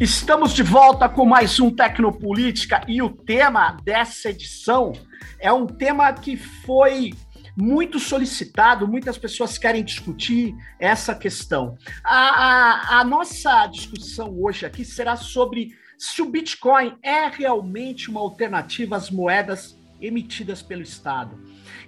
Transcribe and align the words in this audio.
Estamos 0.00 0.54
de 0.54 0.62
volta 0.62 1.08
com 1.08 1.24
mais 1.24 1.58
um 1.58 1.74
Tecnopolítica 1.74 2.82
e 2.86 3.02
o 3.02 3.10
tema 3.10 3.76
dessa 3.82 4.30
edição 4.30 4.92
é 5.40 5.52
um 5.52 5.66
tema 5.66 6.12
que 6.12 6.36
foi 6.36 7.12
muito 7.56 7.98
solicitado, 7.98 8.86
muitas 8.86 9.18
pessoas 9.18 9.58
querem 9.58 9.82
discutir 9.82 10.54
essa 10.78 11.16
questão. 11.16 11.76
A, 12.04 12.16
a, 12.16 13.00
a, 13.00 13.04
nossa 13.04 13.66
discussão 13.66 14.40
hoje 14.40 14.64
aqui 14.64 14.84
será 14.84 15.16
sobre 15.16 15.76
se 15.98 16.22
o 16.22 16.30
Bitcoin 16.30 16.96
é 17.02 17.26
realmente 17.26 18.08
uma 18.08 18.20
alternativa 18.20 18.96
às 18.96 19.10
moedas 19.10 19.76
emitidas 20.00 20.62
pelo 20.62 20.82
Estado. 20.82 21.38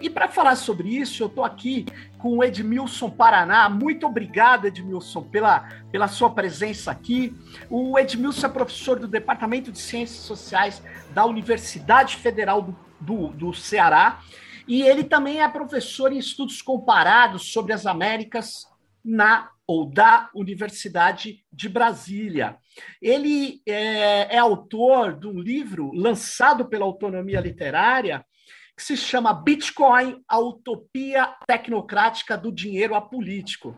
E 0.00 0.09
para 0.09 0.28
falar 0.28 0.56
sobre 0.56 0.88
isso, 0.88 1.23
eu 1.23 1.27
estou 1.27 1.45
aqui 1.45 1.87
com 2.19 2.38
o 2.38 2.45
Edmilson 2.45 3.10
Paraná. 3.10 3.69
Muito 3.69 4.06
obrigado, 4.06 4.66
Edmilson, 4.66 5.23
pela, 5.23 5.69
pela 5.91 6.09
sua 6.09 6.30
presença 6.30 6.91
aqui. 6.91 7.34
O 7.69 7.98
Edmilson 7.98 8.46
é 8.46 8.50
professor 8.50 8.98
do 8.98 9.09
Departamento 9.09 9.70
de 9.70 9.78
Ciências 9.78 10.20
Sociais 10.20 10.83
da 11.12 11.24
Universidade 11.24 12.16
Federal 12.16 12.62
do, 12.62 12.77
do, 13.00 13.28
do 13.28 13.55
Ceará. 13.55 14.20
E 14.66 14.83
ele 14.83 15.05
também 15.05 15.41
é 15.41 15.48
professor 15.48 16.12
em 16.12 16.19
estudos 16.19 16.62
comparados 16.62 17.52
sobre 17.52 17.72
as 17.72 17.86
Américas 17.86 18.66
na 19.05 19.50
ou 19.66 19.86
da 19.86 20.30
Universidade 20.34 21.45
de 21.52 21.69
Brasília. 21.69 22.56
Ele 23.01 23.60
é, 23.66 24.37
é, 24.37 24.38
autor 24.38 25.19
de 25.19 25.27
um 25.27 25.38
livro 25.38 25.91
lançado 25.92 26.69
pela 26.69 26.84
Autonomia 26.84 27.41
Literária 27.41 28.25
que 28.77 28.83
se 28.83 28.97
chama 28.97 29.34
Bitcoin, 29.34 30.22
a 30.27 30.39
utopia 30.39 31.34
tecnocrática 31.47 32.36
do 32.39 32.50
dinheiro 32.50 32.95
apolítico. 32.95 33.77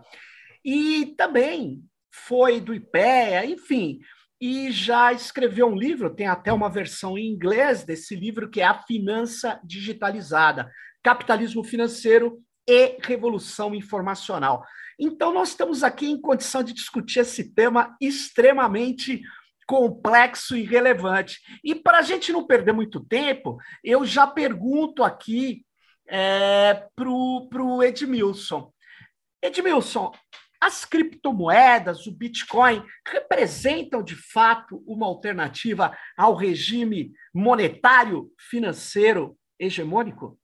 E 0.64 1.06
também 1.17 1.83
foi 2.12 2.61
do 2.61 2.72
IPEA, 2.72 3.44
enfim, 3.47 3.98
e 4.41 4.70
já 4.70 5.12
escreveu 5.12 5.67
um 5.67 5.77
livro, 5.77 6.14
tem 6.14 6.27
até 6.27 6.52
uma 6.52 6.70
versão 6.70 7.19
em 7.19 7.27
inglês 7.27 7.84
desse 7.84 8.14
livro, 8.14 8.48
que 8.48 8.61
é 8.61 8.64
A 8.64 8.83
Finança 8.83 9.61
Digitalizada, 9.64 10.70
Capitalismo 11.02 11.64
Financeiro 11.64 12.41
e 12.69 12.97
Revolução 13.02 13.74
Informacional. 13.74 14.64
Então, 15.05 15.34
nós 15.34 15.48
estamos 15.48 15.83
aqui 15.83 16.06
em 16.06 16.20
condição 16.20 16.62
de 16.62 16.72
discutir 16.72 17.19
esse 17.19 17.53
tema 17.53 17.97
extremamente 18.00 19.20
complexo 19.67 20.56
e 20.56 20.62
relevante. 20.62 21.41
E 21.64 21.75
para 21.75 21.98
a 21.98 22.03
gente 22.03 22.33
não 22.33 22.47
perder 22.47 22.72
muito 22.72 23.05
tempo, 23.05 23.58
eu 23.83 24.05
já 24.05 24.28
pergunto 24.28 25.03
aqui 25.03 25.67
é, 26.08 26.86
para 26.95 27.11
o 27.11 27.83
Edmilson. 27.83 28.73
Edmilson, 29.42 30.12
as 30.61 30.84
criptomoedas, 30.84 32.06
o 32.06 32.12
Bitcoin, 32.12 32.84
representam 33.05 34.05
de 34.05 34.14
fato 34.14 34.84
uma 34.86 35.06
alternativa 35.06 35.98
ao 36.17 36.36
regime 36.36 37.11
monetário 37.34 38.30
financeiro 38.39 39.36
hegemônico? 39.58 40.39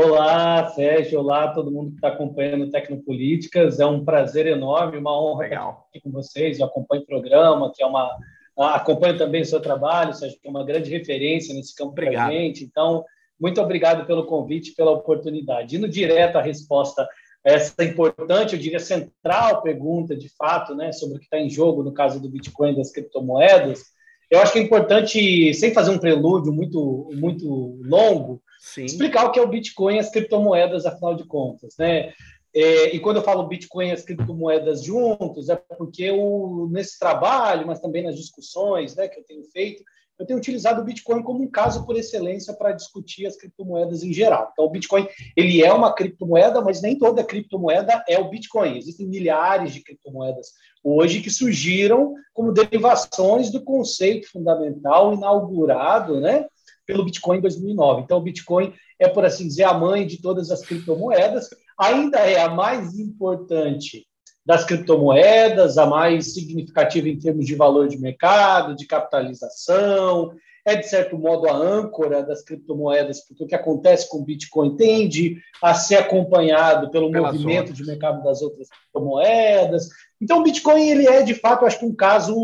Olá, 0.00 0.68
Sérgio. 0.68 1.18
Olá, 1.18 1.48
todo 1.48 1.72
mundo 1.72 1.90
que 1.90 1.96
está 1.96 2.06
acompanhando 2.06 2.70
Tecnopolíticas. 2.70 3.80
É 3.80 3.84
um 3.84 4.04
prazer 4.04 4.46
enorme, 4.46 4.96
uma 4.96 5.20
honra 5.20 5.42
Legal. 5.42 5.70
estar 5.70 5.88
aqui 5.88 6.00
com 6.00 6.12
vocês. 6.12 6.60
Eu 6.60 6.66
acompanho 6.66 7.02
o 7.02 7.04
programa, 7.06 7.72
que 7.74 7.82
é 7.82 7.86
uma. 7.86 8.16
Acompanho 8.56 9.18
também 9.18 9.42
o 9.42 9.44
seu 9.44 9.58
trabalho, 9.58 10.14
Sérgio, 10.14 10.38
que 10.40 10.46
é 10.46 10.50
uma 10.50 10.64
grande 10.64 10.88
referência 10.88 11.52
nesse 11.52 11.74
campo 11.74 11.96
para 11.96 12.10
a 12.10 12.30
gente. 12.30 12.62
Então, 12.62 13.04
muito 13.40 13.60
obrigado 13.60 14.06
pelo 14.06 14.24
convite, 14.24 14.72
pela 14.76 14.92
oportunidade. 14.92 15.74
Indo 15.74 15.88
direto 15.88 16.36
à 16.36 16.42
resposta 16.42 17.02
a 17.44 17.50
essa 17.50 17.82
importante, 17.82 18.54
eu 18.54 18.60
diria 18.60 18.78
central 18.78 19.62
pergunta, 19.62 20.14
de 20.14 20.28
fato, 20.28 20.76
né, 20.76 20.92
sobre 20.92 21.16
o 21.16 21.18
que 21.18 21.24
está 21.24 21.40
em 21.40 21.50
jogo 21.50 21.82
no 21.82 21.92
caso 21.92 22.22
do 22.22 22.30
Bitcoin 22.30 22.70
e 22.70 22.76
das 22.76 22.92
criptomoedas, 22.92 23.82
eu 24.30 24.40
acho 24.40 24.52
que 24.52 24.60
é 24.60 24.62
importante, 24.62 25.52
sem 25.54 25.74
fazer 25.74 25.90
um 25.90 25.98
prelúdio 25.98 26.52
muito, 26.52 27.10
muito 27.14 27.80
longo, 27.82 28.40
Sim. 28.58 28.84
explicar 28.84 29.26
o 29.26 29.30
que 29.30 29.38
é 29.38 29.42
o 29.42 29.48
Bitcoin 29.48 29.96
e 29.96 29.98
as 30.00 30.10
criptomoedas, 30.10 30.86
afinal 30.86 31.14
de 31.14 31.24
contas, 31.24 31.76
né? 31.78 32.12
É, 32.54 32.94
e 32.94 32.98
quando 32.98 33.16
eu 33.18 33.22
falo 33.22 33.46
Bitcoin 33.46 33.88
e 33.88 33.92
as 33.92 34.02
criptomoedas 34.02 34.82
juntos, 34.82 35.48
é 35.48 35.56
porque 35.56 36.04
eu, 36.04 36.68
nesse 36.72 36.98
trabalho, 36.98 37.66
mas 37.66 37.80
também 37.80 38.02
nas 38.02 38.16
discussões 38.16 38.96
né, 38.96 39.06
que 39.06 39.20
eu 39.20 39.24
tenho 39.24 39.44
feito, 39.52 39.84
eu 40.18 40.26
tenho 40.26 40.38
utilizado 40.38 40.80
o 40.80 40.84
Bitcoin 40.84 41.22
como 41.22 41.44
um 41.44 41.50
caso 41.50 41.86
por 41.86 41.96
excelência 41.96 42.52
para 42.52 42.72
discutir 42.72 43.26
as 43.26 43.36
criptomoedas 43.36 44.02
em 44.02 44.12
geral. 44.12 44.50
Então, 44.52 44.64
o 44.64 44.70
Bitcoin 44.70 45.06
ele 45.36 45.62
é 45.62 45.72
uma 45.72 45.94
criptomoeda, 45.94 46.60
mas 46.60 46.82
nem 46.82 46.98
toda 46.98 47.22
criptomoeda 47.22 48.02
é 48.08 48.18
o 48.18 48.28
Bitcoin. 48.28 48.76
Existem 48.76 49.06
milhares 49.06 49.72
de 49.72 49.80
criptomoedas 49.80 50.48
hoje 50.82 51.20
que 51.20 51.30
surgiram 51.30 52.14
como 52.32 52.52
derivações 52.52 53.50
do 53.50 53.62
conceito 53.62 54.28
fundamental 54.30 55.14
inaugurado, 55.14 56.20
né, 56.20 56.46
pelo 56.88 57.04
Bitcoin 57.04 57.36
em 57.36 57.42
2009. 57.42 58.00
Então, 58.00 58.16
o 58.16 58.22
Bitcoin 58.22 58.72
é, 58.98 59.06
por 59.06 59.24
assim 59.24 59.46
dizer, 59.46 59.64
a 59.64 59.74
mãe 59.74 60.06
de 60.06 60.20
todas 60.20 60.50
as 60.50 60.62
criptomoedas, 60.62 61.50
ainda 61.78 62.18
é 62.18 62.40
a 62.40 62.48
mais 62.48 62.98
importante 62.98 64.06
das 64.44 64.64
criptomoedas, 64.64 65.76
a 65.76 65.84
mais 65.84 66.32
significativa 66.32 67.06
em 67.08 67.18
termos 67.18 67.46
de 67.46 67.54
valor 67.54 67.86
de 67.86 67.98
mercado, 67.98 68.74
de 68.74 68.86
capitalização, 68.86 70.32
é, 70.64 70.74
de 70.74 70.88
certo 70.88 71.18
modo, 71.18 71.46
a 71.46 71.54
âncora 71.54 72.22
das 72.22 72.42
criptomoedas, 72.42 73.26
porque 73.26 73.44
o 73.44 73.46
que 73.46 73.54
acontece 73.54 74.08
com 74.08 74.18
o 74.18 74.24
Bitcoin 74.24 74.76
tende 74.76 75.36
a 75.62 75.74
ser 75.74 75.96
acompanhado 75.96 76.90
pelo 76.90 77.10
Pela 77.10 77.30
movimento 77.30 77.72
de 77.74 77.84
mercado 77.84 78.22
das 78.22 78.40
outras 78.40 78.68
criptomoedas. 78.70 79.88
Então, 80.20 80.40
o 80.40 80.42
Bitcoin 80.42 80.88
ele 80.88 81.06
é, 81.06 81.22
de 81.22 81.34
fato, 81.34 81.66
acho 81.66 81.78
que 81.78 81.86
um 81.86 81.94
caso 81.94 82.34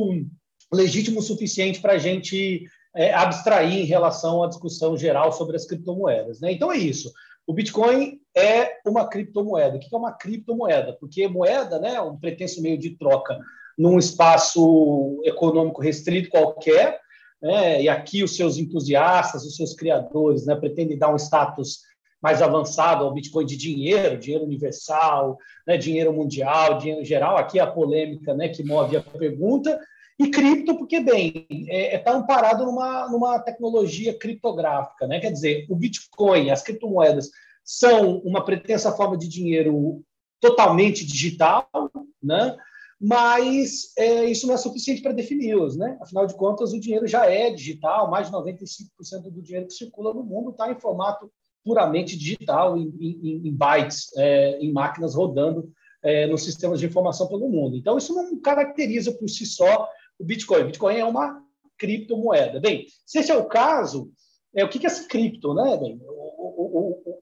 legítimo 0.73 1.21
o 1.21 1.23
suficiente 1.23 1.81
para 1.81 1.95
a 1.95 1.99
gente 1.99 2.67
é, 2.95 3.13
abstrair 3.13 3.81
em 3.81 3.85
relação 3.85 4.43
à 4.43 4.49
discussão 4.49 4.97
geral 4.97 5.33
sobre 5.33 5.57
as 5.57 5.67
criptomoedas. 5.67 6.41
Né? 6.41 6.53
Então 6.53 6.73
é 6.73 6.77
isso. 6.77 7.13
O 7.47 7.53
Bitcoin 7.53 8.21
é 8.35 8.79
uma 8.87 9.07
criptomoeda. 9.09 9.77
O 9.77 9.81
que 9.81 9.95
é 9.95 9.99
uma 9.99 10.13
criptomoeda? 10.13 10.95
Porque 10.95 11.29
moeda 11.29 11.79
né, 11.79 11.95
é 11.95 12.01
um 12.01 12.17
pretenso 12.17 12.63
meio 12.63 12.79
de 12.79 12.91
troca 12.97 13.39
num 13.77 13.99
espaço 13.99 15.21
econômico 15.25 15.83
restrito 15.83 16.31
qualquer, 16.31 17.01
né, 17.43 17.83
e 17.83 17.89
aqui 17.89 18.23
os 18.23 18.37
seus 18.37 18.57
entusiastas, 18.57 19.45
os 19.45 19.57
seus 19.57 19.75
criadores, 19.75 20.47
né, 20.47 20.55
pretendem 20.55 20.97
dar 20.97 21.13
um 21.13 21.19
status 21.19 21.81
mais 22.23 22.41
avançado 22.41 23.05
ao 23.05 23.13
Bitcoin 23.13 23.45
de 23.45 23.57
dinheiro, 23.57 24.17
dinheiro 24.17 24.45
universal, 24.45 25.37
né, 25.67 25.77
dinheiro 25.77 26.11
mundial, 26.13 26.79
dinheiro 26.79 27.05
geral. 27.05 27.37
Aqui 27.37 27.59
é 27.59 27.63
a 27.63 27.67
polêmica 27.67 28.33
né, 28.33 28.49
que 28.49 28.65
move 28.65 28.97
a 28.97 29.03
pergunta, 29.03 29.79
e 30.19 30.31
cripto, 30.31 30.77
porque, 30.77 31.01
bem, 31.01 31.47
está 31.51 31.73
é, 31.73 31.95
é 31.95 31.99
tá 31.99 32.13
amparado 32.13 32.65
numa, 32.65 33.09
numa 33.11 33.39
tecnologia 33.41 34.17
criptográfica. 34.17 35.07
Né? 35.07 35.19
Quer 35.19 35.33
dizer, 35.33 35.67
o 35.69 35.75
Bitcoin, 35.75 36.51
as 36.51 36.63
criptomoedas, 36.63 37.31
são 37.65 38.19
uma 38.19 38.45
pretensa 38.45 38.93
forma 38.93 39.17
de 39.17 39.29
dinheiro 39.29 40.03
totalmente 40.41 41.05
digital, 41.05 41.69
né? 42.23 42.57
mas 43.01 43.93
é, 43.99 44.27
isso 44.27 44.47
não 44.47 44.55
é 44.55 44.57
suficiente 44.57 45.03
para 45.03 45.13
defini-los. 45.13 45.77
Né? 45.77 45.99
Afinal 46.01 46.27
de 46.27 46.35
contas, 46.35 46.73
o 46.73 46.81
dinheiro 46.81 47.09
já 47.09 47.27
é 47.27 47.51
digital, 47.51 48.09
mais 48.09 48.29
de 48.29 48.33
95% 48.33 49.31
do 49.33 49.43
dinheiro 49.43 49.67
que 49.67 49.75
circula 49.75 50.15
no 50.15 50.23
mundo 50.23 50.51
está 50.51 50.71
em 50.71 50.79
formato 50.79 51.31
puramente 51.65 52.17
digital, 52.17 52.77
em, 52.77 52.95
em, 53.01 53.49
em 53.49 53.53
bytes, 53.53 54.15
é, 54.17 54.59
em 54.61 54.71
máquinas 54.71 55.15
rodando 55.15 55.73
é, 56.05 56.27
nos 56.27 56.45
sistemas 56.45 56.79
de 56.79 56.87
informação 56.87 57.27
pelo 57.27 57.49
mundo. 57.49 57.77
Então, 57.77 57.97
isso 57.97 58.15
não 58.15 58.39
caracteriza 58.39 59.11
por 59.13 59.29
si 59.29 59.47
só 59.47 59.89
o 60.19 60.25
Bitcoin. 60.25 60.65
Bitcoin 60.65 60.97
é 60.97 61.05
uma 61.05 61.43
criptomoeda. 61.79 62.61
Bem, 62.61 62.87
se 63.05 63.19
esse 63.19 63.31
é 63.31 63.37
o 63.37 63.47
caso, 63.47 64.11
é, 64.55 64.65
o 64.65 64.69
que 64.69 64.85
é 64.85 64.89
essa 64.89 65.07
cripto? 65.09 65.55
Né? 65.55 65.77
Bem, 65.77 66.01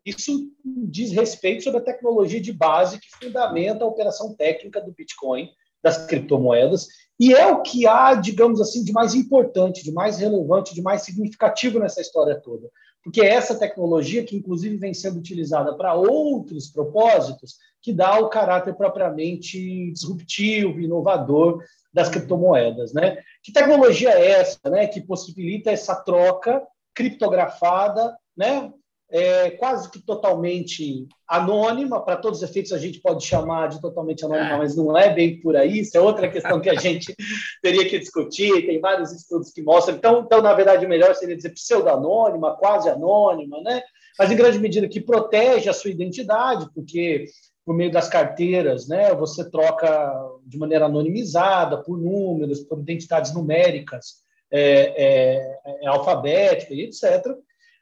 isso 0.04 0.50
diz 0.64 1.12
respeito 1.12 1.64
sobre 1.64 1.80
a 1.80 1.84
tecnologia 1.84 2.40
de 2.40 2.52
base 2.52 2.98
que 3.00 3.10
fundamenta 3.18 3.84
a 3.84 3.88
operação 3.88 4.34
técnica 4.34 4.80
do 4.80 4.92
Bitcoin, 4.92 5.48
das 5.82 6.06
criptomoedas, 6.06 6.86
e 7.18 7.34
é 7.34 7.46
o 7.46 7.62
que 7.62 7.86
há, 7.86 8.14
digamos 8.14 8.60
assim, 8.60 8.82
de 8.84 8.92
mais 8.92 9.14
importante, 9.14 9.82
de 9.82 9.92
mais 9.92 10.18
relevante, 10.18 10.74
de 10.74 10.82
mais 10.82 11.02
significativo 11.02 11.78
nessa 11.78 12.00
história 12.00 12.40
toda. 12.40 12.68
Porque 13.02 13.20
é 13.20 13.34
essa 13.34 13.58
tecnologia, 13.58 14.24
que 14.24 14.36
inclusive 14.36 14.76
vem 14.76 14.94
sendo 14.94 15.18
utilizada 15.18 15.76
para 15.76 15.94
outros 15.94 16.68
propósitos, 16.68 17.56
que 17.80 17.92
dá 17.92 18.18
o 18.18 18.28
caráter 18.28 18.74
propriamente 18.74 19.92
disruptivo, 19.92 20.80
inovador 20.80 21.62
das 21.92 22.08
criptomoedas. 22.08 22.92
Né? 22.92 23.18
Que 23.42 23.52
tecnologia 23.52 24.10
é 24.10 24.30
essa 24.32 24.58
né, 24.70 24.86
que 24.86 25.00
possibilita 25.00 25.70
essa 25.70 25.94
troca 25.96 26.62
criptografada, 26.94 28.16
né, 28.36 28.70
é, 29.10 29.50
quase 29.50 29.90
que 29.90 30.00
totalmente 30.00 31.06
anônima, 31.28 32.02
para 32.02 32.16
todos 32.16 32.42
os 32.42 32.48
efeitos 32.48 32.72
a 32.72 32.78
gente 32.78 32.98
pode 32.98 33.24
chamar 33.24 33.68
de 33.68 33.80
totalmente 33.80 34.24
anônima, 34.24 34.54
é. 34.54 34.56
mas 34.56 34.74
não 34.74 34.96
é 34.96 35.12
bem 35.12 35.38
por 35.38 35.54
aí, 35.54 35.80
isso 35.80 35.96
é 35.98 36.00
outra 36.00 36.30
questão 36.30 36.58
que 36.60 36.70
a 36.70 36.74
gente 36.74 37.14
teria 37.62 37.86
que 37.86 37.98
discutir, 37.98 38.66
tem 38.66 38.80
vários 38.80 39.12
estudos 39.12 39.50
que 39.50 39.62
mostram. 39.62 39.96
Então, 39.96 40.22
então 40.24 40.40
na 40.40 40.54
verdade, 40.54 40.86
o 40.86 40.88
melhor 40.88 41.14
seria 41.14 41.36
dizer 41.36 41.50
pseudo-anônima, 41.50 42.56
quase 42.56 42.88
anônima, 42.88 43.60
né? 43.62 43.82
mas 44.18 44.30
em 44.30 44.36
grande 44.36 44.58
medida 44.58 44.88
que 44.88 45.00
protege 45.00 45.68
a 45.68 45.74
sua 45.74 45.90
identidade, 45.90 46.66
porque 46.74 47.26
por 47.64 47.74
meio 47.74 47.90
das 47.90 48.08
carteiras, 48.08 48.88
né? 48.88 49.14
Você 49.14 49.48
troca 49.48 50.12
de 50.44 50.58
maneira 50.58 50.86
anonimizada, 50.86 51.82
por 51.82 51.98
números, 51.98 52.60
por 52.60 52.80
identidades 52.80 53.32
numéricas, 53.32 54.22
é, 54.50 55.04
é, 55.04 55.60
é 55.82 55.86
alfabética 55.86 56.74
e 56.74 56.82
etc. 56.82 57.36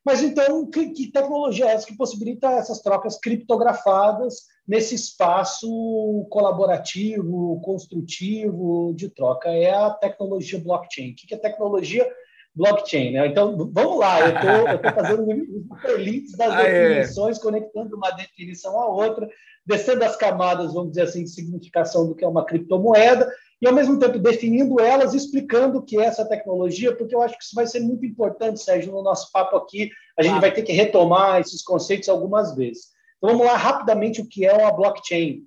Mas 0.05 0.23
então, 0.23 0.69
que, 0.71 0.91
que, 0.91 1.13
tecnologia 1.13 1.67
é 1.67 1.73
essa 1.75 1.87
que 1.87 1.97
possibilita 1.97 2.51
essas 2.53 2.81
trocas 2.81 3.19
criptografadas 3.19 4.47
nesse 4.67 4.95
espaço 4.95 6.27
colaborativo, 6.31 7.61
construtivo 7.61 8.95
de 8.95 9.11
troca? 9.11 9.51
É 9.51 9.75
a 9.75 9.91
tecnologia 9.91 10.59
blockchain. 10.59 11.13
O 11.13 11.15
que 11.15 11.35
é 11.35 11.39
tecnologia 11.39 12.11
blockchain? 12.55 13.13
Né? 13.13 13.27
Então, 13.27 13.57
vamos 13.73 13.99
lá, 13.99 14.21
eu 14.21 14.75
estou 14.75 14.93
fazendo 14.93 15.23
os 15.23 15.99
links 15.99 16.37
das 16.37 16.53
ah, 16.53 16.63
definições, 16.63 17.39
é. 17.39 17.41
conectando 17.41 17.97
uma 17.97 18.11
definição 18.11 18.81
à 18.81 18.87
outra, 18.87 19.29
descendo 19.67 20.05
as 20.05 20.17
camadas, 20.17 20.75
vamos 20.75 20.91
dizer 20.91 21.03
assim, 21.03 21.25
de 21.25 21.31
significação 21.31 22.07
do 22.07 22.15
que 22.15 22.25
é 22.25 22.29
uma 22.29 22.45
criptomoeda, 22.45 23.31
e 23.63 23.67
ao 23.67 23.75
mesmo 23.75 23.99
tempo 23.99 24.19
definindo 24.19 24.81
elas, 24.81 25.13
explicando 25.13 25.79
o 25.79 25.83
que 25.83 25.99
é 25.99 26.05
essa 26.05 26.25
tecnologia, 26.25 26.97
porque 26.97 27.15
eu 27.15 27.21
acho 27.21 27.37
que 27.37 27.45
isso 27.45 27.55
vai 27.55 27.67
ser 27.67 27.81
muito 27.81 28.07
importante, 28.07 28.63
Sérgio, 28.63 28.93
no 28.93 29.03
nosso 29.03 29.31
papo 29.31 29.55
aqui. 29.57 29.91
A 30.19 30.23
gente 30.23 30.37
ah. 30.37 30.41
vai 30.41 30.53
ter 30.53 30.63
que 30.63 30.73
retomar 30.73 31.41
esses 31.41 31.63
conceitos 31.63 32.09
algumas 32.09 32.55
vezes. 32.57 32.89
Então 33.19 33.37
vamos 33.37 33.47
lá 33.47 33.57
rapidamente 33.57 34.23
o 34.23 34.27
que 34.27 34.47
é 34.47 34.53
uma 34.53 34.73
blockchain. 34.73 35.43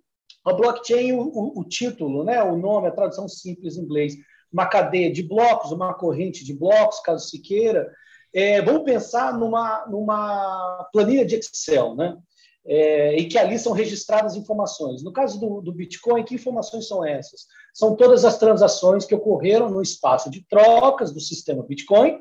A 0.46 0.54
blockchain, 0.54 1.14
o, 1.14 1.60
o 1.60 1.64
título, 1.64 2.24
né, 2.24 2.44
o 2.44 2.56
nome, 2.56 2.88
a 2.88 2.92
tradução 2.92 3.28
simples 3.28 3.78
em 3.78 3.82
inglês, 3.82 4.14
uma 4.54 4.68
cadeia 4.68 5.12
de 5.12 5.24
blocos, 5.24 5.72
uma 5.72 5.94
corrente 5.94 6.46
de 6.46 6.54
blocos, 6.54 7.00
caso 7.00 7.28
se 7.28 7.40
queira. 7.40 7.92
É, 8.32 8.62
vamos 8.62 8.84
pensar 8.84 9.38
numa, 9.38 9.86
numa 9.88 10.88
planilha 10.94 11.26
de 11.26 11.36
Excel, 11.36 11.96
né? 11.96 12.18
é, 12.66 13.18
e 13.18 13.28
que 13.28 13.38
ali 13.38 13.60
são 13.60 13.74
registradas 13.74 14.36
informações. 14.36 15.04
No 15.04 15.12
caso 15.12 15.40
do, 15.40 15.62
do, 15.62 15.74
Bitcoin, 15.74 16.24
que 16.24 16.36
informações 16.36 16.88
são 16.88 17.06
essas? 17.06 17.46
São 17.74 17.96
todas 17.96 18.24
as 18.24 18.38
transações 18.38 19.06
que 19.06 19.16
ocorreram 19.16 19.70
no 19.70 19.82
espaço 19.82 20.30
de 20.30 20.46
trocas 20.48 21.12
do 21.12 21.20
sistema 21.20 21.64
Bitcoin, 21.64 22.20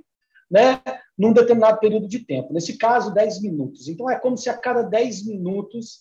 né, 0.50 0.82
num 1.16 1.32
determinado 1.32 1.78
período 1.78 2.08
de 2.08 2.20
tempo. 2.20 2.52
Nesse 2.52 2.76
caso, 2.76 3.14
10 3.14 3.40
minutos. 3.40 3.88
Então, 3.88 4.10
é 4.10 4.18
como 4.18 4.36
se 4.36 4.50
a 4.50 4.56
cada 4.56 4.82
10 4.82 5.26
minutos 5.26 6.00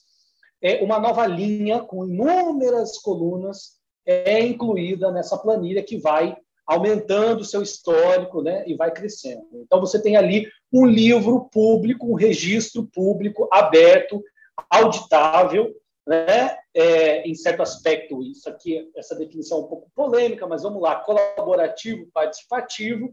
é, 0.62 0.84
uma 0.84 1.00
nova 1.00 1.26
linha 1.28 1.80
com 1.82 2.06
inúmeras 2.06 2.98
colunas 2.98 3.80
é 4.06 4.42
incluída 4.42 5.12
nessa 5.12 5.38
planilha 5.38 5.84
que 5.84 5.98
vai 5.98 6.36
aumentando 6.66 7.42
o 7.42 7.46
seu 7.46 7.62
histórico 7.62 8.42
né, 8.42 8.64
e 8.66 8.76
vai 8.76 8.92
crescendo. 8.92 9.46
Então, 9.54 9.80
você 9.80 10.02
tem 10.02 10.16
ali 10.16 10.48
um 10.72 10.86
livro 10.86 11.50
público, 11.52 12.08
um 12.08 12.16
registro 12.16 12.88
público 12.94 13.48
aberto, 13.52 14.24
auditável, 14.70 15.74
né? 16.08 16.58
É, 16.74 17.28
em 17.28 17.36
certo 17.36 17.62
aspecto, 17.62 18.24
isso 18.24 18.50
aqui, 18.50 18.90
essa 18.96 19.14
definição 19.16 19.58
é 19.58 19.62
um 19.62 19.68
pouco 19.68 19.92
polêmica, 19.94 20.48
mas 20.48 20.64
vamos 20.64 20.82
lá, 20.82 20.96
colaborativo, 20.96 22.08
participativo, 22.14 23.12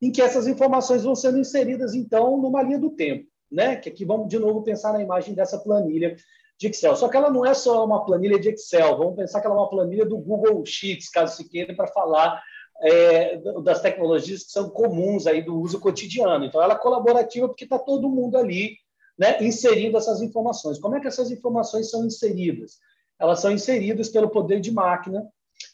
em 0.00 0.12
que 0.12 0.22
essas 0.22 0.46
informações 0.46 1.02
vão 1.02 1.14
sendo 1.14 1.38
inseridas, 1.38 1.92
então, 1.94 2.36
numa 2.40 2.62
linha 2.62 2.78
do 2.78 2.90
tempo, 2.90 3.26
né? 3.50 3.76
Que 3.76 3.88
aqui 3.88 4.04
vamos 4.04 4.28
de 4.28 4.38
novo 4.38 4.62
pensar 4.62 4.92
na 4.92 5.02
imagem 5.02 5.34
dessa 5.34 5.58
planilha 5.58 6.14
de 6.60 6.66
Excel. 6.66 6.94
Só 6.94 7.08
que 7.08 7.16
ela 7.16 7.30
não 7.30 7.44
é 7.44 7.54
só 7.54 7.84
uma 7.84 8.04
planilha 8.04 8.38
de 8.38 8.50
Excel, 8.50 8.98
vamos 8.98 9.16
pensar 9.16 9.40
que 9.40 9.46
ela 9.46 9.56
é 9.56 9.58
uma 9.58 9.70
planilha 9.70 10.04
do 10.04 10.18
Google 10.18 10.64
Sheets, 10.66 11.08
caso 11.08 11.34
se 11.34 11.48
queira, 11.48 11.74
para 11.74 11.86
falar 11.86 12.42
é, 12.82 13.38
das 13.62 13.80
tecnologias 13.80 14.44
que 14.44 14.52
são 14.52 14.68
comuns 14.68 15.26
aí 15.26 15.42
do 15.42 15.58
uso 15.58 15.80
cotidiano. 15.80 16.44
Então, 16.44 16.62
ela 16.62 16.74
é 16.74 16.78
colaborativa 16.78 17.48
porque 17.48 17.64
está 17.64 17.78
todo 17.78 18.10
mundo 18.10 18.36
ali 18.36 18.76
né, 19.18 19.42
inserindo 19.42 19.96
essas 19.96 20.20
informações. 20.20 20.78
Como 20.78 20.94
é 20.94 21.00
que 21.00 21.08
essas 21.08 21.30
informações 21.30 21.90
são 21.90 22.04
inseridas? 22.04 22.78
Elas 23.18 23.40
são 23.40 23.50
inseridas 23.50 24.10
pelo 24.10 24.28
poder 24.28 24.60
de 24.60 24.70
máquina 24.70 25.26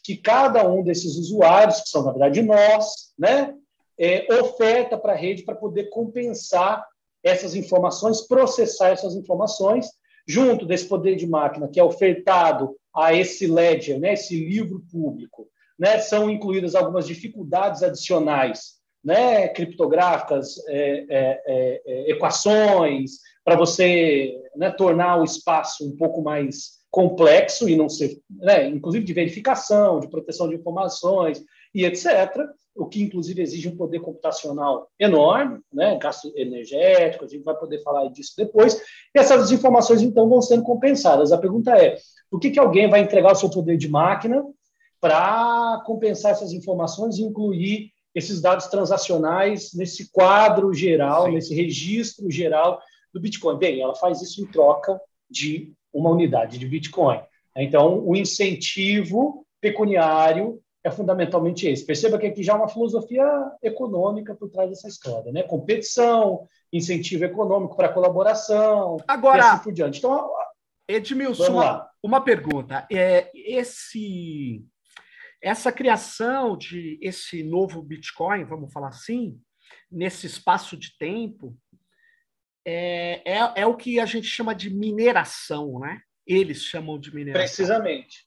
que 0.03 0.15
cada 0.15 0.67
um 0.67 0.83
desses 0.83 1.17
usuários, 1.17 1.81
que 1.81 1.89
são 1.89 2.03
na 2.03 2.11
verdade 2.11 2.41
nós, 2.41 3.13
né, 3.19 3.53
é, 3.99 4.33
oferta 4.41 4.97
para 4.97 5.13
a 5.13 5.15
rede 5.15 5.43
para 5.43 5.55
poder 5.55 5.89
compensar 5.89 6.85
essas 7.23 7.55
informações, 7.55 8.21
processar 8.21 8.89
essas 8.89 9.15
informações, 9.15 9.89
junto 10.27 10.65
desse 10.65 10.85
poder 10.85 11.15
de 11.15 11.25
máquina 11.25 11.67
que 11.67 11.79
é 11.79 11.83
ofertado 11.83 12.75
a 12.93 13.13
esse 13.13 13.47
ledger, 13.47 13.99
né, 13.99 14.13
esse 14.13 14.35
livro 14.35 14.83
público, 14.91 15.47
né, 15.79 15.99
são 15.99 16.29
incluídas 16.29 16.75
algumas 16.75 17.07
dificuldades 17.07 17.83
adicionais, 17.83 18.77
né, 19.03 19.47
criptográficas, 19.47 20.57
é, 20.67 21.05
é, 21.09 21.41
é, 21.47 21.81
é 21.85 22.11
equações, 22.11 23.11
para 23.45 23.55
você 23.55 24.35
né, 24.55 24.71
tornar 24.71 25.21
o 25.21 25.23
espaço 25.23 25.87
um 25.87 25.95
pouco 25.95 26.21
mais 26.21 26.77
complexo 26.89 27.69
e 27.69 27.75
não 27.75 27.87
ser, 27.87 28.19
né, 28.29 28.67
inclusive 28.67 29.05
de 29.05 29.13
verificação, 29.13 29.99
de 29.99 30.09
proteção 30.09 30.49
de 30.49 30.55
informações 30.55 31.43
e 31.73 31.85
etc., 31.85 32.45
o 32.75 32.85
que 32.85 33.01
inclusive 33.01 33.41
exige 33.41 33.67
um 33.67 33.75
poder 33.75 33.99
computacional 33.99 34.87
enorme, 34.99 35.59
né, 35.73 35.97
gasto 35.97 36.31
energético, 36.35 37.25
a 37.25 37.27
gente 37.27 37.43
vai 37.43 37.55
poder 37.55 37.81
falar 37.81 38.07
disso 38.09 38.33
depois, 38.37 38.79
e 39.15 39.19
essas 39.19 39.51
informações 39.51 40.01
então 40.01 40.29
vão 40.29 40.41
sendo 40.41 40.63
compensadas. 40.63 41.31
A 41.31 41.37
pergunta 41.37 41.75
é, 41.75 41.97
por 42.29 42.39
que, 42.39 42.51
que 42.51 42.59
alguém 42.59 42.89
vai 42.89 42.99
entregar 42.99 43.31
o 43.31 43.35
seu 43.35 43.49
poder 43.49 43.77
de 43.77 43.89
máquina 43.89 44.43
para 44.99 45.81
compensar 45.85 46.31
essas 46.31 46.53
informações 46.53 47.17
e 47.17 47.23
incluir 47.23 47.91
esses 48.13 48.41
dados 48.41 48.67
transacionais 48.67 49.73
nesse 49.73 50.11
quadro 50.11 50.73
geral, 50.73 51.25
Sim. 51.25 51.33
nesse 51.33 51.55
registro 51.55 52.29
geral 52.31 52.79
do 53.13 53.19
Bitcoin. 53.19 53.57
Bem, 53.57 53.81
ela 53.81 53.95
faz 53.95 54.21
isso 54.21 54.41
em 54.41 54.47
troca 54.47 54.99
de 55.29 55.73
uma 55.93 56.09
unidade 56.09 56.57
de 56.57 56.67
Bitcoin. 56.67 57.19
Então, 57.55 58.03
o 58.05 58.15
incentivo 58.15 59.45
pecuniário 59.61 60.59
é 60.87 60.91
fundamentalmente 60.91 61.67
esse. 61.67 61.85
Perceba 61.85 62.17
que 62.17 62.25
aqui 62.25 62.43
já 62.43 62.53
há 62.53 62.57
uma 62.57 62.67
filosofia 62.67 63.25
econômica 63.61 64.33
por 64.35 64.49
trás 64.49 64.69
dessa 64.69 64.87
história, 64.87 65.31
né? 65.31 65.43
Competição, 65.43 66.47
incentivo 66.71 67.25
econômico 67.25 67.75
para 67.75 67.89
colaboração, 67.89 68.97
Agora, 69.07 69.37
e 69.37 69.41
assim 69.41 69.63
por 69.63 69.73
diante. 69.73 69.99
Então, 69.99 70.29
Edmilson, 70.87 71.51
uma, 71.51 71.89
uma 72.01 72.21
pergunta. 72.21 72.87
É, 72.91 73.29
esse 73.33 74.63
essa 75.41 75.71
criação 75.71 76.57
de 76.57 76.97
esse 77.01 77.43
novo 77.43 77.81
Bitcoin, 77.81 78.43
vamos 78.43 78.73
falar 78.73 78.87
assim, 78.87 79.39
nesse 79.91 80.25
espaço 80.25 80.75
de 80.75 80.97
tempo, 80.97 81.55
é, 82.65 83.21
é, 83.25 83.61
é, 83.61 83.65
o 83.65 83.75
que 83.75 83.99
a 83.99 84.05
gente 84.05 84.27
chama 84.27 84.53
de 84.53 84.69
mineração, 84.69 85.79
né? 85.79 86.01
Eles 86.25 86.63
chamam 86.63 86.99
de 86.99 87.13
mineração. 87.13 87.45
Precisamente. 87.45 88.26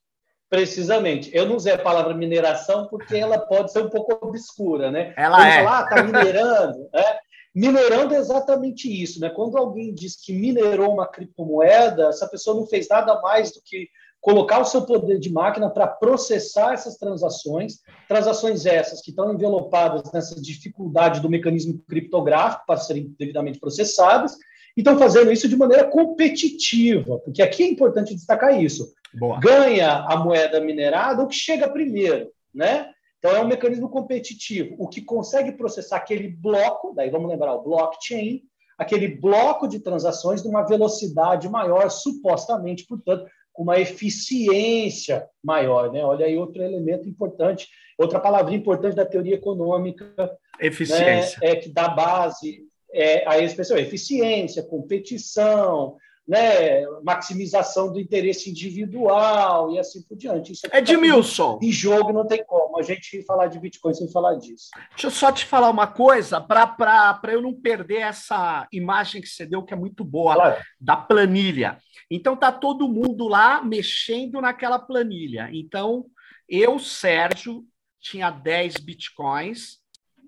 Precisamente. 0.50 1.30
Eu 1.32 1.46
não 1.46 1.54
usei 1.54 1.72
a 1.72 1.78
palavra 1.78 2.12
mineração 2.12 2.88
porque 2.88 3.16
ela 3.16 3.38
pode 3.38 3.70
ser 3.72 3.84
um 3.84 3.88
pouco 3.88 4.18
obscura, 4.26 4.90
né? 4.90 5.14
Ela 5.16 5.48
é. 5.48 5.64
Falar, 5.64 5.78
ah, 5.78 5.88
tá 5.88 6.02
minerando. 6.02 6.88
é. 6.92 7.18
Minerando 7.54 8.14
é 8.14 8.18
exatamente 8.18 8.88
isso, 8.88 9.20
né? 9.20 9.30
Quando 9.30 9.56
alguém 9.56 9.94
diz 9.94 10.16
que 10.16 10.32
minerou 10.32 10.92
uma 10.92 11.06
criptomoeda, 11.06 12.08
essa 12.08 12.28
pessoa 12.28 12.56
não 12.56 12.66
fez 12.66 12.88
nada 12.88 13.20
mais 13.20 13.52
do 13.52 13.60
que 13.64 13.88
colocar 14.20 14.58
o 14.58 14.64
seu 14.64 14.82
poder 14.82 15.18
de 15.18 15.32
máquina 15.32 15.70
para 15.70 15.86
processar 15.86 16.74
essas 16.74 16.96
transações, 16.96 17.80
transações 18.06 18.66
essas 18.66 19.00
que 19.00 19.10
estão 19.10 19.32
envelopadas 19.32 20.12
nessa 20.12 20.40
dificuldade 20.40 21.20
do 21.20 21.30
mecanismo 21.30 21.80
criptográfico 21.88 22.64
para 22.66 22.76
serem 22.76 23.14
devidamente 23.18 23.58
processadas, 23.58 24.36
e 24.76 24.80
estão 24.80 24.98
fazendo 24.98 25.32
isso 25.32 25.48
de 25.48 25.56
maneira 25.56 25.84
competitiva, 25.84 27.18
porque 27.18 27.42
aqui 27.42 27.62
é 27.62 27.68
importante 27.68 28.14
destacar 28.14 28.62
isso. 28.62 28.92
Boa. 29.14 29.38
Ganha 29.40 30.04
a 30.08 30.16
moeda 30.16 30.60
minerada 30.60 31.22
o 31.22 31.28
que 31.28 31.34
chega 31.34 31.68
primeiro, 31.68 32.30
né? 32.54 32.90
Então 33.18 33.36
é 33.36 33.40
um 33.40 33.46
mecanismo 33.46 33.88
competitivo, 33.88 34.76
o 34.78 34.88
que 34.88 35.02
consegue 35.02 35.52
processar 35.52 35.96
aquele 35.96 36.28
bloco, 36.28 36.94
daí 36.94 37.10
vamos 37.10 37.28
lembrar 37.28 37.54
o 37.54 37.62
blockchain, 37.62 38.42
aquele 38.78 39.08
bloco 39.08 39.68
de 39.68 39.78
transações 39.78 40.42
numa 40.42 40.62
velocidade 40.62 41.46
maior, 41.48 41.90
supostamente, 41.90 42.86
portanto, 42.86 43.26
com 43.52 43.62
uma 43.62 43.78
eficiência 43.78 45.28
maior. 45.44 45.92
Né? 45.92 46.02
Olha 46.02 46.24
aí 46.24 46.38
outro 46.38 46.62
elemento 46.62 47.06
importante, 47.06 47.68
outra 47.98 48.18
palavrinha 48.18 48.58
importante 48.58 48.96
da 48.96 49.04
teoria 49.04 49.34
econômica. 49.34 50.14
Eficiência. 50.58 51.38
Né? 51.42 51.50
É 51.50 51.56
que 51.56 51.68
dá 51.68 51.88
base 51.88 52.64
é, 52.92 53.28
a 53.28 53.38
expressão 53.38 53.76
eficiência, 53.76 54.62
competição, 54.62 55.96
né, 56.26 56.86
maximização 57.02 57.92
do 57.92 57.98
interesse 57.98 58.50
individual 58.50 59.72
e 59.72 59.78
assim 59.78 60.02
por 60.02 60.16
diante. 60.16 60.52
Isso 60.52 60.66
é 60.70 60.78
Edmilson. 60.78 61.58
Em 61.60 61.72
jogo 61.72 62.12
não 62.12 62.26
tem 62.26 62.44
como 62.44 62.78
a 62.78 62.82
gente 62.82 63.22
falar 63.24 63.48
de 63.48 63.58
Bitcoin 63.58 63.94
sem 63.94 64.10
falar 64.10 64.34
disso. 64.36 64.70
Deixa 64.90 65.06
eu 65.08 65.10
só 65.10 65.32
te 65.32 65.44
falar 65.44 65.70
uma 65.70 65.86
coisa, 65.86 66.40
para 66.40 67.18
eu 67.32 67.42
não 67.42 67.52
perder 67.52 68.02
essa 68.02 68.68
imagem 68.72 69.20
que 69.20 69.28
você 69.28 69.44
deu, 69.44 69.64
que 69.64 69.74
é 69.74 69.76
muito 69.76 70.04
boa, 70.04 70.34
claro. 70.34 70.62
da 70.80 70.96
planilha. 70.96 71.78
Então 72.10 72.36
tá 72.36 72.52
todo 72.52 72.88
mundo 72.88 73.26
lá 73.26 73.62
mexendo 73.62 74.40
naquela 74.40 74.78
planilha. 74.78 75.48
Então, 75.52 76.06
eu, 76.48 76.78
Sérgio, 76.78 77.64
tinha 78.00 78.30
10 78.30 78.76
bitcoins, 78.78 79.78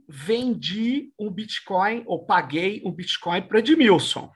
vendi 0.09 1.13
um 1.19 1.31
bitcoin 1.31 2.03
ou 2.07 2.25
paguei 2.25 2.83
um 2.85 2.93
bitcoin 2.93 3.43
para 3.43 3.61
Edmilson. 3.61 4.31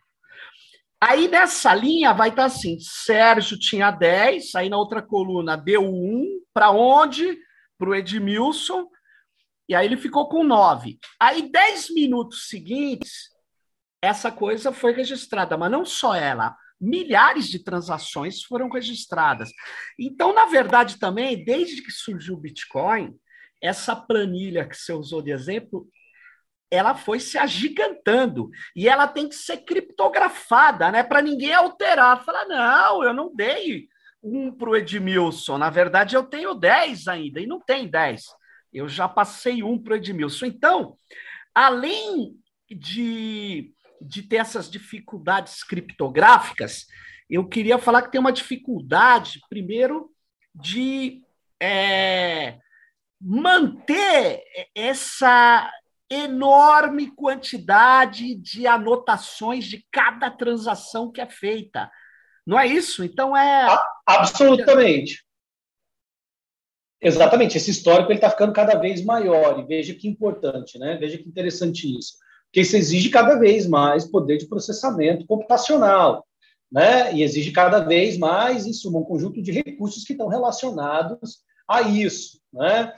Aí 1.00 1.28
nessa 1.28 1.74
linha 1.74 2.12
vai 2.12 2.30
estar 2.30 2.46
assim: 2.46 2.78
Sérgio 2.80 3.58
tinha 3.58 3.90
10, 3.90 4.54
aí 4.54 4.68
na 4.68 4.78
outra 4.78 5.02
coluna 5.02 5.56
deu 5.56 5.82
1, 5.82 6.40
para 6.52 6.70
onde? 6.70 7.38
Para 7.78 7.90
o 7.90 7.94
Edmilson, 7.94 8.88
e 9.68 9.74
aí 9.74 9.86
ele 9.86 9.96
ficou 9.96 10.28
com 10.28 10.44
9. 10.44 10.98
Aí, 11.20 11.50
10 11.50 11.90
minutos 11.90 12.48
seguintes, 12.48 13.30
essa 14.00 14.30
coisa 14.30 14.72
foi 14.72 14.92
registrada, 14.92 15.56
mas 15.56 15.70
não 15.70 15.84
só 15.84 16.14
ela, 16.14 16.56
milhares 16.80 17.48
de 17.48 17.58
transações 17.58 18.42
foram 18.42 18.70
registradas. 18.70 19.50
Então, 19.98 20.32
na 20.32 20.44
verdade, 20.46 20.98
também, 20.98 21.44
desde 21.44 21.82
que 21.82 21.90
surgiu 21.90 22.34
o 22.34 22.40
Bitcoin, 22.40 23.14
essa 23.60 23.96
planilha 23.96 24.68
que 24.68 24.76
você 24.76 24.92
usou 24.92 25.20
de 25.20 25.32
exemplo, 25.32 25.88
ela 26.70 26.94
foi 26.94 27.20
se 27.20 27.38
agigantando 27.38 28.50
e 28.74 28.88
ela 28.88 29.06
tem 29.06 29.28
que 29.28 29.34
ser 29.34 29.58
criptografada, 29.58 30.90
né, 30.90 31.02
para 31.02 31.22
ninguém 31.22 31.54
alterar. 31.54 32.24
Falar, 32.24 32.46
não, 32.46 33.04
eu 33.04 33.14
não 33.14 33.34
dei 33.34 33.88
um 34.22 34.50
para 34.50 34.70
o 34.70 34.76
Edmilson, 34.76 35.58
na 35.58 35.70
verdade 35.70 36.16
eu 36.16 36.24
tenho 36.24 36.54
10 36.54 37.06
ainda, 37.06 37.40
e 37.40 37.46
não 37.46 37.60
tem 37.60 37.88
10. 37.88 38.24
Eu 38.72 38.88
já 38.88 39.08
passei 39.08 39.62
um 39.62 39.78
para 39.78 39.94
o 39.94 39.96
Edmilson. 39.96 40.46
Então, 40.46 40.96
além 41.54 42.36
de, 42.68 43.72
de 44.02 44.22
ter 44.22 44.36
essas 44.36 44.68
dificuldades 44.68 45.62
criptográficas, 45.62 46.86
eu 47.30 47.48
queria 47.48 47.78
falar 47.78 48.02
que 48.02 48.10
tem 48.10 48.20
uma 48.20 48.32
dificuldade, 48.32 49.40
primeiro, 49.48 50.10
de 50.54 51.22
é, 51.60 52.58
manter 53.20 54.42
essa 54.74 55.70
enorme 56.10 57.10
quantidade 57.14 58.34
de 58.36 58.66
anotações 58.66 59.64
de 59.64 59.84
cada 59.90 60.30
transação 60.30 61.10
que 61.10 61.20
é 61.20 61.26
feita. 61.26 61.90
Não 62.46 62.58
é 62.58 62.66
isso? 62.66 63.04
Então 63.04 63.36
é. 63.36 63.66
Absolutamente. 64.06 65.24
Exatamente. 67.00 67.56
Esse 67.56 67.70
histórico 67.70 68.12
está 68.12 68.30
ficando 68.30 68.52
cada 68.52 68.78
vez 68.78 69.04
maior. 69.04 69.58
E 69.58 69.66
veja 69.66 69.94
que 69.94 70.08
importante, 70.08 70.78
né? 70.78 70.96
Veja 70.96 71.18
que 71.18 71.28
interessante 71.28 71.86
isso. 71.98 72.14
Porque 72.46 72.60
isso 72.60 72.76
exige 72.76 73.10
cada 73.10 73.38
vez 73.38 73.66
mais 73.66 74.04
poder 74.04 74.38
de 74.38 74.48
processamento 74.48 75.26
computacional. 75.26 76.26
Né? 76.70 77.14
E 77.14 77.22
exige 77.22 77.52
cada 77.52 77.80
vez 77.80 78.16
mais, 78.18 78.66
em 78.66 78.72
suma, 78.72 78.98
um 78.98 79.04
conjunto 79.04 79.42
de 79.42 79.52
recursos 79.52 80.04
que 80.04 80.12
estão 80.12 80.28
relacionados 80.28 81.44
a 81.68 81.82
isso. 81.82 82.40
Né? 82.52 82.92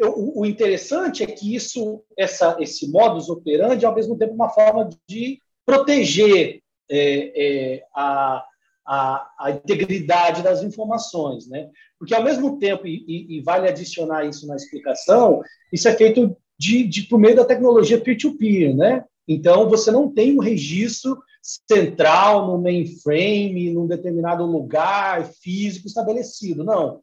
O, 0.00 0.40
o, 0.40 0.46
interessante 0.46 1.22
é 1.22 1.26
que 1.26 1.54
isso, 1.54 2.02
essa, 2.16 2.56
esse 2.60 2.90
modus 2.90 3.28
operandi, 3.28 3.84
é 3.84 3.88
ao 3.88 3.94
mesmo 3.94 4.16
tempo, 4.16 4.34
uma 4.34 4.48
forma 4.48 4.88
de 5.06 5.38
proteger 5.66 6.60
é, 6.90 7.74
é, 7.74 7.84
a, 7.94 8.44
a, 8.86 9.30
a, 9.38 9.50
integridade 9.50 10.42
das 10.42 10.62
informações, 10.62 11.46
né? 11.48 11.68
Porque 11.98 12.14
ao 12.14 12.22
mesmo 12.22 12.58
tempo, 12.58 12.86
e, 12.86 13.04
e, 13.06 13.36
e, 13.36 13.40
vale 13.42 13.68
adicionar 13.68 14.24
isso 14.24 14.46
na 14.46 14.56
explicação, 14.56 15.40
isso 15.72 15.88
é 15.88 15.92
feito 15.94 16.36
de, 16.58 16.84
de 16.84 17.02
por 17.02 17.18
meio 17.18 17.36
da 17.36 17.44
tecnologia 17.44 18.00
peer-to-peer, 18.00 18.70
-peer, 18.70 18.76
né? 18.76 19.04
Então 19.28 19.68
você 19.68 19.90
não 19.90 20.12
tem 20.12 20.36
um 20.36 20.40
registro 20.40 21.18
central 21.42 22.46
no 22.46 22.60
mainframe, 22.60 23.72
num 23.72 23.86
determinado 23.86 24.44
lugar 24.44 25.24
físico 25.24 25.86
estabelecido, 25.86 26.64
não 26.64 27.00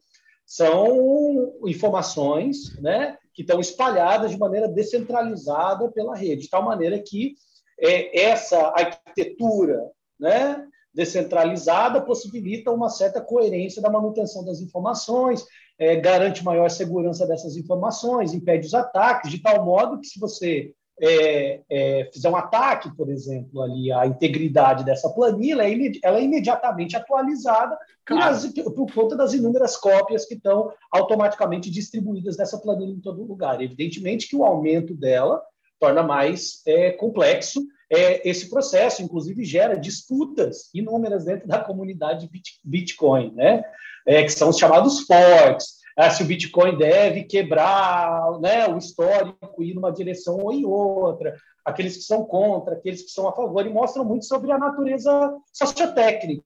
são 0.50 1.54
informações 1.64 2.76
né, 2.80 3.16
que 3.32 3.42
estão 3.42 3.60
espalhadas 3.60 4.32
de 4.32 4.36
maneira 4.36 4.66
descentralizada 4.66 5.88
pela 5.92 6.16
rede, 6.16 6.42
de 6.42 6.50
tal 6.50 6.64
maneira 6.64 6.98
que 6.98 7.36
é, 7.78 8.20
essa 8.20 8.58
arquitetura 8.76 9.80
né, 10.18 10.66
descentralizada 10.92 12.02
possibilita 12.02 12.72
uma 12.72 12.90
certa 12.90 13.20
coerência 13.20 13.80
da 13.80 13.88
manutenção 13.88 14.44
das 14.44 14.60
informações, 14.60 15.46
é, 15.78 15.94
garante 15.94 16.42
maior 16.42 16.68
segurança 16.68 17.28
dessas 17.28 17.56
informações, 17.56 18.34
impede 18.34 18.66
os 18.66 18.74
ataques, 18.74 19.30
de 19.30 19.40
tal 19.40 19.64
modo 19.64 20.00
que 20.00 20.08
se 20.08 20.18
você 20.18 20.74
é, 21.00 21.62
é, 21.70 22.10
fizer 22.12 22.28
um 22.28 22.36
ataque, 22.36 22.94
por 22.94 23.08
exemplo, 23.10 23.62
ali 23.62 23.90
a 23.90 24.06
integridade 24.06 24.84
dessa 24.84 25.08
planilha, 25.08 25.62
ela 26.02 26.18
é 26.18 26.22
imediatamente 26.22 26.96
atualizada 26.96 27.78
claro. 28.04 28.36
por, 28.52 28.72
por, 28.72 28.94
conta 28.94 29.16
das 29.16 29.32
inúmeras 29.32 29.76
cópias 29.76 30.26
que 30.26 30.34
estão 30.34 30.72
automaticamente 30.90 31.70
distribuídas 31.70 32.36
dessa 32.36 32.58
planilha 32.58 32.92
em 32.92 33.00
todo 33.00 33.24
lugar. 33.24 33.62
Evidentemente 33.62 34.28
que 34.28 34.36
o 34.36 34.44
aumento 34.44 34.94
dela 34.94 35.42
torna 35.78 36.02
mais 36.02 36.60
é, 36.66 36.90
complexo 36.92 37.62
é, 37.90 38.28
esse 38.28 38.48
processo, 38.48 39.02
inclusive 39.02 39.44
gera 39.44 39.76
disputas 39.76 40.70
inúmeras 40.74 41.24
dentro 41.24 41.48
da 41.48 41.58
comunidade 41.58 42.30
Bitcoin, 42.62 43.32
né? 43.34 43.64
É, 44.06 44.22
que 44.22 44.30
são 44.30 44.48
os 44.48 44.58
chamados 44.58 45.00
forks 45.00 45.80
ah, 45.96 46.10
se 46.10 46.22
o 46.22 46.26
Bitcoin 46.26 46.76
deve 46.76 47.24
quebrar 47.24 48.38
né, 48.40 48.68
o 48.68 48.78
histórico, 48.78 49.62
ir 49.62 49.74
numa 49.74 49.92
direção 49.92 50.38
ou 50.38 50.52
em 50.52 50.64
outra, 50.64 51.36
aqueles 51.64 51.96
que 51.96 52.02
são 52.02 52.24
contra, 52.24 52.74
aqueles 52.74 53.02
que 53.02 53.10
são 53.10 53.28
a 53.28 53.32
favor, 53.32 53.66
e 53.66 53.70
mostram 53.70 54.04
muito 54.04 54.24
sobre 54.24 54.50
a 54.52 54.58
natureza 54.58 55.36
sociotécnica 55.52 56.44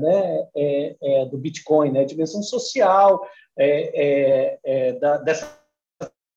né, 0.00 0.48
é, 0.56 0.96
é, 1.00 1.26
do 1.26 1.38
Bitcoin, 1.38 1.92
né, 1.92 2.00
a 2.00 2.06
dimensão 2.06 2.42
social 2.42 3.20
é, 3.56 3.70
é, 3.94 4.58
é, 4.64 4.92
da, 4.94 5.18
dessa 5.18 5.58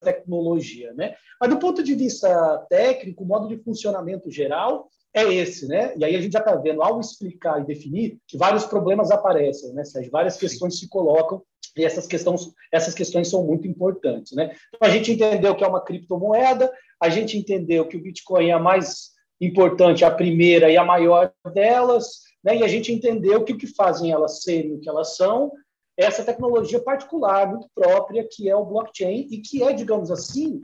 tecnologia. 0.02 0.94
Né? 0.94 1.16
Mas, 1.40 1.50
do 1.50 1.58
ponto 1.58 1.84
de 1.84 1.96
vista 1.96 2.66
técnico, 2.70 3.24
o 3.24 3.28
modo 3.28 3.48
de 3.48 3.58
funcionamento 3.58 4.30
geral 4.30 4.90
é 5.14 5.24
esse, 5.34 5.68
né? 5.68 5.94
E 5.98 6.06
aí 6.06 6.16
a 6.16 6.22
gente 6.22 6.32
já 6.32 6.40
está 6.40 6.56
vendo, 6.56 6.82
ao 6.82 7.00
explicar 7.00 7.62
e 7.62 7.66
definir, 7.66 8.18
que 8.28 8.38
vários 8.38 8.66
problemas 8.66 9.12
aparecem, 9.12 9.74
né, 9.74 9.84
Sérgio? 9.84 10.12
Várias 10.12 10.38
questões 10.38 10.80
se 10.80 10.88
colocam 10.88 11.42
e 11.76 11.84
essas 11.84 12.08
questões, 12.08 12.52
essas 12.72 12.94
questões 12.94 13.30
são 13.30 13.46
muito 13.46 13.68
importantes, 13.68 14.34
né? 14.34 14.56
Então, 14.74 14.88
a 14.88 14.92
gente 14.92 15.12
entendeu 15.12 15.56
que 15.56 15.64
é 15.64 15.68
uma 15.68 15.84
criptomoeda, 15.84 16.72
a 17.00 17.10
gente 17.10 17.38
entendeu 17.38 17.88
que 17.88 17.98
o 17.98 18.02
Bitcoin 18.02 18.50
é 18.50 18.54
a 18.54 18.60
mais 18.60 19.12
importante, 19.40 20.06
a 20.06 20.12
primeira 20.12 20.70
e 20.70 20.78
a 20.78 20.86
maior 20.86 21.32
delas, 21.54 22.22
né? 22.44 22.58
E 22.58 22.64
a 22.64 22.68
gente 22.68 22.92
entendeu 22.92 23.44
que 23.44 23.54
o 23.54 23.58
que 23.58 23.68
fazem 23.68 24.12
elas 24.12 24.44
serem 24.44 24.74
o 24.74 24.80
que 24.80 24.90
elas 24.90 25.16
são 25.16 25.52
é 25.98 26.06
essa 26.06 26.24
tecnologia 26.24 26.82
particular, 26.82 27.50
muito 27.50 27.68
própria, 27.76 28.26
que 28.30 28.50
é 28.50 28.56
o 28.56 28.66
blockchain 28.66 29.28
e 29.30 29.40
que 29.40 29.62
é, 29.62 29.74
digamos 29.74 30.10
assim, 30.10 30.62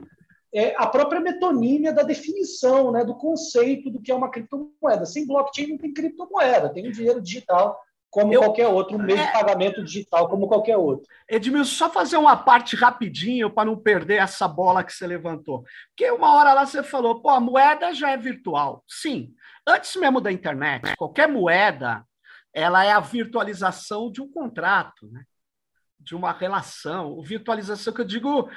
é 0.54 0.74
a 0.76 0.86
própria 0.86 1.20
metonímia 1.20 1.92
da 1.92 2.02
definição, 2.02 2.90
né, 2.90 3.04
do 3.04 3.14
conceito 3.14 3.90
do 3.90 4.00
que 4.00 4.10
é 4.10 4.14
uma 4.14 4.30
criptomoeda. 4.30 5.04
Sem 5.04 5.26
blockchain 5.26 5.68
não 5.68 5.78
tem 5.78 5.92
criptomoeda, 5.92 6.72
tem 6.72 6.86
o 6.86 6.92
dinheiro 6.92 7.20
digital 7.20 7.78
como 8.10 8.32
eu, 8.32 8.40
qualquer 8.40 8.66
outro, 8.68 8.96
um 8.96 9.02
meio 9.02 9.18
é, 9.18 9.26
de 9.26 9.32
pagamento 9.32 9.84
digital 9.84 10.28
como 10.28 10.48
qualquer 10.48 10.78
outro. 10.78 11.06
Edmilson, 11.28 11.70
só 11.70 11.90
fazer 11.90 12.16
uma 12.16 12.36
parte 12.36 12.74
rapidinho 12.74 13.50
para 13.50 13.66
não 13.66 13.76
perder 13.76 14.16
essa 14.16 14.48
bola 14.48 14.82
que 14.82 14.92
você 14.92 15.06
levantou. 15.06 15.62
Porque 15.90 16.10
uma 16.10 16.34
hora 16.34 16.54
lá 16.54 16.64
você 16.64 16.82
falou, 16.82 17.20
pô, 17.20 17.28
a 17.28 17.38
moeda 17.38 17.92
já 17.92 18.10
é 18.10 18.16
virtual. 18.16 18.82
Sim, 18.88 19.34
antes 19.66 19.94
mesmo 19.96 20.22
da 20.22 20.32
internet, 20.32 20.96
qualquer 20.96 21.28
moeda, 21.28 22.02
ela 22.54 22.82
é 22.82 22.92
a 22.92 23.00
virtualização 23.00 24.10
de 24.10 24.22
um 24.22 24.32
contrato, 24.32 25.06
né? 25.08 25.22
de 26.00 26.14
uma 26.14 26.32
relação. 26.32 27.20
Virtualização 27.20 27.92
que 27.92 28.00
eu 28.00 28.06
digo 28.06 28.48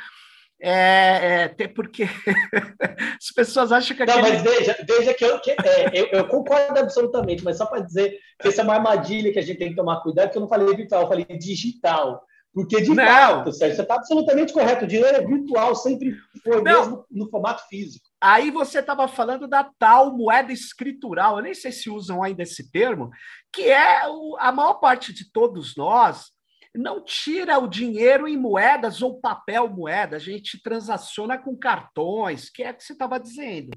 é, 0.64 1.54
é, 1.58 1.68
porque 1.70 2.04
as 3.20 3.32
pessoas 3.34 3.72
acham 3.72 3.98
que. 3.98 4.06
Não, 4.06 4.20
aquele... 4.20 4.38
mas 4.38 4.42
veja, 4.44 4.78
veja 4.88 5.14
que, 5.14 5.26
eu, 5.26 5.40
que 5.40 5.52
é, 5.52 5.92
eu, 5.92 6.06
eu, 6.12 6.28
concordo 6.28 6.80
absolutamente, 6.80 7.44
mas 7.44 7.58
só 7.58 7.66
para 7.66 7.82
dizer 7.82 8.16
que 8.40 8.48
essa 8.48 8.62
é 8.62 8.64
uma 8.64 8.76
armadilha 8.76 9.34
que 9.34 9.40
a 9.40 9.42
gente 9.42 9.58
tem 9.58 9.70
que 9.70 9.76
tomar 9.76 10.02
cuidado, 10.02 10.30
que 10.30 10.38
eu 10.38 10.42
não 10.42 10.48
falei 10.48 10.76
virtual, 10.76 11.02
eu 11.02 11.08
falei 11.08 11.26
digital. 11.26 12.24
Porque, 12.54 12.82
de 12.82 12.94
não. 12.94 13.06
fato, 13.06 13.54
Sérgio, 13.54 13.78
você 13.78 13.82
está 13.82 13.96
absolutamente 13.96 14.52
correto. 14.52 14.84
O 14.84 14.88
dinheiro 14.88 15.16
é 15.16 15.26
virtual, 15.26 15.74
sempre 15.74 16.14
foi, 16.44 16.58
não. 16.58 16.64
mesmo 16.64 17.06
no 17.10 17.30
formato 17.30 17.66
físico. 17.68 18.06
Aí 18.20 18.52
você 18.52 18.80
estava 18.80 19.08
falando 19.08 19.48
da 19.48 19.64
tal 19.80 20.16
moeda 20.16 20.52
escritural, 20.52 21.38
eu 21.38 21.44
nem 21.44 21.54
sei 21.54 21.72
se 21.72 21.90
usam 21.90 22.22
ainda 22.22 22.44
esse 22.44 22.70
termo, 22.70 23.10
que 23.54 23.64
é 23.64 24.08
o, 24.08 24.36
a 24.38 24.52
maior 24.52 24.76
parte 24.76 25.14
de 25.14 25.32
todos 25.32 25.76
nós 25.76 26.26
não 26.74 27.04
tira 27.04 27.60
o 27.60 27.68
dinheiro 27.68 28.28
em 28.28 28.38
moedas 28.38 29.02
ou 29.02 29.20
papel 29.20 29.70
moeda, 29.70 30.16
a 30.16 30.20
gente 30.20 30.62
transaciona 30.62 31.38
com 31.38 31.58
cartões, 31.58 32.50
que 32.50 32.64
é 32.64 32.72
o 32.72 32.74
que 32.74 32.84
você 32.84 32.94
estava 32.94 33.20
dizendo. 33.20 33.72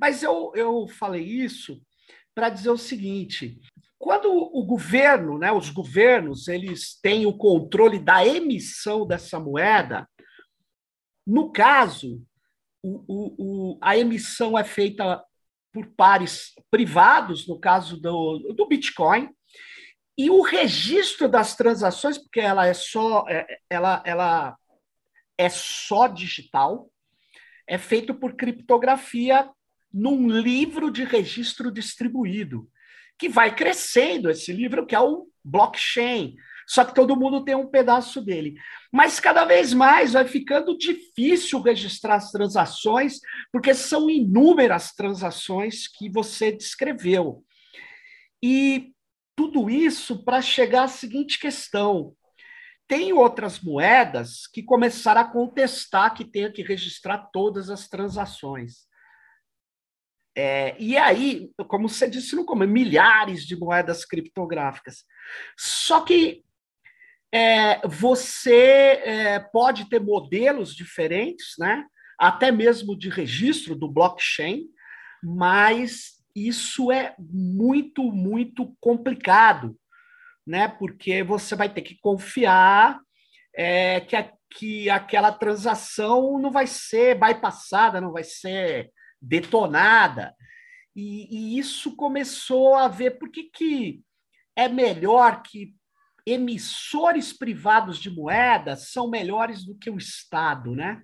Mas 0.00 0.22
eu, 0.22 0.52
eu 0.54 0.86
falei 0.88 1.24
isso 1.24 1.80
para 2.34 2.48
dizer 2.48 2.70
o 2.70 2.78
seguinte: 2.78 3.58
quando 3.98 4.30
o 4.30 4.64
governo, 4.64 5.38
né, 5.38 5.50
os 5.50 5.70
governos, 5.70 6.46
eles 6.46 6.98
têm 7.00 7.26
o 7.26 7.36
controle 7.36 7.98
da 7.98 8.24
emissão 8.24 9.06
dessa 9.06 9.40
moeda, 9.40 10.08
no 11.26 11.50
caso, 11.50 12.22
o, 12.82 13.04
o, 13.08 13.34
o, 13.72 13.78
a 13.82 13.98
emissão 13.98 14.56
é 14.56 14.64
feita 14.64 15.22
por 15.72 15.86
pares 15.94 16.52
privados, 16.70 17.46
no 17.46 17.58
caso 17.58 18.00
do, 18.00 18.54
do 18.56 18.66
Bitcoin, 18.66 19.28
e 20.18 20.28
o 20.30 20.42
registro 20.42 21.28
das 21.28 21.54
transações, 21.54 22.18
porque 22.18 22.40
ela 22.40 22.66
é 22.66 22.74
só, 22.74 23.24
é, 23.28 23.46
ela, 23.70 24.02
ela 24.04 24.56
é 25.38 25.48
só 25.48 26.08
digital, 26.08 26.90
é 27.68 27.78
feito 27.78 28.12
por 28.12 28.34
criptografia 28.34 29.48
num 29.92 30.28
livro 30.28 30.90
de 30.90 31.04
registro 31.04 31.70
distribuído. 31.70 32.68
que 33.16 33.28
vai 33.28 33.54
crescendo 33.54 34.30
esse 34.30 34.52
livro, 34.52 34.86
que 34.86 34.94
é 34.94 35.00
o 35.00 35.26
blockchain. 35.44 36.36
Só 36.68 36.84
que 36.84 36.94
todo 36.94 37.16
mundo 37.16 37.44
tem 37.44 37.56
um 37.56 37.66
pedaço 37.66 38.20
dele. 38.20 38.54
Mas 38.92 39.18
cada 39.18 39.44
vez 39.44 39.72
mais 39.72 40.12
vai 40.12 40.24
ficando 40.24 40.78
difícil 40.78 41.60
registrar 41.60 42.16
as 42.16 42.30
transações, 42.30 43.18
porque 43.50 43.74
são 43.74 44.08
inúmeras 44.08 44.92
transações 44.92 45.88
que 45.88 46.08
você 46.08 46.52
descreveu. 46.52 47.42
E 48.40 48.92
tudo 49.38 49.70
isso 49.70 50.24
para 50.24 50.42
chegar 50.42 50.82
à 50.82 50.88
seguinte 50.88 51.38
questão: 51.38 52.12
tem 52.88 53.12
outras 53.12 53.60
moedas 53.60 54.48
que 54.48 54.64
começaram 54.64 55.20
a 55.20 55.30
contestar 55.30 56.12
que 56.12 56.24
tenha 56.24 56.50
que 56.50 56.60
registrar 56.60 57.30
todas 57.32 57.70
as 57.70 57.86
transações. 57.86 58.88
É, 60.36 60.76
e 60.76 60.96
aí, 60.96 61.52
como 61.68 61.88
você 61.88 62.10
disse 62.10 62.34
no 62.34 62.44
começo, 62.44 62.72
milhares 62.72 63.46
de 63.46 63.56
moedas 63.56 64.04
criptográficas. 64.04 65.04
Só 65.56 66.00
que 66.00 66.44
é, 67.32 67.86
você 67.86 69.00
é, 69.04 69.38
pode 69.38 69.88
ter 69.88 70.00
modelos 70.00 70.74
diferentes, 70.74 71.54
né? 71.58 71.84
até 72.18 72.50
mesmo 72.50 72.98
de 72.98 73.08
registro 73.08 73.76
do 73.76 73.88
blockchain, 73.88 74.64
mas 75.22 76.17
isso 76.34 76.92
é 76.92 77.14
muito, 77.18 78.02
muito 78.12 78.76
complicado, 78.80 79.76
né? 80.46 80.68
porque 80.68 81.22
você 81.22 81.54
vai 81.56 81.68
ter 81.68 81.82
que 81.82 81.98
confiar 82.00 83.00
é, 83.54 84.00
que, 84.00 84.16
a, 84.16 84.32
que 84.56 84.88
aquela 84.88 85.32
transação 85.32 86.38
não 86.38 86.50
vai 86.50 86.66
ser 86.66 87.18
bypassada, 87.18 88.00
não 88.00 88.12
vai 88.12 88.24
ser 88.24 88.90
detonada. 89.20 90.34
E, 90.94 91.54
e 91.54 91.58
isso 91.58 91.94
começou 91.96 92.74
a 92.74 92.88
ver 92.88 93.18
por 93.18 93.30
que, 93.30 93.44
que 93.44 94.02
é 94.56 94.68
melhor 94.68 95.42
que 95.42 95.74
emissores 96.26 97.32
privados 97.32 97.98
de 97.98 98.10
moedas 98.10 98.90
são 98.90 99.08
melhores 99.08 99.64
do 99.64 99.74
que 99.74 99.90
o 99.90 99.96
Estado, 99.96 100.74
né? 100.74 101.02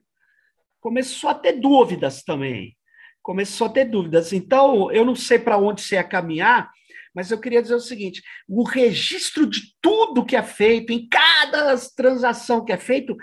Começou 0.80 1.30
a 1.30 1.34
ter 1.34 1.52
dúvidas 1.52 2.22
também. 2.22 2.76
Começou 3.24 3.68
a 3.68 3.70
ter 3.70 3.86
dúvidas. 3.86 4.34
Então, 4.34 4.92
eu 4.92 5.02
não 5.02 5.16
sei 5.16 5.38
para 5.38 5.56
onde 5.56 5.80
você 5.80 5.94
ia 5.94 6.04
caminhar, 6.04 6.70
mas 7.14 7.30
eu 7.30 7.40
queria 7.40 7.62
dizer 7.62 7.74
o 7.74 7.80
seguinte: 7.80 8.22
o 8.46 8.62
registro 8.62 9.46
de 9.46 9.74
tudo 9.80 10.26
que 10.26 10.36
é 10.36 10.42
feito, 10.42 10.92
em 10.92 11.08
cada 11.08 11.74
transação 11.96 12.62
que 12.62 12.70
é 12.70 12.76
feito, 12.76 13.16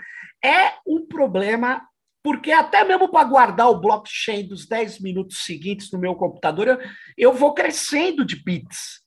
é 0.43 0.73
um 0.87 1.05
problema 1.05 1.87
porque 2.23 2.51
até 2.51 2.83
mesmo 2.83 3.09
para 3.09 3.27
guardar 3.27 3.69
o 3.69 3.79
blockchain 3.79 4.47
dos 4.47 4.67
10 4.67 5.01
minutos 5.01 5.43
seguintes 5.45 5.91
no 5.91 5.99
meu 5.99 6.15
computador, 6.15 6.67
eu, 6.67 6.79
eu 7.15 7.33
vou 7.33 7.53
crescendo 7.53 8.25
de 8.25 8.43
bits. 8.43 9.01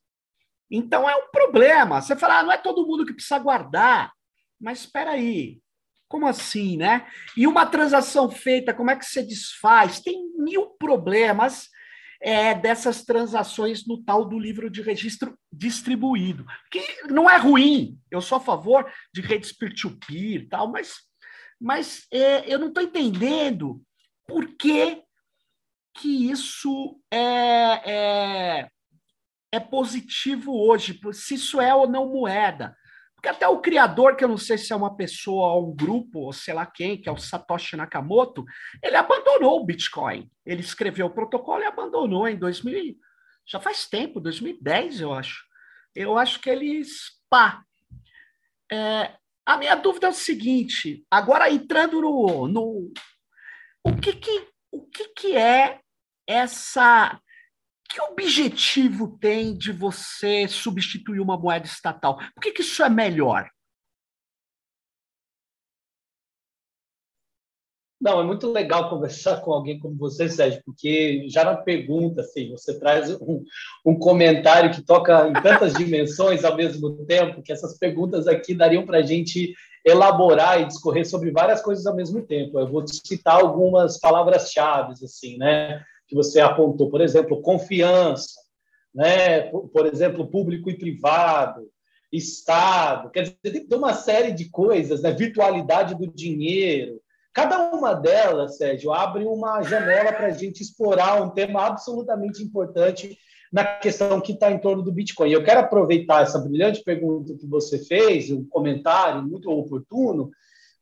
Então 0.70 1.08
é 1.10 1.16
um 1.16 1.28
problema. 1.32 2.00
Você 2.00 2.16
fala, 2.16 2.38
ah, 2.38 2.42
não 2.44 2.52
é 2.52 2.58
todo 2.58 2.86
mundo 2.86 3.04
que 3.04 3.12
precisa 3.12 3.38
guardar. 3.38 4.12
Mas 4.60 4.80
espera 4.80 5.12
aí, 5.12 5.58
como 6.14 6.28
assim, 6.28 6.76
né? 6.76 7.08
E 7.36 7.44
uma 7.44 7.66
transação 7.66 8.30
feita, 8.30 8.72
como 8.72 8.88
é 8.88 8.94
que 8.94 9.04
você 9.04 9.20
desfaz? 9.20 9.98
Tem 9.98 10.30
mil 10.38 10.66
problemas 10.78 11.68
é, 12.22 12.54
dessas 12.54 13.02
transações 13.02 13.84
no 13.84 14.00
tal 14.00 14.24
do 14.24 14.38
livro 14.38 14.70
de 14.70 14.80
registro 14.80 15.36
distribuído. 15.52 16.46
Que 16.70 16.80
não 17.10 17.28
é 17.28 17.36
ruim, 17.36 17.98
eu 18.12 18.20
sou 18.20 18.38
a 18.38 18.40
favor 18.40 18.88
de 19.12 19.22
redes 19.22 19.50
peer-to-peer 19.50 20.42
e 20.42 20.48
tal, 20.48 20.70
mas 20.70 20.94
mas 21.60 22.06
é, 22.12 22.44
eu 22.46 22.60
não 22.60 22.68
estou 22.68 22.84
entendendo 22.84 23.82
por 24.24 24.54
que, 24.56 25.02
que 25.96 26.30
isso 26.30 26.96
é, 27.10 27.90
é, 27.90 28.68
é 29.50 29.58
positivo 29.58 30.52
hoje, 30.52 31.00
se 31.12 31.34
isso 31.34 31.60
é 31.60 31.74
ou 31.74 31.88
não 31.88 32.12
moeda. 32.12 32.76
Porque 33.24 33.36
até 33.36 33.48
o 33.48 33.58
criador, 33.58 34.16
que 34.16 34.22
eu 34.22 34.28
não 34.28 34.36
sei 34.36 34.58
se 34.58 34.70
é 34.70 34.76
uma 34.76 34.94
pessoa 34.94 35.54
ou 35.54 35.70
um 35.70 35.74
grupo, 35.74 36.18
ou 36.26 36.32
sei 36.34 36.52
lá 36.52 36.66
quem, 36.66 37.00
que 37.00 37.08
é 37.08 37.12
o 37.12 37.16
Satoshi 37.16 37.74
Nakamoto, 37.74 38.44
ele 38.82 38.96
abandonou 38.96 39.58
o 39.58 39.64
Bitcoin. 39.64 40.30
Ele 40.44 40.60
escreveu 40.60 41.06
o 41.06 41.10
protocolo 41.10 41.62
e 41.62 41.64
abandonou 41.64 42.28
em 42.28 42.38
2000, 42.38 42.94
já 43.46 43.58
faz 43.58 43.88
tempo, 43.88 44.20
2010, 44.20 45.00
eu 45.00 45.14
acho. 45.14 45.42
Eu 45.94 46.18
acho 46.18 46.38
que 46.38 46.50
eles, 46.50 47.12
pá, 47.30 47.64
é, 48.70 49.14
a 49.46 49.56
minha 49.56 49.74
dúvida 49.74 50.08
é 50.08 50.10
o 50.10 50.12
seguinte: 50.12 51.02
agora 51.10 51.50
entrando 51.50 52.02
no. 52.02 52.46
no 52.46 52.92
o 53.82 53.96
que, 54.02 54.12
que, 54.12 54.48
o 54.70 54.82
que, 54.82 55.08
que 55.14 55.34
é 55.34 55.80
essa. 56.26 57.18
Que 57.88 58.00
objetivo 58.00 59.18
tem 59.18 59.56
de 59.56 59.72
você 59.72 60.48
substituir 60.48 61.20
uma 61.20 61.38
moeda 61.38 61.66
estatal? 61.66 62.16
Por 62.16 62.40
que, 62.42 62.52
que 62.52 62.62
isso 62.62 62.82
é 62.82 62.88
melhor? 62.88 63.48
Não, 68.04 68.20
é 68.20 68.24
muito 68.24 68.52
legal 68.52 68.90
conversar 68.90 69.40
com 69.40 69.50
alguém 69.50 69.78
como 69.78 69.96
você, 69.96 70.28
Sérgio, 70.28 70.60
porque 70.66 71.26
já 71.30 71.42
na 71.42 71.56
pergunta, 71.56 72.20
assim, 72.20 72.50
você 72.50 72.78
traz 72.78 73.10
um, 73.18 73.42
um 73.82 73.98
comentário 73.98 74.70
que 74.70 74.82
toca 74.82 75.26
em 75.26 75.32
tantas 75.32 75.72
dimensões 75.74 76.44
ao 76.44 76.54
mesmo 76.54 77.06
tempo, 77.06 77.42
que 77.42 77.50
essas 77.50 77.78
perguntas 77.78 78.28
aqui 78.28 78.54
dariam 78.54 78.84
para 78.84 78.98
a 78.98 79.02
gente 79.02 79.54
elaborar 79.82 80.60
e 80.60 80.66
discorrer 80.66 81.08
sobre 81.08 81.30
várias 81.30 81.62
coisas 81.62 81.86
ao 81.86 81.96
mesmo 81.96 82.20
tempo. 82.26 82.58
Eu 82.58 82.70
vou 82.70 82.86
citar 82.86 83.40
algumas 83.40 83.98
palavras-chave, 83.98 84.92
assim, 85.02 85.38
né, 85.38 85.82
que 86.06 86.14
você 86.14 86.40
apontou. 86.40 86.90
Por 86.90 87.00
exemplo, 87.00 87.42
confiança, 87.42 88.34
né, 88.94 89.42
por, 89.72 89.86
exemplo, 89.86 90.26
público 90.26 90.70
e 90.70 90.78
privado, 90.78 91.68
Estado, 92.12 93.10
quer 93.10 93.22
dizer, 93.22 93.66
tem 93.66 93.78
uma 93.78 93.92
série 93.92 94.32
de 94.32 94.48
coisas, 94.48 95.02
né, 95.02 95.10
virtualidade 95.10 95.96
do 95.96 96.06
dinheiro, 96.06 97.00
Cada 97.34 97.72
uma 97.72 97.94
delas, 97.94 98.56
Sérgio, 98.56 98.92
abre 98.92 99.24
uma 99.24 99.60
janela 99.60 100.12
para 100.12 100.28
a 100.28 100.30
gente 100.30 100.62
explorar 100.62 101.20
um 101.20 101.30
tema 101.30 101.66
absolutamente 101.66 102.40
importante 102.40 103.18
na 103.52 103.64
questão 103.64 104.20
que 104.20 104.32
está 104.32 104.52
em 104.52 104.58
torno 104.58 104.84
do 104.84 104.92
Bitcoin. 104.92 105.32
Eu 105.32 105.42
quero 105.42 105.58
aproveitar 105.58 106.22
essa 106.22 106.38
brilhante 106.38 106.84
pergunta 106.84 107.34
que 107.34 107.46
você 107.48 107.84
fez, 107.84 108.30
um 108.30 108.44
comentário 108.44 109.20
muito 109.24 109.50
oportuno, 109.50 110.30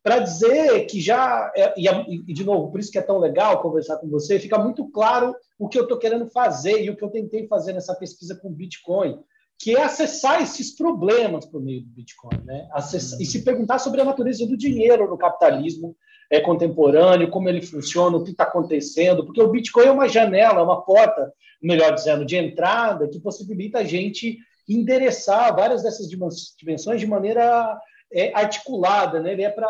para 0.02 0.18
dizer 0.18 0.86
que 0.86 1.00
já, 1.00 1.52
é, 1.56 1.74
e, 1.76 2.32
de 2.32 2.44
novo, 2.44 2.70
por 2.70 2.80
isso 2.80 2.90
que 2.90 2.98
é 2.98 3.02
tão 3.02 3.18
legal 3.18 3.62
conversar 3.62 3.98
com 3.98 4.08
você, 4.08 4.40
fica 4.40 4.58
muito 4.58 4.90
claro 4.90 5.34
o 5.58 5.68
que 5.68 5.78
eu 5.78 5.84
estou 5.84 5.98
querendo 5.98 6.26
fazer 6.26 6.82
e 6.82 6.90
o 6.90 6.96
que 6.96 7.04
eu 7.04 7.10
tentei 7.10 7.46
fazer 7.46 7.72
nessa 7.72 7.94
pesquisa 7.94 8.34
com 8.34 8.48
o 8.48 8.52
Bitcoin, 8.52 9.20
que 9.58 9.76
é 9.76 9.82
acessar 9.82 10.42
esses 10.42 10.74
problemas 10.74 11.46
por 11.46 11.62
meio 11.62 11.82
do 11.82 11.90
Bitcoin, 11.90 12.42
né? 12.44 12.68
Acessar, 12.72 13.20
e 13.20 13.24
se 13.24 13.44
perguntar 13.44 13.78
sobre 13.78 14.00
a 14.00 14.04
natureza 14.04 14.44
do 14.44 14.56
dinheiro 14.56 15.08
no 15.08 15.16
capitalismo, 15.16 15.96
é, 16.28 16.40
contemporâneo, 16.40 17.30
como 17.30 17.48
ele 17.48 17.62
funciona, 17.62 18.16
o 18.16 18.24
que 18.24 18.32
está 18.32 18.44
acontecendo, 18.44 19.24
porque 19.24 19.40
o 19.40 19.50
Bitcoin 19.50 19.84
é 19.84 19.92
uma 19.92 20.08
janela, 20.08 20.60
é 20.60 20.62
uma 20.64 20.82
porta, 20.82 21.32
melhor 21.62 21.94
dizendo, 21.94 22.24
de 22.24 22.36
entrada 22.36 23.06
que 23.06 23.20
possibilita 23.20 23.78
a 23.78 23.84
gente 23.84 24.38
endereçar 24.68 25.54
várias 25.54 25.82
dessas 25.82 26.08
dimensões 26.08 27.00
de 27.00 27.06
maneira 27.06 27.78
é, 28.12 28.32
articulada. 28.34 29.20
Né? 29.20 29.32
Ele 29.32 29.42
é 29.42 29.50
para 29.50 29.68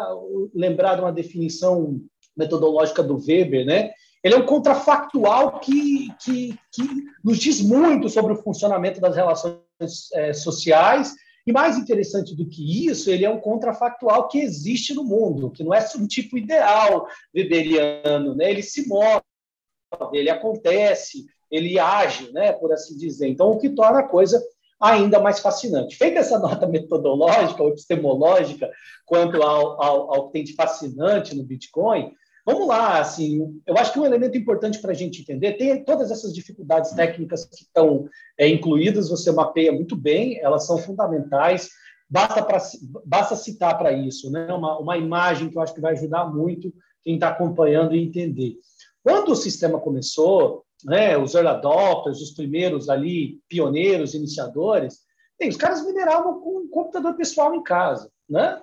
lembrar 0.54 0.96
de 0.96 1.00
uma 1.00 1.12
definição 1.12 2.00
metodológica 2.36 3.02
do 3.02 3.16
Weber, 3.16 3.66
né? 3.66 3.92
Ele 4.24 4.34
é 4.34 4.38
um 4.38 4.46
contrafactual 4.46 5.58
que, 5.58 6.08
que, 6.22 6.56
que 6.72 6.82
nos 7.24 7.38
diz 7.38 7.60
muito 7.60 8.08
sobre 8.08 8.32
o 8.32 8.42
funcionamento 8.42 9.00
das 9.00 9.16
relações 9.16 9.58
é, 10.14 10.32
sociais 10.32 11.12
e 11.46 11.52
mais 11.52 11.76
interessante 11.76 12.36
do 12.36 12.48
que 12.48 12.86
isso, 12.86 13.10
ele 13.10 13.24
é 13.24 13.30
um 13.30 13.40
contrafactual 13.40 14.28
que 14.28 14.38
existe 14.38 14.94
no 14.94 15.02
mundo, 15.02 15.50
que 15.50 15.64
não 15.64 15.74
é 15.74 15.84
um 15.98 16.06
tipo 16.06 16.38
ideal 16.38 17.06
weberiano, 17.34 18.34
né? 18.36 18.48
Ele 18.48 18.62
se 18.62 18.86
move, 18.86 19.20
ele 20.12 20.30
acontece, 20.30 21.26
ele 21.50 21.78
age, 21.78 22.32
né? 22.32 22.52
Por 22.52 22.72
assim 22.72 22.96
dizer. 22.96 23.28
Então, 23.28 23.50
o 23.50 23.58
que 23.58 23.70
torna 23.70 24.00
a 24.00 24.08
coisa 24.08 24.40
ainda 24.82 25.20
mais 25.20 25.38
fascinante. 25.38 25.96
Feita 25.96 26.18
essa 26.18 26.38
nota 26.38 26.66
metodológica 26.68 27.62
ou 27.62 27.70
epistemológica 27.70 28.70
quanto 29.06 29.42
ao, 29.42 29.82
ao, 29.82 30.14
ao 30.14 30.26
que 30.26 30.32
tem 30.32 30.44
de 30.44 30.54
fascinante 30.54 31.34
no 31.36 31.44
Bitcoin, 31.44 32.12
Vamos 32.44 32.66
lá, 32.66 32.98
assim, 32.98 33.60
eu 33.64 33.76
acho 33.76 33.92
que 33.92 34.00
um 34.00 34.04
elemento 34.04 34.36
importante 34.36 34.80
para 34.80 34.90
a 34.90 34.94
gente 34.94 35.22
entender, 35.22 35.52
tem 35.52 35.84
todas 35.84 36.10
essas 36.10 36.34
dificuldades 36.34 36.90
técnicas 36.90 37.44
que 37.44 37.62
estão 37.62 38.08
é, 38.36 38.48
incluídas, 38.48 39.08
você 39.08 39.30
mapeia 39.30 39.70
muito 39.70 39.94
bem, 39.94 40.40
elas 40.40 40.66
são 40.66 40.76
fundamentais, 40.76 41.70
basta, 42.10 42.42
pra, 42.42 42.58
basta 43.06 43.36
citar 43.36 43.78
para 43.78 43.92
isso, 43.92 44.28
né? 44.28 44.52
Uma, 44.52 44.76
uma 44.80 44.98
imagem 44.98 45.50
que 45.50 45.56
eu 45.56 45.62
acho 45.62 45.72
que 45.72 45.80
vai 45.80 45.92
ajudar 45.92 46.34
muito 46.34 46.74
quem 47.04 47.14
está 47.14 47.28
acompanhando 47.28 47.94
e 47.94 48.02
entender. 48.02 48.56
Quando 49.04 49.30
o 49.30 49.36
sistema 49.36 49.78
começou, 49.78 50.61
né, 50.84 51.16
os 51.16 51.34
early 51.34 51.48
adopters, 51.48 52.20
os 52.20 52.30
primeiros 52.30 52.88
ali, 52.88 53.40
pioneiros, 53.48 54.14
iniciadores, 54.14 55.00
os 55.40 55.56
caras 55.56 55.84
mineravam 55.84 56.40
com 56.40 56.60
um 56.60 56.68
computador 56.68 57.14
pessoal 57.16 57.52
em 57.54 57.62
casa, 57.62 58.08
né? 58.28 58.62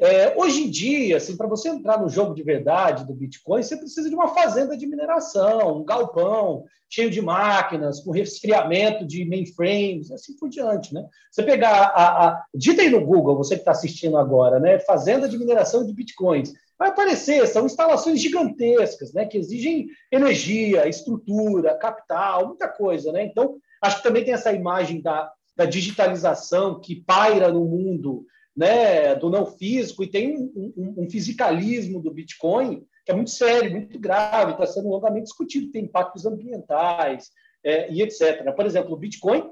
É, 0.00 0.32
hoje 0.38 0.62
em 0.62 0.70
dia, 0.70 1.16
assim, 1.16 1.36
para 1.36 1.48
você 1.48 1.68
entrar 1.68 2.00
no 2.00 2.08
jogo 2.08 2.32
de 2.32 2.42
verdade 2.42 3.04
do 3.04 3.14
Bitcoin, 3.14 3.62
você 3.62 3.76
precisa 3.76 4.08
de 4.08 4.14
uma 4.14 4.28
fazenda 4.28 4.76
de 4.76 4.86
mineração, 4.86 5.80
um 5.80 5.84
galpão 5.84 6.64
cheio 6.88 7.10
de 7.10 7.20
máquinas, 7.20 8.00
com 8.00 8.12
resfriamento 8.12 9.04
de 9.04 9.24
mainframes, 9.24 10.10
assim 10.12 10.36
por 10.36 10.48
diante. 10.48 10.94
Né? 10.94 11.04
Você 11.30 11.42
pegar 11.42 11.92
a. 11.94 12.28
a 12.28 12.44
dita 12.54 12.82
aí 12.82 12.90
no 12.90 13.04
Google, 13.04 13.36
você 13.36 13.54
que 13.54 13.62
está 13.62 13.72
assistindo 13.72 14.16
agora, 14.16 14.60
né? 14.60 14.78
Fazenda 14.80 15.28
de 15.28 15.36
mineração 15.36 15.84
de 15.84 15.92
Bitcoins. 15.92 16.52
Vai 16.78 16.90
aparecer, 16.90 17.46
são 17.46 17.66
instalações 17.66 18.20
gigantescas, 18.20 19.12
né? 19.12 19.26
Que 19.26 19.38
exigem 19.38 19.88
energia, 20.12 20.88
estrutura, 20.88 21.76
capital, 21.76 22.48
muita 22.48 22.68
coisa, 22.68 23.10
né? 23.10 23.24
Então, 23.24 23.56
acho 23.82 23.96
que 23.96 24.02
também 24.02 24.24
tem 24.24 24.34
essa 24.34 24.52
imagem 24.52 25.00
da, 25.02 25.30
da 25.56 25.64
digitalização 25.64 26.80
que 26.80 27.02
paira 27.04 27.50
no 27.50 27.64
mundo 27.64 28.24
né, 28.56 29.14
do 29.14 29.30
não 29.30 29.46
físico, 29.46 30.02
e 30.02 30.10
tem 30.10 30.36
um, 30.36 30.72
um, 30.76 31.04
um 31.04 31.10
fisicalismo 31.10 32.02
do 32.02 32.10
Bitcoin 32.10 32.84
que 33.04 33.12
é 33.12 33.14
muito 33.14 33.30
sério, 33.30 33.70
muito 33.70 33.98
grave, 33.98 34.52
está 34.52 34.66
sendo 34.66 34.90
longamente 34.90 35.24
discutido, 35.24 35.70
tem 35.70 35.84
impactos 35.84 36.26
ambientais 36.26 37.30
é, 37.64 37.90
e 37.90 38.02
etc. 38.02 38.52
Por 38.54 38.66
exemplo, 38.66 38.92
o 38.92 38.98
Bitcoin 38.98 39.48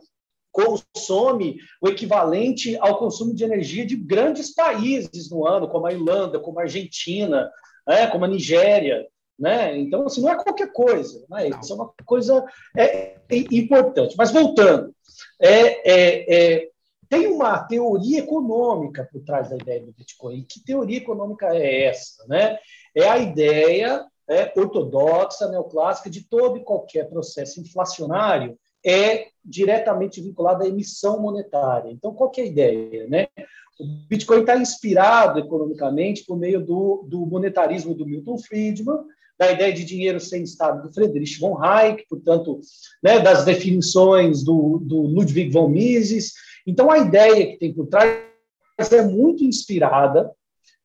consome 0.56 1.58
o 1.82 1.88
equivalente 1.88 2.78
ao 2.78 2.98
consumo 2.98 3.34
de 3.34 3.44
energia 3.44 3.84
de 3.84 3.94
grandes 3.94 4.54
países 4.54 5.30
no 5.30 5.46
ano, 5.46 5.68
como 5.68 5.86
a 5.86 5.92
Irlanda, 5.92 6.40
como 6.40 6.58
a 6.58 6.62
Argentina, 6.62 7.50
né, 7.86 8.06
como 8.06 8.24
a 8.24 8.28
Nigéria. 8.28 9.06
Né? 9.38 9.76
Então, 9.76 10.06
assim, 10.06 10.22
não 10.22 10.30
é 10.30 10.42
qualquer 10.42 10.72
coisa. 10.72 11.22
Né? 11.28 11.50
Isso 11.50 11.74
é 11.74 11.76
uma 11.76 11.92
coisa 12.06 12.42
é, 12.74 13.18
é 13.28 13.36
importante. 13.52 14.14
Mas 14.16 14.32
voltando, 14.32 14.94
é, 15.38 15.90
é, 15.92 16.34
é 16.34 16.68
tem 17.08 17.26
uma 17.28 17.58
teoria 17.58 18.20
econômica 18.20 19.08
por 19.12 19.22
trás 19.22 19.50
da 19.50 19.56
ideia 19.56 19.80
do 19.80 19.92
Bitcoin. 19.92 20.44
Que 20.48 20.64
teoria 20.64 20.96
econômica 20.96 21.54
é 21.54 21.84
essa? 21.84 22.26
Né? 22.26 22.58
É 22.96 23.06
a 23.08 23.18
ideia 23.18 24.04
é, 24.28 24.52
ortodoxa, 24.56 25.48
neoclássica, 25.48 26.08
de 26.08 26.26
todo 26.26 26.56
e 26.56 26.64
qualquer 26.64 27.08
processo 27.08 27.60
inflacionário 27.60 28.58
é 28.86 29.28
diretamente 29.44 30.20
vinculado 30.20 30.64
à 30.64 30.68
emissão 30.68 31.20
monetária. 31.20 31.90
Então, 31.90 32.14
qual 32.14 32.30
é 32.36 32.40
a 32.40 32.46
ideia? 32.46 33.06
Né? 33.08 33.26
O 33.78 33.84
Bitcoin 34.08 34.40
está 34.40 34.56
inspirado 34.56 35.38
economicamente 35.38 36.24
por 36.24 36.38
meio 36.38 36.64
do, 36.64 37.04
do 37.08 37.26
monetarismo 37.26 37.94
do 37.94 38.06
Milton 38.06 38.38
Friedman, 38.38 38.98
da 39.38 39.52
ideia 39.52 39.72
de 39.72 39.84
dinheiro 39.84 40.18
sem 40.18 40.42
Estado 40.42 40.86
do 40.86 40.94
Friedrich 40.94 41.38
von 41.38 41.62
Hayek, 41.62 42.06
portanto, 42.08 42.60
né, 43.02 43.18
das 43.20 43.44
definições 43.44 44.42
do, 44.42 44.78
do 44.78 45.02
Ludwig 45.02 45.50
von 45.50 45.68
Mises, 45.68 46.32
então, 46.66 46.90
a 46.90 46.98
ideia 46.98 47.46
que 47.46 47.58
tem 47.58 47.72
por 47.72 47.86
trás 47.86 48.12
é 48.92 49.02
muito 49.02 49.44
inspirada 49.44 50.30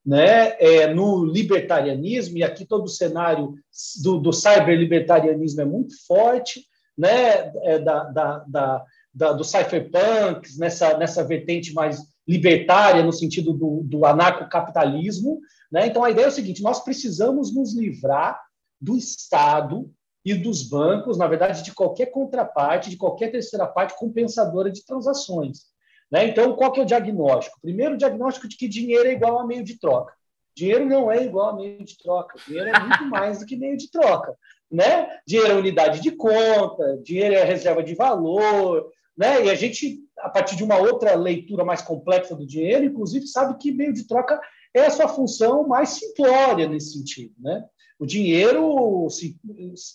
né, 0.06 0.56
é, 0.60 0.94
no 0.94 1.26
libertarianismo, 1.26 2.38
e 2.38 2.44
aqui 2.44 2.66
todo 2.66 2.86
o 2.86 2.90
cenário 2.90 3.56
do, 4.04 4.20
do 4.20 4.32
cyberlibertarianismo 4.32 5.62
é 5.62 5.66
muito 5.66 5.96
forte, 6.06 6.66
né, 6.98 7.52
é, 7.64 7.80
da, 7.80 8.04
da, 8.06 8.38
da, 8.48 8.86
da, 9.14 9.34
do 9.34 9.44
cypherpunks, 9.44 10.58
nessa, 10.58 10.98
nessa 10.98 11.24
vertente 11.24 11.74
mais 11.74 12.00
libertária, 12.28 13.04
no 13.04 13.14
sentido 13.14 13.54
do, 13.54 13.82
do 13.84 14.06
anarcocapitalismo. 14.06 15.40
Né? 15.72 15.88
Então, 15.88 16.04
a 16.04 16.12
ideia 16.12 16.26
é 16.26 16.30
o 16.30 16.32
seguinte: 16.32 16.62
nós 16.62 16.84
precisamos 16.84 17.54
nos 17.54 17.76
livrar 17.76 18.40
do 18.80 18.96
Estado 18.96 19.92
e 20.24 20.34
dos 20.34 20.64
bancos, 20.64 21.18
na 21.18 21.28
verdade, 21.28 21.64
de 21.64 21.74
qualquer 21.74 22.08
contraparte, 22.08 22.90
de 22.90 22.98
qualquer 22.98 23.32
terceira 23.32 23.66
parte 23.66 23.98
compensadora 23.98 24.72
de 24.72 24.86
transações. 24.86 25.72
Né? 26.12 26.28
Então, 26.28 26.56
qual 26.56 26.72
que 26.72 26.80
é 26.80 26.84
o 26.84 26.86
diagnóstico? 26.86 27.60
Primeiro, 27.62 27.96
o 27.96 27.98
diagnóstico 27.98 28.48
de 28.48 28.58
que 28.58 28.68
dinheiro 28.68 29.08
é 29.08 29.14
igual 29.14 29.40
a 29.40 29.48
meio 29.48 29.64
de 29.64 29.80
troca. 29.80 30.14
Dinheiro 30.56 30.86
não 30.86 31.10
é 31.10 31.24
igual 31.24 31.50
a 31.50 31.56
meio 31.56 31.84
de 31.84 31.98
troca. 31.98 32.38
Dinheiro 32.46 32.70
é 32.70 32.80
muito 32.80 33.06
mais 33.06 33.40
do 33.40 33.46
que 33.46 33.56
meio 33.56 33.78
de 33.78 33.90
troca. 33.90 34.36
Né? 34.72 35.08
Dinheiro 35.28 35.52
é 35.52 35.56
unidade 35.56 36.00
de 36.00 36.12
conta, 36.12 36.98
dinheiro 37.04 37.36
é 37.36 37.44
reserva 37.44 37.84
de 37.84 37.94
valor. 37.94 38.90
Né? 39.18 39.46
E 39.46 39.50
a 39.50 39.56
gente, 39.56 40.00
a 40.18 40.30
partir 40.30 40.56
de 40.56 40.64
uma 40.64 40.78
outra 40.78 41.14
leitura 41.16 41.66
mais 41.66 41.82
complexa 41.82 42.36
do 42.36 42.48
dinheiro, 42.48 42.86
inclusive, 42.86 43.28
sabe 43.28 43.58
que 43.58 43.72
meio 43.72 43.94
de 43.94 44.08
troca 44.08 44.40
é 44.74 44.86
a 44.86 44.90
sua 44.90 45.08
função 45.08 45.68
mais 45.68 45.90
simplória 45.90 46.68
nesse 46.68 46.94
sentido. 46.94 47.34
Né? 47.40 47.64
O 48.00 48.06
dinheiro, 48.06 49.08
se, 49.10 49.38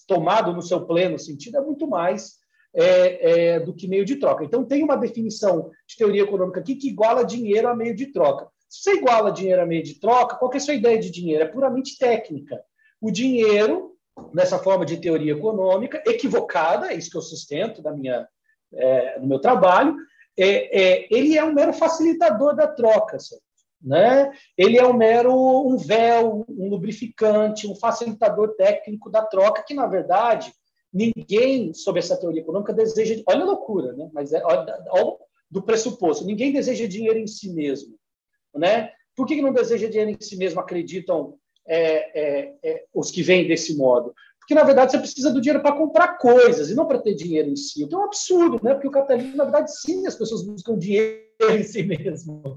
tomado 0.06 0.52
no 0.52 0.62
seu 0.62 0.86
pleno 0.86 1.18
sentido, 1.18 1.56
é 1.56 1.60
muito 1.60 1.88
mais 1.88 2.36
é, 2.74 3.54
é, 3.54 3.60
do 3.60 3.74
que 3.74 3.88
meio 3.88 4.04
de 4.04 4.16
troca. 4.16 4.44
Então, 4.44 4.64
tem 4.64 4.84
uma 4.84 4.96
definição 4.96 5.70
de 5.88 5.96
teoria 5.96 6.22
econômica 6.22 6.60
aqui 6.60 6.76
que 6.76 6.88
iguala 6.88 7.24
dinheiro 7.24 7.68
a 7.68 7.74
meio 7.74 7.96
de 7.96 8.12
troca. 8.12 8.48
Se 8.68 8.82
você 8.82 8.96
iguala 8.98 9.32
dinheiro 9.32 9.62
a 9.62 9.66
meio 9.66 9.82
de 9.82 9.98
troca, 9.98 10.36
qual 10.36 10.52
é 10.52 10.56
a 10.56 10.60
sua 10.60 10.74
ideia 10.74 10.98
de 10.98 11.10
dinheiro? 11.10 11.42
É 11.42 11.48
puramente 11.48 11.96
técnica. 11.98 12.62
O 13.00 13.10
dinheiro, 13.10 13.95
nessa 14.32 14.58
forma 14.58 14.84
de 14.84 14.98
teoria 14.98 15.32
econômica, 15.32 16.02
equivocada, 16.06 16.92
é 16.92 16.96
isso 16.96 17.10
que 17.10 17.16
eu 17.16 17.22
sustento 17.22 17.82
da 17.82 17.92
minha, 17.92 18.26
é, 18.74 19.18
no 19.18 19.26
meu 19.26 19.38
trabalho, 19.38 19.96
é, 20.38 20.80
é, 20.82 21.08
ele 21.10 21.36
é 21.36 21.44
um 21.44 21.54
mero 21.54 21.72
facilitador 21.72 22.54
da 22.54 22.66
troca. 22.66 23.16
Né? 23.82 24.30
Ele 24.56 24.78
é 24.78 24.86
um 24.86 24.92
mero 24.92 25.34
um 25.34 25.76
véu, 25.76 26.44
um 26.48 26.68
lubrificante, 26.68 27.66
um 27.66 27.76
facilitador 27.76 28.54
técnico 28.56 29.10
da 29.10 29.22
troca, 29.22 29.62
que, 29.62 29.74
na 29.74 29.86
verdade, 29.86 30.52
ninguém, 30.92 31.72
sob 31.74 31.98
essa 31.98 32.18
teoria 32.18 32.40
econômica, 32.40 32.72
deseja. 32.72 33.22
Olha 33.28 33.42
a 33.42 33.46
loucura, 33.46 33.92
né? 33.92 34.08
mas 34.12 34.32
é, 34.32 34.42
olha, 34.44 34.82
olha 34.90 35.16
do 35.50 35.62
pressuposto: 35.62 36.24
ninguém 36.24 36.52
deseja 36.52 36.86
dinheiro 36.86 37.18
em 37.18 37.26
si 37.26 37.52
mesmo. 37.52 37.96
Né? 38.54 38.90
Por 39.14 39.26
que 39.26 39.40
não 39.40 39.52
deseja 39.52 39.88
dinheiro 39.88 40.10
em 40.10 40.20
si 40.20 40.36
mesmo, 40.36 40.60
acreditam 40.60 41.38
é, 41.68 42.20
é, 42.20 42.54
é, 42.62 42.84
os 42.94 43.10
que 43.10 43.22
vêm 43.22 43.46
desse 43.46 43.76
modo? 43.76 44.14
Porque, 44.46 44.54
na 44.54 44.62
verdade, 44.62 44.92
você 44.92 44.98
precisa 44.98 45.32
do 45.32 45.40
dinheiro 45.40 45.60
para 45.60 45.76
comprar 45.76 46.18
coisas 46.18 46.70
e 46.70 46.74
não 46.76 46.86
para 46.86 47.00
ter 47.00 47.14
dinheiro 47.14 47.48
em 47.48 47.56
si. 47.56 47.82
Então 47.82 47.98
é 47.98 48.02
um 48.04 48.06
absurdo, 48.06 48.60
né? 48.62 48.74
porque 48.74 48.86
o 48.86 48.92
capitalismo, 48.92 49.36
na 49.36 49.42
verdade, 49.42 49.76
sim, 49.76 50.06
as 50.06 50.14
pessoas 50.14 50.44
buscam 50.44 50.78
dinheiro 50.78 51.20
em 51.50 51.64
si 51.64 51.82
mesmo. 51.82 52.56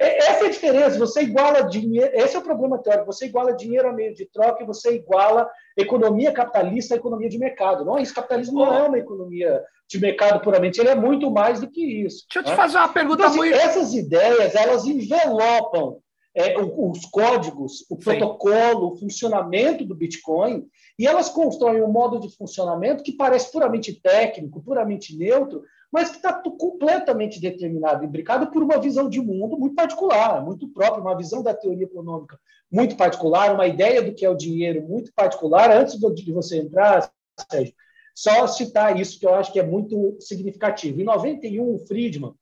É, 0.00 0.18
essa 0.18 0.44
é 0.44 0.46
a 0.46 0.50
diferença. 0.50 0.96
Você 0.96 1.22
iguala 1.22 1.62
dinheiro. 1.62 2.08
Esse 2.14 2.36
é 2.36 2.38
o 2.38 2.42
problema 2.42 2.78
teórico. 2.78 3.06
Você 3.06 3.26
iguala 3.26 3.52
dinheiro 3.52 3.88
a 3.88 3.92
meio 3.92 4.14
de 4.14 4.26
troca 4.26 4.62
e 4.62 4.66
você 4.66 4.94
iguala 4.94 5.50
economia 5.76 6.30
capitalista 6.30 6.94
a 6.94 6.98
economia 6.98 7.28
de 7.28 7.36
mercado. 7.36 7.84
Não, 7.84 7.98
esse 7.98 8.14
capitalismo 8.14 8.60
oh. 8.60 8.66
não 8.66 8.74
é 8.74 8.82
uma 8.84 8.98
economia 8.98 9.60
de 9.88 9.98
mercado 9.98 10.40
puramente. 10.40 10.80
Ele 10.80 10.90
é 10.90 10.94
muito 10.94 11.32
mais 11.32 11.60
do 11.60 11.68
que 11.68 11.84
isso. 12.04 12.26
Deixa 12.32 12.38
eu 12.38 12.44
te 12.44 12.50
né? 12.50 12.56
fazer 12.56 12.78
uma 12.78 12.88
pergunta 12.90 13.22
então, 13.22 13.30
assim, 13.30 13.38
muito. 13.38 13.54
Essas 13.56 13.92
ideias 13.92 14.54
elas 14.54 14.86
envelopam 14.86 15.98
é, 16.34 16.58
os 16.58 17.04
códigos, 17.06 17.86
o 17.88 17.94
Sim. 17.94 18.00
protocolo, 18.00 18.92
o 18.92 18.96
funcionamento 18.96 19.84
do 19.84 19.94
Bitcoin, 19.94 20.66
e 20.98 21.06
elas 21.06 21.28
constroem 21.28 21.82
um 21.82 21.92
modo 21.92 22.18
de 22.18 22.34
funcionamento 22.36 23.04
que 23.04 23.12
parece 23.12 23.52
puramente 23.52 24.00
técnico, 24.00 24.62
puramente 24.62 25.16
neutro, 25.16 25.62
mas 25.92 26.10
que 26.10 26.16
está 26.16 26.32
completamente 26.32 27.40
determinado 27.40 28.02
e 28.02 28.06
imbricado 28.08 28.50
por 28.50 28.62
uma 28.62 28.78
visão 28.78 29.08
de 29.08 29.20
mundo 29.20 29.56
muito 29.56 29.76
particular, 29.76 30.44
muito 30.44 30.68
própria, 30.68 31.00
uma 31.00 31.16
visão 31.16 31.40
da 31.40 31.54
teoria 31.54 31.84
econômica 31.84 32.36
muito 32.70 32.96
particular, 32.96 33.54
uma 33.54 33.68
ideia 33.68 34.02
do 34.02 34.12
que 34.12 34.24
é 34.24 34.28
o 34.28 34.36
dinheiro 34.36 34.82
muito 34.82 35.12
particular. 35.14 35.70
Antes 35.70 35.96
de 35.96 36.32
você 36.32 36.58
entrar, 36.58 37.08
Sérgio, 37.48 37.72
só 38.12 38.46
citar 38.48 38.98
isso 38.98 39.20
que 39.20 39.26
eu 39.26 39.34
acho 39.34 39.52
que 39.52 39.60
é 39.60 39.62
muito 39.62 40.16
significativo. 40.20 41.00
Em 41.00 41.04
91, 41.04 41.74
o 41.74 41.78
Friedman 41.86 42.34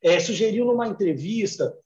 é, 0.00 0.20
sugeriu 0.20 0.64
numa 0.64 0.86
entrevista 0.86 1.76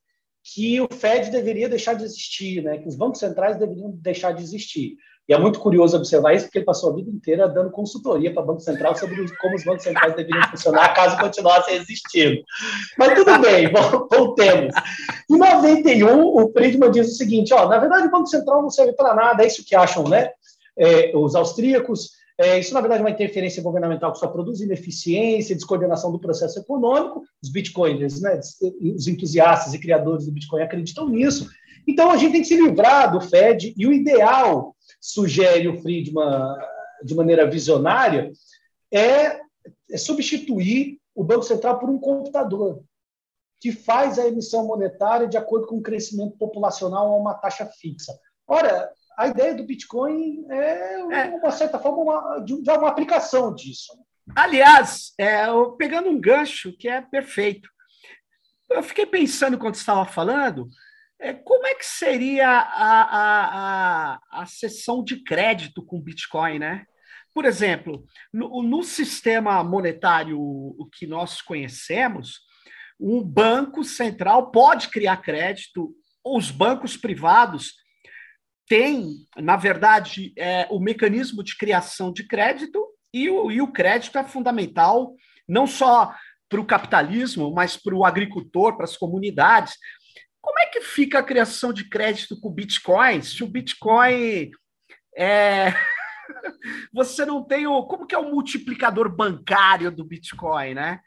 que 0.43 0.81
o 0.81 0.89
Fed 0.91 1.31
deveria 1.31 1.69
deixar 1.69 1.95
de 1.95 2.05
existir, 2.05 2.63
né? 2.63 2.79
que 2.79 2.89
os 2.89 2.97
bancos 2.97 3.21
centrais 3.21 3.59
deveriam 3.59 3.91
deixar 3.91 4.33
de 4.33 4.43
existir. 4.43 4.97
E 5.31 5.33
é 5.33 5.39
muito 5.39 5.61
curioso 5.61 5.97
observar 5.97 6.35
isso, 6.35 6.47
porque 6.47 6.59
ele 6.59 6.65
passou 6.65 6.91
a 6.91 6.97
vida 6.97 7.09
inteira 7.09 7.49
dando 7.49 7.71
consultoria 7.71 8.35
para 8.35 8.43
o 8.43 8.47
Banco 8.47 8.61
Central 8.61 8.97
sobre 8.97 9.15
como 9.37 9.55
os 9.55 9.65
bancos 9.65 9.85
centrais 9.85 10.17
deveriam 10.17 10.43
funcionar 10.51 10.93
caso 10.93 11.17
continuassem 11.19 11.77
existindo. 11.77 12.43
Mas 12.99 13.15
tudo 13.15 13.39
bem, 13.39 13.71
voltemos. 14.11 14.75
Em 15.31 15.39
91, 15.39 16.21
o 16.21 16.53
Friedman 16.53 16.91
diz 16.91 17.13
o 17.13 17.15
seguinte: 17.15 17.55
ó, 17.55 17.69
na 17.69 17.79
verdade, 17.79 18.09
o 18.09 18.11
Banco 18.11 18.27
Central 18.27 18.63
não 18.63 18.71
serve 18.71 18.93
para 18.95 19.15
nada, 19.15 19.45
é 19.45 19.47
isso 19.47 19.65
que 19.65 19.77
acham 19.77 20.03
né? 20.09 20.31
É, 20.77 21.13
os 21.15 21.37
austríacos. 21.37 22.19
É, 22.41 22.59
isso, 22.59 22.73
na 22.73 22.81
verdade, 22.81 23.03
é 23.03 23.05
uma 23.05 23.11
interferência 23.11 23.63
governamental 23.63 24.13
que 24.13 24.19
só 24.19 24.27
produz 24.27 24.63
ineficiência, 24.63 25.55
descoordenação 25.55 26.11
do 26.11 26.19
processo 26.19 26.59
econômico. 26.59 27.23
Os 27.43 27.51
bitcoiners, 27.51 28.23
né, 28.23 28.41
os 28.97 29.07
entusiastas 29.07 29.75
e 29.75 29.79
criadores 29.79 30.25
do 30.25 30.33
Bitcoin 30.33 30.63
acreditam 30.63 31.07
nisso. 31.07 31.51
Então, 31.87 32.11
a 32.11 32.17
gente 32.17 32.33
tem 32.33 32.41
que 32.41 32.49
se 32.49 32.57
livrar 32.57 33.13
do 33.13 33.21
Fed, 33.21 33.75
e 33.77 33.87
o 33.87 33.93
ideal, 33.93 34.75
sugere 34.99 35.69
o 35.69 35.83
Friedman 35.83 36.57
de 37.05 37.15
maneira 37.15 37.49
visionária, 37.49 38.33
é, 38.91 39.39
é 39.91 39.99
substituir 39.99 40.99
o 41.15 41.23
Banco 41.23 41.43
Central 41.43 41.79
por 41.79 41.91
um 41.91 41.99
computador 41.99 42.83
que 43.61 43.71
faz 43.71 44.19
a 44.19 44.27
emissão 44.27 44.67
monetária 44.67 45.29
de 45.29 45.37
acordo 45.37 45.67
com 45.67 45.77
o 45.77 45.83
crescimento 45.83 46.39
populacional 46.39 47.13
a 47.13 47.17
uma 47.17 47.35
taxa 47.35 47.67
fixa. 47.67 48.19
Ora, 48.49 48.91
a 49.21 49.29
ideia 49.29 49.55
do 49.55 49.67
Bitcoin 49.67 50.45
é, 50.51 51.01
é. 51.01 51.25
uma 51.37 51.51
certa 51.51 51.79
forma, 51.79 51.99
uma, 52.03 52.39
de, 52.41 52.55
uma 52.55 52.89
aplicação 52.89 53.55
disso. 53.55 53.93
Aliás, 54.35 55.13
é, 55.19 55.45
pegando 55.77 56.09
um 56.09 56.21
gancho 56.21 56.77
que 56.79 56.89
é 56.89 57.01
perfeito, 57.01 57.69
eu 58.71 58.83
fiquei 58.83 59.07
pensando 59.07 59.59
quando 59.59 59.75
estava 59.75 60.05
falando, 60.05 60.69
É, 61.23 61.35
como 61.35 61.67
é 61.67 61.75
que 61.75 61.85
seria 61.85 62.49
a, 62.49 63.03
a, 63.03 64.15
a, 64.15 64.43
a 64.43 64.47
sessão 64.47 65.05
de 65.05 65.23
crédito 65.23 65.85
com 65.85 66.01
Bitcoin, 66.01 66.59
né? 66.59 66.87
Por 67.35 67.45
exemplo, 67.45 68.07
no, 68.33 68.63
no 68.63 68.83
sistema 68.83 69.63
monetário 69.63 70.39
que 70.97 71.07
nós 71.07 71.43
conhecemos, 71.43 72.41
um 72.99 73.23
banco 73.23 73.85
central 73.85 74.51
pode 74.51 74.89
criar 74.89 75.19
crédito, 75.19 75.95
os 76.25 76.51
bancos 76.51 76.97
privados 76.97 77.75
têm, 78.71 79.27
na 79.37 79.57
verdade, 79.57 80.33
é, 80.39 80.69
o 80.71 80.79
mecanismo 80.79 81.43
de 81.43 81.57
criação 81.57 82.13
de 82.13 82.25
crédito, 82.25 82.87
e 83.13 83.29
o, 83.29 83.51
e 83.51 83.61
o 83.61 83.73
crédito 83.73 84.17
é 84.17 84.23
fundamental, 84.23 85.17
não 85.49 85.67
só 85.67 86.15
para 86.49 86.61
o 86.61 86.65
capitalismo, 86.65 87.53
mas 87.53 87.77
para 87.77 87.97
o 87.97 88.05
agricultor, 88.05 88.77
para 88.77 88.85
as 88.85 88.97
comunidades. 88.97 89.75
Como 90.41 90.57
é 90.61 90.67
que 90.67 90.81
fica 90.83 91.19
a 91.19 91.23
criação 91.25 91.73
de 91.73 91.89
crédito 91.89 92.41
com 92.41 92.49
Bitcoin? 92.49 93.21
Se 93.23 93.43
o 93.43 93.49
Bitcoin 93.49 94.53
é. 95.17 95.75
Você 96.95 97.27
não 97.27 97.43
tem 97.43 97.67
o. 97.67 97.83
Como 97.83 98.07
que 98.07 98.15
é 98.15 98.19
o 98.19 98.31
multiplicador 98.31 99.15
bancário 99.15 99.91
do 99.91 100.05
Bitcoin, 100.05 100.75
né? 100.75 101.01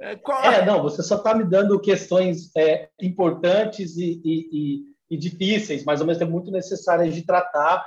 É, 0.00 0.14
qual... 0.14 0.44
é 0.44 0.64
não, 0.64 0.82
você 0.82 1.02
só 1.02 1.16
está 1.16 1.34
me 1.34 1.42
dando 1.42 1.80
questões 1.80 2.54
é, 2.56 2.88
importantes 3.00 3.96
e, 3.96 4.20
e, 4.24 4.48
e, 4.52 4.82
e, 5.10 5.16
difíceis, 5.16 5.84
mas 5.84 6.00
ao 6.00 6.06
mesmo 6.06 6.20
tempo 6.20 6.32
muito 6.32 6.50
necessárias 6.50 7.14
de 7.14 7.22
tratar 7.22 7.86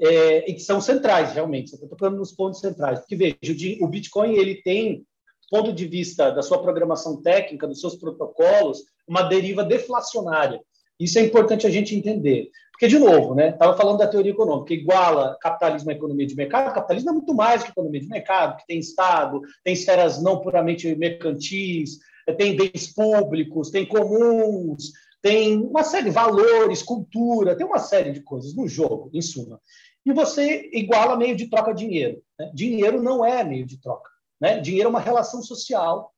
é, 0.00 0.50
e 0.50 0.54
que 0.54 0.60
são 0.60 0.80
centrais, 0.80 1.32
realmente. 1.32 1.70
Você 1.70 1.76
está 1.76 1.86
tocando 1.86 2.16
nos 2.16 2.32
pontos 2.32 2.60
centrais. 2.60 3.00
Porque, 3.00 3.16
veja, 3.16 3.36
o 3.80 3.88
Bitcoin 3.88 4.34
ele 4.34 4.62
tem 4.62 5.04
ponto 5.52 5.70
de 5.70 5.86
vista 5.86 6.30
da 6.30 6.40
sua 6.40 6.62
programação 6.62 7.20
técnica, 7.20 7.66
dos 7.66 7.78
seus 7.78 7.94
protocolos, 7.94 8.84
uma 9.06 9.20
deriva 9.20 9.62
deflacionária. 9.62 10.58
Isso 10.98 11.18
é 11.18 11.22
importante 11.22 11.66
a 11.66 11.70
gente 11.70 11.94
entender. 11.94 12.48
Porque, 12.72 12.88
de 12.88 12.98
novo, 12.98 13.34
né, 13.34 13.50
estava 13.50 13.76
falando 13.76 13.98
da 13.98 14.06
teoria 14.06 14.32
econômica, 14.32 14.72
iguala 14.72 15.36
capitalismo 15.42 15.90
à 15.90 15.92
economia 15.92 16.26
de 16.26 16.34
mercado. 16.34 16.72
capitalismo 16.72 17.10
é 17.10 17.12
muito 17.12 17.34
mais 17.34 17.62
que 17.62 17.68
economia 17.68 18.00
de 18.00 18.08
mercado, 18.08 18.56
que 18.56 18.66
tem 18.66 18.78
Estado, 18.78 19.42
tem 19.62 19.74
esferas 19.74 20.22
não 20.22 20.40
puramente 20.40 20.92
mercantis, 20.96 21.98
tem 22.38 22.56
bens 22.56 22.92
públicos, 22.94 23.70
tem 23.70 23.84
comuns, 23.84 24.92
tem 25.22 25.56
uma 25.56 25.84
série 25.84 26.06
de 26.06 26.10
valores, 26.10 26.82
cultura, 26.82 27.56
tem 27.56 27.64
uma 27.64 27.78
série 27.78 28.10
de 28.10 28.20
coisas 28.20 28.54
no 28.54 28.66
jogo, 28.66 29.08
em 29.14 29.22
suma. 29.22 29.60
E 30.04 30.12
você 30.12 30.68
iguala 30.72 31.16
meio 31.16 31.36
de 31.36 31.48
troca 31.48 31.72
dinheiro. 31.72 32.20
Né? 32.36 32.50
Dinheiro 32.52 33.00
não 33.00 33.24
é 33.24 33.44
meio 33.44 33.64
de 33.64 33.80
troca. 33.80 34.10
Né? 34.40 34.58
Dinheiro 34.58 34.88
é 34.88 34.90
uma 34.90 35.00
relação 35.00 35.40
social 35.40 36.12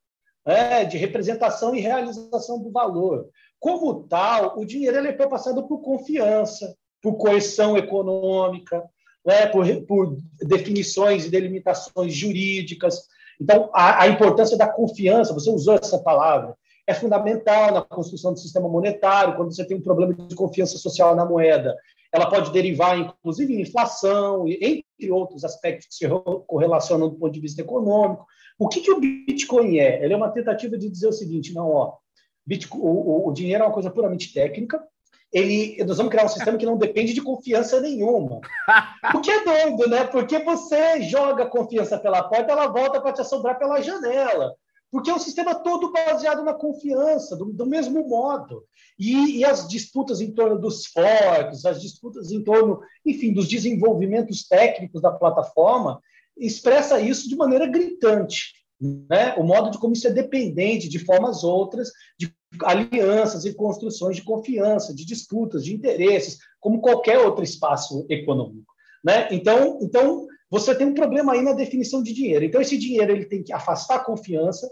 né? 0.46 0.86
de 0.86 0.96
representação 0.96 1.74
e 1.74 1.80
realização 1.80 2.58
do 2.58 2.70
valor. 2.70 3.28
Como 3.60 4.04
tal, 4.04 4.58
o 4.58 4.64
dinheiro 4.64 4.96
ele 4.96 5.14
foi 5.14 5.28
passado 5.28 5.68
por 5.68 5.82
confiança, 5.82 6.74
por 7.02 7.18
coerção 7.18 7.76
econômica, 7.76 8.82
né? 9.24 9.46
por, 9.46 9.66
por 9.82 10.16
definições 10.40 11.26
e 11.26 11.30
delimitações 11.30 12.14
jurídicas. 12.14 13.02
Então, 13.38 13.68
a, 13.74 14.04
a 14.04 14.08
importância 14.08 14.56
da 14.56 14.66
confiança, 14.66 15.34
você 15.34 15.50
usou 15.50 15.74
essa 15.74 15.98
palavra, 15.98 16.56
é 16.86 16.92
fundamental 16.92 17.72
na 17.72 17.82
construção 17.82 18.32
do 18.32 18.38
sistema 18.38 18.68
monetário, 18.68 19.36
quando 19.36 19.54
você 19.54 19.64
tem 19.64 19.76
um 19.76 19.82
problema 19.82 20.12
de 20.14 20.34
confiança 20.34 20.76
social 20.76 21.16
na 21.16 21.24
moeda. 21.24 21.76
Ela 22.12 22.28
pode 22.28 22.52
derivar, 22.52 22.98
inclusive, 22.98 23.54
em 23.54 23.62
inflação, 23.62 24.46
entre 24.46 25.10
outros 25.10 25.44
aspectos 25.44 25.88
que 25.88 25.94
se 25.94 26.08
correlacionam 26.46 27.08
do 27.08 27.16
ponto 27.16 27.32
de 27.32 27.40
vista 27.40 27.62
econômico. 27.62 28.26
O 28.58 28.68
que, 28.68 28.80
que 28.80 28.92
o 28.92 29.00
Bitcoin 29.00 29.78
é? 29.78 30.04
Ele 30.04 30.14
é 30.14 30.16
uma 30.16 30.30
tentativa 30.30 30.78
de 30.78 30.88
dizer 30.88 31.08
o 31.08 31.12
seguinte: 31.12 31.52
não, 31.52 31.70
ó, 31.70 31.94
Bitcoin, 32.46 32.80
o, 32.80 33.28
o, 33.28 33.32
dinheiro 33.32 33.64
é 33.64 33.66
uma 33.66 33.72
coisa 33.72 33.90
puramente 33.90 34.32
técnica. 34.32 34.80
Ele, 35.32 35.82
nós 35.84 35.96
vamos 35.96 36.12
criar 36.12 36.26
um 36.26 36.28
sistema 36.28 36.56
que 36.56 36.66
não 36.66 36.76
depende 36.76 37.12
de 37.12 37.20
confiança 37.20 37.80
nenhuma. 37.80 38.40
O 39.12 39.20
que 39.20 39.32
é 39.32 39.44
doido, 39.44 39.90
né? 39.90 40.04
Porque 40.04 40.38
você 40.38 41.02
joga 41.02 41.46
confiança 41.46 41.98
pela 41.98 42.22
porta, 42.22 42.52
ela 42.52 42.68
volta 42.68 43.00
para 43.00 43.12
te 43.12 43.22
assombrar 43.22 43.58
pela 43.58 43.82
janela 43.82 44.54
porque 44.94 45.11
é 45.11 45.14
um 45.14 45.18
sistema 45.18 45.57
todo 45.57 45.90
baseado 45.90 46.44
na 46.44 46.54
confiança, 46.54 47.35
do, 47.35 47.46
do 47.46 47.66
mesmo 47.66 48.09
modo. 48.09 48.62
E, 48.96 49.38
e, 49.38 49.44
as 49.44 49.66
disputas 49.66 50.20
em 50.20 50.30
torno 50.30 50.57
dos 50.57 50.87
forks, 50.87 51.64
as 51.64 51.83
disputas 51.83 52.30
em 52.30 52.44
torno, 52.44 52.80
enfim, 53.04 53.33
dos 53.33 53.48
desenvolvimentos 53.48 54.46
técnicos 54.46 55.02
da 55.02 55.11
plataforma, 55.11 56.00
expressa 56.38 57.00
isso 57.00 57.28
de 57.28 57.35
maneira 57.35 57.66
gritante. 57.66 58.52
Né? 58.80 59.35
O 59.37 59.42
modo 59.42 59.68
de 59.72 59.78
como 59.78 59.94
isso 59.94 60.07
é 60.07 60.12
dependente 60.12 60.88
de 60.88 61.00
formas 61.00 61.42
outras, 61.42 61.90
de 62.16 62.33
alianças 62.62 63.44
e 63.44 63.52
construções 63.52 64.14
de 64.14 64.22
confiança, 64.22 64.94
de 64.94 65.04
disputas, 65.04 65.64
de 65.64 65.74
interesses, 65.74 66.38
como 66.61 66.80
qualquer 66.80 67.18
outro 67.18 67.42
espaço 67.42 68.07
econômico. 68.09 68.72
Né? 69.04 69.26
Então, 69.33 69.76
então, 69.83 70.28
você 70.48 70.72
tem 70.72 70.87
um 70.87 70.94
problema 70.94 71.33
aí 71.33 71.42
na 71.42 71.52
definição 71.52 72.00
de 72.00 72.12
dinheiro. 72.12 72.44
Então, 72.44 72.61
esse 72.61 72.78
dinheiro 72.78 73.11
ele 73.11 73.24
tem 73.24 73.42
que 73.42 73.52
afastar 73.52 73.96
a 73.96 74.04
confiança, 74.04 74.70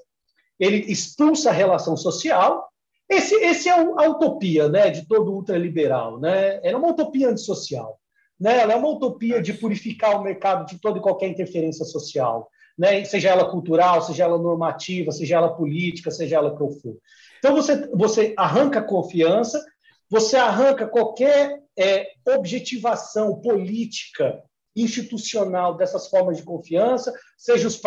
ele 0.62 0.85
expulsa 0.92 1.51
a 1.51 1.53
relação 1.53 1.96
social. 1.96 2.68
Esse, 3.09 3.35
esse 3.35 3.68
é 3.68 3.72
a 3.72 4.09
utopia 4.09 4.68
né, 4.68 4.90
de 4.90 5.05
todo 5.09 5.33
ultraliberal. 5.33 6.20
Né? 6.20 6.61
Ela 6.62 6.77
é 6.77 6.77
uma 6.77 6.90
utopia 6.90 7.31
antissocial. 7.31 7.98
Né? 8.38 8.61
Ela 8.61 8.75
é 8.75 8.77
uma 8.77 8.88
utopia 8.88 9.42
de 9.42 9.55
purificar 9.55 10.16
o 10.16 10.22
mercado 10.22 10.64
de 10.66 10.81
toda 10.81 11.01
e 11.01 11.03
qualquer 11.03 11.27
interferência 11.27 11.85
social, 11.85 12.48
né? 12.79 13.05
seja 13.05 13.31
ela 13.31 13.51
cultural, 13.51 14.03
seja 14.03 14.22
ela 14.22 14.38
normativa, 14.38 15.11
seja 15.11 15.37
ela 15.37 15.53
política, 15.53 16.12
seja 16.12 16.37
ela 16.37 16.53
que 16.53 16.81
for. 16.81 16.96
Então, 17.40 17.57
você, 17.57 17.88
você 17.88 18.33
arranca 18.37 18.81
confiança, 18.81 19.61
você 20.09 20.37
arranca 20.37 20.87
qualquer 20.87 21.61
é, 21.77 22.07
objetivação 22.37 23.40
política 23.40 24.40
institucional 24.75 25.77
dessas 25.77 26.09
formas 26.09 26.37
de 26.37 26.43
confiança, 26.43 27.13
seja 27.37 27.69
os 27.69 27.81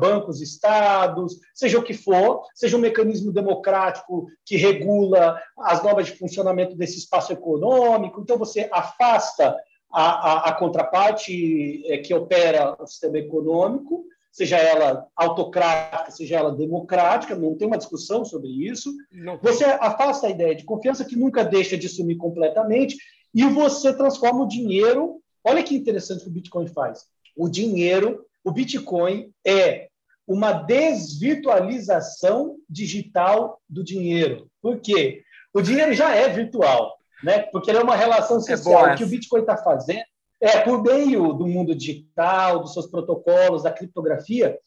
bancos, 0.00 0.40
estados, 0.40 1.38
seja 1.54 1.78
o 1.78 1.82
que 1.82 1.94
for, 1.94 2.42
seja 2.54 2.76
um 2.76 2.80
mecanismo 2.80 3.32
democrático 3.32 4.26
que 4.44 4.56
regula 4.56 5.40
as 5.58 5.82
normas 5.82 6.06
de 6.06 6.16
funcionamento 6.16 6.76
desse 6.76 6.98
espaço 6.98 7.32
econômico. 7.32 8.20
Então, 8.20 8.38
você 8.38 8.68
afasta 8.72 9.56
a, 9.92 10.02
a, 10.02 10.48
a 10.48 10.52
contraparte 10.54 11.82
é, 11.86 11.98
que 11.98 12.14
opera 12.14 12.76
o 12.80 12.86
sistema 12.86 13.18
econômico, 13.18 14.04
seja 14.30 14.56
ela 14.56 15.06
autocrática, 15.14 16.10
seja 16.10 16.36
ela 16.36 16.52
democrática, 16.52 17.36
não 17.36 17.54
tem 17.54 17.68
uma 17.68 17.76
discussão 17.76 18.24
sobre 18.24 18.48
isso. 18.48 18.90
Não. 19.12 19.38
Você 19.42 19.64
afasta 19.64 20.26
a 20.26 20.30
ideia 20.30 20.54
de 20.54 20.64
confiança 20.64 21.04
que 21.04 21.16
nunca 21.16 21.44
deixa 21.44 21.76
de 21.76 21.88
sumir 21.88 22.16
completamente 22.16 22.96
e 23.34 23.44
você 23.44 23.94
transforma 23.94 24.44
o 24.44 24.48
dinheiro 24.48 25.21
Olha 25.44 25.62
que 25.62 25.74
interessante 25.74 26.22
que 26.22 26.28
o 26.28 26.32
Bitcoin 26.32 26.66
faz. 26.66 27.06
O 27.36 27.48
dinheiro, 27.48 28.26
o 28.44 28.50
Bitcoin 28.50 29.32
é 29.44 29.88
uma 30.26 30.52
desvirtualização 30.52 32.56
digital 32.68 33.60
do 33.68 33.82
dinheiro. 33.82 34.48
Por 34.60 34.80
quê? 34.80 35.22
O 35.52 35.60
dinheiro 35.60 35.92
já 35.92 36.14
é 36.14 36.28
virtual, 36.28 36.96
né? 37.22 37.40
Porque 37.40 37.70
ele 37.70 37.78
é 37.78 37.82
uma 37.82 37.96
relação 37.96 38.38
é 38.38 38.40
social. 38.40 38.88
É 38.88 38.94
o 38.94 38.96
que 38.96 39.04
o 39.04 39.08
Bitcoin 39.08 39.40
está 39.40 39.56
fazendo 39.56 40.04
é, 40.42 40.60
por 40.60 40.82
meio 40.82 41.32
do 41.32 41.46
mundo 41.46 41.72
digital, 41.72 42.60
dos 42.60 42.72
seus 42.72 42.88
protocolos, 42.88 43.62
da 43.62 43.70
criptografia, 43.70 44.58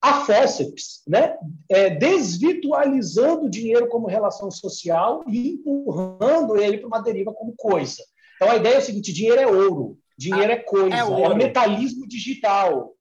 a 0.00 0.26
forceps, 0.26 1.02
né? 1.08 1.36
É, 1.68 1.90
desvirtualizando 1.90 3.46
o 3.46 3.50
dinheiro 3.50 3.88
como 3.88 4.06
relação 4.06 4.50
social 4.50 5.24
e 5.26 5.54
empurrando 5.54 6.56
ele 6.56 6.78
para 6.78 6.86
uma 6.86 7.02
deriva 7.02 7.32
como 7.32 7.54
coisa. 7.56 8.04
Então 8.38 8.50
a 8.50 8.56
ideia 8.56 8.76
é 8.76 8.78
o 8.78 8.82
seguinte: 8.82 9.12
dinheiro 9.12 9.40
é 9.40 9.46
ouro, 9.46 9.98
dinheiro 10.16 10.52
ah, 10.52 10.54
é 10.54 10.58
coisa, 10.58 10.96
é, 10.96 11.00
é 11.00 11.04
um 11.04 11.36
metalismo 11.36 12.06
digital. 12.06 12.94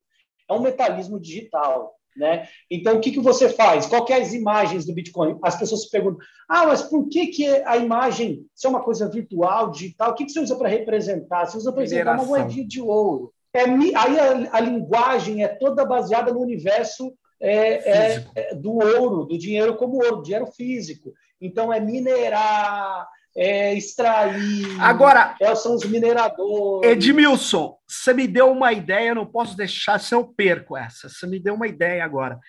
É 0.50 0.54
um 0.54 0.62
metalismo 0.62 1.20
digital. 1.20 1.94
Né? 2.18 2.48
Então, 2.72 2.98
o 2.98 3.00
que, 3.00 3.12
que 3.12 3.20
você 3.20 3.48
faz? 3.48 3.86
Qual 3.86 4.04
que 4.04 4.12
é 4.12 4.20
as 4.20 4.34
imagens 4.34 4.86
do 4.86 4.94
Bitcoin? 4.94 5.38
As 5.44 5.56
pessoas 5.56 5.84
se 5.84 5.92
perguntam, 5.92 6.20
ah, 6.50 6.66
mas 6.66 6.82
por 6.82 7.08
que, 7.08 7.28
que 7.28 7.48
a 7.48 7.78
imagem, 7.78 8.44
se 8.56 8.66
é 8.66 8.70
uma 8.70 8.82
coisa 8.82 9.08
virtual, 9.08 9.70
digital, 9.70 10.12
o 10.12 10.16
que, 10.16 10.26
que 10.26 10.32
você 10.32 10.40
usa 10.40 10.56
para 10.56 10.68
representar? 10.68 11.46
Você 11.46 11.58
usa 11.58 11.72
para 11.72 11.84
representar 11.84 12.16
uma 12.16 12.26
moedinha 12.26 12.68
de 12.68 12.82
ouro. 12.82 13.32
É, 13.54 13.62
aí 13.62 14.20
a, 14.20 14.58
a, 14.58 14.60
linguagem 14.60 15.44
é 15.44 15.48
toda 15.48 15.86
baseada 15.86 16.34
no 16.34 16.40
universo 16.40 17.14
é, 17.40 18.16
é, 18.16 18.26
é, 18.36 18.56
do 18.56 18.74
ouro, 18.74 19.26
do 19.26 19.38
dinheiro 19.38 19.76
como 19.76 20.04
ouro, 20.04 20.24
dinheiro 20.24 20.48
físico. 20.48 21.14
Então, 21.40 21.72
é 21.72 21.80
minerar, 21.80 23.08
é 23.38 23.76
extrair. 23.76 24.66
Agora, 24.82 25.36
é, 25.40 25.54
são 25.54 25.76
os 25.76 25.86
mineradores. 25.86 26.90
Edmilson, 26.90 27.78
você 27.88 28.12
me 28.12 28.28
deu 28.28 28.52
uma 28.52 28.74
ideia, 28.74 29.10
eu 29.10 29.16
não 29.16 29.28
posso 29.28 29.56
deixar 29.56 30.00
se 30.00 30.16
eu 30.16 30.28
perco 30.28 30.76
essa. 30.76 31.08
Você 31.08 31.28
me 31.28 31.40
deu 31.40 31.54
uma 31.54 31.68
ideia 31.68 32.04
agora. 32.04 32.40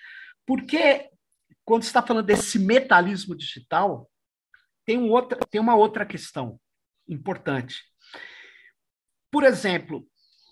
Porque 0.46 1.11
quando 1.62 1.83
você 1.83 1.90
está 1.90 2.01
falando 2.01 2.24
desse 2.24 2.59
metalismo 2.59 3.37
digital, 3.37 4.09
tem, 4.87 4.96
um 4.96 5.11
outra, 5.11 5.38
tem 5.51 5.61
uma 5.61 5.77
outra 5.77 6.07
questão 6.07 6.59
importante. 7.07 7.85
Por 9.31 9.44
exemplo, 9.44 10.07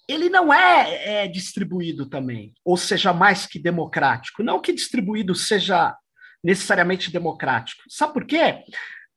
ele 0.07 0.29
não 0.29 0.53
é, 0.53 1.25
é, 1.25 1.29
distribuído 1.29 2.07
também, 2.07 2.53
ou 2.63 2.77
seja, 2.77 3.15
mais 3.15 3.47
que 3.47 3.59
democrático. 3.59 4.43
Não 4.43 4.61
que 4.61 4.75
distribuído 4.75 5.35
seja 5.35 5.97
necessariamente 6.45 7.11
democrático. 7.11 7.83
Sabe 7.89 8.13
por 8.13 8.27
quê? 8.27 8.63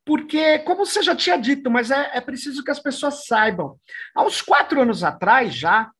Porque, 0.05 0.59
como 0.59 0.85
você 0.85 1.03
já 1.03 1.15
tinha 1.15 1.37
dito, 1.37 1.69
mas 1.69 1.91
é, 1.91 2.17
é 2.17 2.21
preciso 2.21 2.63
que 2.63 2.71
as 2.71 2.79
pessoas 2.79 3.25
saibam. 3.25 3.77
Há 4.15 4.23
uns 4.23 4.41
quatro 4.41 4.81
anos 4.81 5.03
atrás, 5.03 5.53
já, 5.53 5.91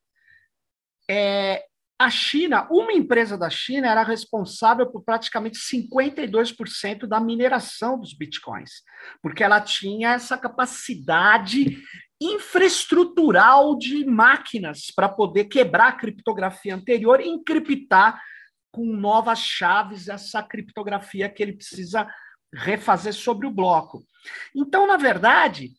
é, 1.10 1.64
a 2.00 2.10
China, 2.10 2.66
uma 2.72 2.94
empresa 2.94 3.38
da 3.38 3.50
China 3.50 3.90
era 3.90 4.04
responsável 4.04 4.90
por 4.90 5.04
praticamente 5.04 5.60
52% 5.60 7.06
da 7.06 7.20
mineração 7.20 8.00
dos 8.00 8.14
bitcoins, 8.14 8.84
porque 9.22 9.44
ela 9.44 9.60
tinha 9.60 10.14
essa 10.14 10.38
capacidade 10.38 11.78
infraestrutural 12.22 13.78
de 13.78 14.06
máquinas 14.06 14.92
para 14.96 15.10
poder 15.10 15.46
quebrar 15.46 15.90
a 15.90 15.98
criptografia 15.98 16.74
anterior 16.74 17.20
e 17.20 17.28
encriptar 17.28 18.22
com 18.72 18.86
novas 18.86 19.40
chaves 19.40 20.08
essa 20.08 20.42
criptografia 20.42 21.28
que 21.28 21.44
ele 21.44 21.54
precisa 21.54 22.08
refazer 22.54 23.14
sobre 23.14 23.48
o 23.48 23.52
bloco. 23.52 24.04
Então, 24.56 24.88
na 24.88 24.98
verdade, 24.98 25.72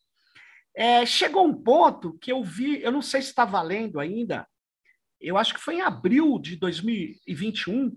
é, 0.75 1.05
chegou 1.05 1.47
um 1.47 1.55
ponto 1.55 2.17
que 2.19 2.33
eu 2.33 2.43
vi, 2.43 2.83
eu 2.83 2.93
não 2.93 3.03
sei 3.03 3.23
se 3.23 3.29
está 3.29 3.45
valendo 3.45 3.99
ainda, 3.99 4.47
eu 5.21 5.37
acho 5.37 5.55
que 5.55 5.61
foi 5.61 5.77
em 5.77 5.83
abril 5.83 6.39
de 6.39 6.57
2021, 6.57 7.93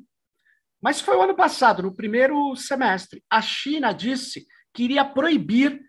mas 0.81 0.99
foi 0.99 1.15
o 1.15 1.21
ano 1.21 1.35
passado, 1.35 1.81
no 1.81 1.95
primeiro 1.95 2.55
semestre. 2.57 3.23
A 3.29 3.41
China 3.41 3.93
disse 3.93 4.45
que 4.73 4.83
iria 4.83 5.05
proibir 5.05 5.79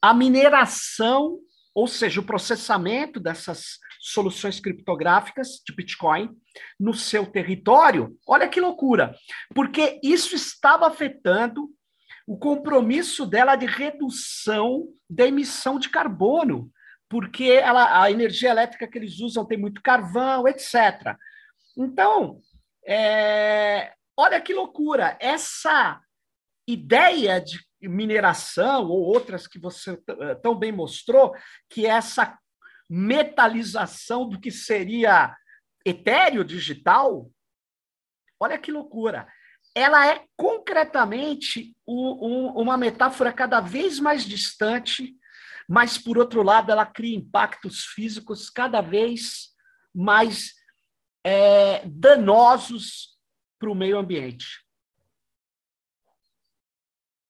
a 0.00 0.14
mineração, 0.14 1.40
ou 1.74 1.88
seja, 1.88 2.20
o 2.20 2.24
processamento 2.24 3.18
dessas 3.18 3.78
soluções 4.00 4.60
criptográficas 4.60 5.60
de 5.66 5.74
Bitcoin 5.74 6.30
no 6.78 6.94
seu 6.94 7.26
território. 7.26 8.16
Olha 8.28 8.48
que 8.48 8.60
loucura! 8.60 9.12
Porque 9.52 9.98
isso 10.04 10.36
estava 10.36 10.86
afetando 10.86 11.68
o 12.28 12.36
compromisso 12.36 13.24
dela 13.24 13.56
de 13.56 13.64
redução 13.64 14.86
da 15.08 15.26
emissão 15.26 15.78
de 15.78 15.88
carbono 15.88 16.70
porque 17.08 17.44
ela, 17.44 18.02
a 18.02 18.10
energia 18.10 18.50
elétrica 18.50 18.86
que 18.86 18.98
eles 18.98 19.18
usam 19.18 19.46
tem 19.46 19.56
muito 19.56 19.80
carvão, 19.82 20.46
etc. 20.46 21.16
Então, 21.74 22.40
é, 22.86 23.94
olha 24.14 24.40
que 24.42 24.52
loucura, 24.52 25.16
essa 25.18 26.02
ideia 26.66 27.40
de 27.40 27.58
mineração, 27.80 28.88
ou 28.88 29.00
outras 29.04 29.46
que 29.46 29.58
você 29.58 29.98
eh, 30.06 30.34
tão 30.42 30.54
bem 30.54 30.70
mostrou, 30.70 31.32
que 31.70 31.86
é 31.86 31.90
essa 31.90 32.38
metalização 32.90 34.28
do 34.28 34.38
que 34.38 34.50
seria 34.50 35.34
etéreo 35.86 36.44
digital, 36.44 37.30
olha 38.38 38.58
que 38.58 38.70
loucura. 38.70 39.26
Ela 39.78 40.08
é 40.08 40.24
concretamente 40.36 41.76
um, 41.86 42.26
um, 42.26 42.46
uma 42.60 42.76
metáfora 42.76 43.32
cada 43.32 43.60
vez 43.60 44.00
mais 44.00 44.24
distante 44.24 45.16
mas, 45.68 45.98
por 45.98 46.16
outro 46.16 46.42
lado, 46.42 46.72
ela 46.72 46.86
cria 46.86 47.14
impactos 47.14 47.84
físicos 47.84 48.48
cada 48.48 48.80
vez 48.80 49.50
mais 49.94 50.54
é, 51.22 51.86
danosos 51.86 53.18
para 53.58 53.70
o 53.70 53.74
meio 53.74 53.98
ambiente. 53.98 54.64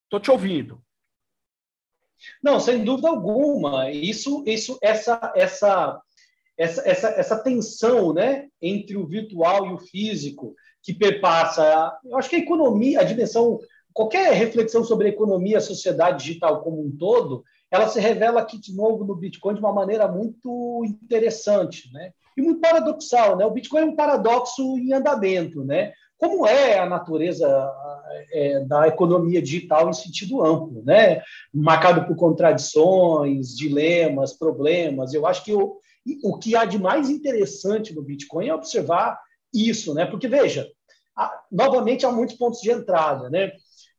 Estou 0.04 0.20
te 0.20 0.30
ouvindo. 0.30 0.80
Não, 2.40 2.61
sem 2.61 2.84
dúvida 2.84 3.08
alguma. 3.08 3.90
Isso, 3.90 4.44
isso, 4.46 4.78
essa, 4.80 5.32
essa, 5.34 6.00
essa, 6.56 6.88
essa, 6.88 7.08
essa 7.08 7.42
tensão, 7.42 8.14
né, 8.14 8.48
entre 8.62 8.96
o 8.96 9.06
virtual 9.06 9.66
e 9.66 9.72
o 9.72 9.78
físico, 9.78 10.54
que 10.88 10.94
perpassa. 10.94 11.92
Eu 12.03 12.16
acho 12.16 12.31
que 12.31 12.37
a 12.37 12.38
economia, 12.38 13.01
a 13.01 13.05
dimensão, 13.05 13.59
qualquer 13.92 14.33
reflexão 14.33 14.83
sobre 14.83 15.07
a 15.07 15.11
economia, 15.11 15.59
a 15.59 15.61
sociedade 15.61 16.24
digital 16.24 16.62
como 16.62 16.83
um 16.83 16.90
todo, 16.90 17.44
ela 17.70 17.88
se 17.88 18.01
revela 18.01 18.40
aqui 18.40 18.59
de 18.59 18.74
novo 18.74 19.05
no 19.05 19.14
Bitcoin 19.14 19.53
de 19.53 19.61
uma 19.61 19.72
maneira 19.72 20.09
muito 20.09 20.83
interessante, 20.87 21.92
né? 21.92 22.12
E 22.35 22.40
muito 22.40 22.62
paradoxal, 22.62 23.37
né? 23.37 23.44
O 23.44 23.51
Bitcoin 23.51 23.83
é 23.83 23.85
um 23.85 23.96
paradoxo 23.96 24.79
em 24.79 24.94
andamento, 24.94 25.62
né? 25.62 25.92
Como 26.16 26.46
é 26.46 26.79
a 26.79 26.87
natureza 26.87 27.70
é, 28.33 28.61
da 28.61 28.88
economia 28.88 29.42
digital 29.42 29.90
em 29.90 29.92
sentido 29.92 30.42
amplo, 30.42 30.83
né? 30.87 31.20
Marcado 31.53 32.07
por 32.07 32.16
contradições, 32.16 33.55
dilemas, 33.55 34.33
problemas. 34.33 35.12
Eu 35.12 35.27
acho 35.27 35.44
que 35.44 35.53
o, 35.53 35.77
o 36.24 36.38
que 36.38 36.57
há 36.57 36.64
de 36.64 36.79
mais 36.79 37.11
interessante 37.11 37.94
no 37.94 38.03
Bitcoin 38.03 38.48
é 38.48 38.55
observar 38.55 39.20
isso, 39.53 39.94
né? 39.94 40.07
Porque 40.07 40.29
veja, 40.29 40.68
há, 41.18 41.42
novamente 41.50 42.07
há 42.07 42.12
muitos 42.12 42.37
pontos 42.37 42.61
de 42.61 42.70
entrada, 42.70 43.28
né? 43.28 43.52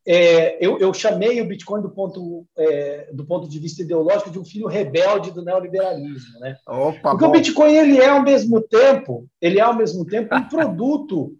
é, 0.06 0.56
eu, 0.64 0.78
eu, 0.78 0.94
chamei 0.94 1.40
o 1.40 1.46
Bitcoin 1.46 1.82
do 1.82 1.90
ponto, 1.90 2.46
é, 2.56 3.10
do 3.12 3.24
ponto 3.24 3.48
de 3.48 3.58
vista 3.58 3.82
ideológico 3.82 4.30
de 4.30 4.38
um 4.38 4.44
filho 4.44 4.66
rebelde 4.66 5.30
do 5.30 5.44
neoliberalismo, 5.44 6.40
né? 6.40 6.56
Opa, 6.66 7.10
Porque 7.10 7.24
bom. 7.24 7.30
o 7.30 7.32
Bitcoin 7.32 7.76
ele 7.76 7.98
é 7.98 8.08
ao 8.08 8.22
mesmo 8.22 8.60
tempo, 8.62 9.28
ele 9.40 9.58
é 9.58 9.62
ao 9.62 9.74
mesmo 9.74 10.04
tempo 10.06 10.34
um 10.34 10.42
produto 10.48 11.36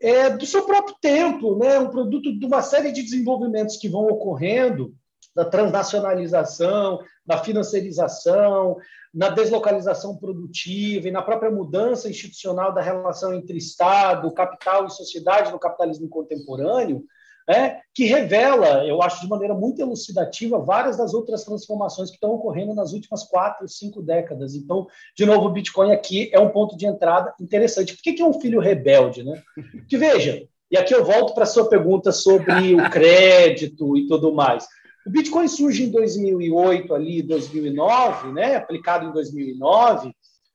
é, 0.00 0.30
do 0.30 0.44
seu 0.44 0.62
próprio 0.62 0.96
tempo, 1.00 1.56
né? 1.56 1.78
Um 1.78 1.88
produto 1.88 2.36
de 2.36 2.44
uma 2.44 2.62
série 2.62 2.90
de 2.90 3.02
desenvolvimentos 3.02 3.76
que 3.76 3.88
vão 3.88 4.06
ocorrendo 4.06 4.92
da 5.38 5.44
transnacionalização, 5.44 6.98
na 7.24 7.38
financiarização, 7.38 8.76
na 9.14 9.28
deslocalização 9.28 10.16
produtiva 10.16 11.06
e 11.06 11.12
na 11.12 11.22
própria 11.22 11.48
mudança 11.48 12.10
institucional 12.10 12.74
da 12.74 12.80
relação 12.80 13.32
entre 13.32 13.56
Estado, 13.56 14.32
capital 14.32 14.86
e 14.86 14.90
sociedade 14.90 15.52
no 15.52 15.58
capitalismo 15.60 16.08
contemporâneo, 16.08 17.04
é, 17.48 17.76
que 17.94 18.04
revela, 18.04 18.84
eu 18.84 19.00
acho 19.00 19.20
de 19.20 19.28
maneira 19.28 19.54
muito 19.54 19.80
elucidativa, 19.80 20.58
várias 20.58 20.96
das 20.96 21.14
outras 21.14 21.44
transformações 21.44 22.10
que 22.10 22.16
estão 22.16 22.32
ocorrendo 22.32 22.74
nas 22.74 22.92
últimas 22.92 23.22
quatro, 23.22 23.68
cinco 23.68 24.02
décadas. 24.02 24.56
Então, 24.56 24.88
de 25.16 25.24
novo, 25.24 25.46
o 25.46 25.52
Bitcoin 25.52 25.92
aqui 25.92 26.28
é 26.32 26.40
um 26.40 26.50
ponto 26.50 26.76
de 26.76 26.84
entrada 26.84 27.32
interessante. 27.40 27.94
Por 27.94 28.02
que, 28.02 28.14
que 28.14 28.22
é 28.22 28.26
um 28.26 28.40
filho 28.40 28.58
rebelde? 28.58 29.22
Né? 29.22 29.40
Que 29.88 29.96
veja, 29.96 30.48
e 30.70 30.76
aqui 30.76 30.94
eu 30.94 31.02
volto 31.04 31.32
para 31.32 31.44
a 31.44 31.46
sua 31.46 31.68
pergunta 31.68 32.12
sobre 32.12 32.74
o 32.74 32.90
crédito 32.90 33.96
e 33.96 34.06
tudo 34.06 34.34
mais. 34.34 34.66
O 35.08 35.10
Bitcoin 35.10 35.48
surge 35.48 35.84
em 35.84 35.90
2008, 35.90 36.94
ali, 36.94 37.22
2009, 37.22 38.30
né, 38.30 38.56
aplicado 38.56 39.06
em 39.06 39.10
2009, 39.10 40.12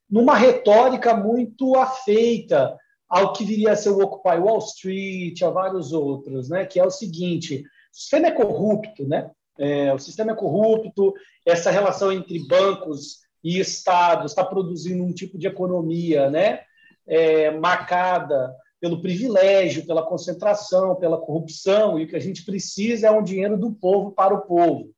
numa 0.08 0.36
retórica 0.36 1.16
muito 1.16 1.76
afeita 1.76 2.78
ao 3.10 3.34
que 3.34 3.44
viria 3.44 3.72
a 3.72 3.76
ser 3.76 3.90
o 3.90 4.00
Occupy 4.00 4.38
Wall 4.38 4.60
Street, 4.60 5.42
a 5.42 5.50
vários 5.50 5.92
outros, 5.92 6.50
né? 6.50 6.68
que 6.68 6.80
é 6.80 6.86
o 6.86 6.92
seguinte, 6.92 7.64
o 7.64 7.98
sistema 7.98 8.28
é 8.28 8.32
corrupto, 8.32 9.08
né? 9.08 9.32
É, 9.58 9.92
o 9.92 9.98
sistema 9.98 10.34
é 10.34 10.36
corrupto, 10.36 11.16
essa 11.44 11.72
relação 11.72 12.12
entre 12.12 12.38
bancos 12.48 13.22
e 13.44 13.60
Estados 13.60 14.34
está 14.34 14.44
produzindo 14.44 15.04
um 15.04 15.14
tipo 15.14 15.36
de 15.36 15.48
economia 15.48 16.30
né? 16.30 16.60
É, 17.08 17.50
marcada 17.50 18.56
pelo 18.84 19.02
privilégio, 19.02 19.86
pela 19.86 20.04
concentração, 20.04 20.98
pela 20.98 21.18
corrupção, 21.18 21.98
e 21.98 22.04
o 22.04 22.08
que 22.10 22.18
a 22.18 22.20
gente 22.20 22.44
precisa 22.44 23.08
é 23.08 23.12
um 23.12 23.24
dinheiro 23.24 23.58
do 23.58 23.72
povo 23.72 24.12
para 24.12 24.34
o 24.34 24.42
povo. 24.42 24.90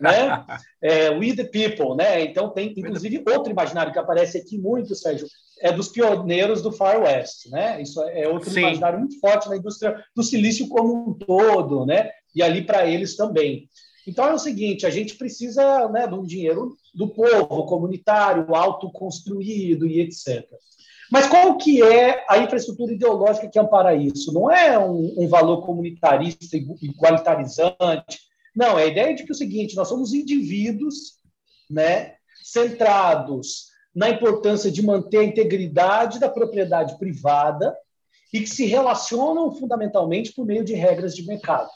Né? 0.00 0.42
é, 0.80 1.10
we 1.10 1.36
the 1.36 1.44
people, 1.44 1.94
né? 1.94 2.24
Então 2.24 2.48
tem 2.48 2.72
inclusive 2.74 3.22
outro 3.28 3.52
imaginário 3.52 3.92
que 3.92 3.98
aparece 3.98 4.38
aqui 4.38 4.56
muito, 4.56 4.94
Sérgio, 4.94 5.26
é 5.60 5.70
dos 5.70 5.88
pioneiros 5.88 6.62
do 6.62 6.72
Far 6.72 7.02
West, 7.02 7.50
né? 7.50 7.82
Isso 7.82 8.02
é 8.04 8.26
outro 8.26 8.48
Sim. 8.48 8.60
imaginário 8.60 8.98
muito 8.98 9.20
forte 9.20 9.46
na 9.50 9.58
indústria 9.58 10.02
do 10.16 10.22
silício 10.22 10.66
como 10.66 11.10
um 11.10 11.12
todo, 11.12 11.84
né? 11.84 12.12
E 12.34 12.42
ali 12.42 12.62
para 12.62 12.86
eles 12.86 13.14
também. 13.14 13.68
Então 14.06 14.24
é 14.24 14.32
o 14.32 14.38
seguinte, 14.38 14.86
a 14.86 14.90
gente 14.90 15.16
precisa 15.16 15.86
né, 15.90 16.06
de 16.06 16.14
um 16.14 16.24
dinheiro 16.24 16.76
do 16.94 17.08
povo, 17.08 17.66
comunitário, 17.66 18.54
autoconstruído 18.54 19.86
e 19.86 20.00
etc. 20.00 20.46
Mas 21.10 21.26
qual 21.26 21.56
que 21.56 21.82
é 21.82 22.24
a 22.28 22.38
infraestrutura 22.38 22.92
ideológica 22.92 23.48
que 23.48 23.58
ampara 23.58 23.94
isso? 23.94 24.32
Não 24.32 24.50
é 24.50 24.78
um, 24.78 25.14
um 25.18 25.28
valor 25.28 25.64
comunitarista 25.64 26.56
igualitarizante. 26.56 28.20
Não, 28.54 28.78
é 28.78 28.84
a 28.84 28.86
ideia 28.86 29.14
de 29.14 29.24
que 29.24 29.30
é 29.30 29.34
o 29.34 29.36
seguinte, 29.36 29.76
nós 29.76 29.88
somos 29.88 30.14
indivíduos 30.14 31.18
né, 31.70 32.14
centrados 32.42 33.66
na 33.94 34.10
importância 34.10 34.70
de 34.70 34.82
manter 34.82 35.18
a 35.18 35.24
integridade 35.24 36.18
da 36.18 36.28
propriedade 36.28 36.98
privada 36.98 37.76
e 38.32 38.40
que 38.40 38.48
se 38.48 38.66
relacionam 38.66 39.54
fundamentalmente 39.54 40.32
por 40.32 40.44
meio 40.44 40.64
de 40.64 40.74
regras 40.74 41.14
de 41.14 41.24
mercado, 41.24 41.68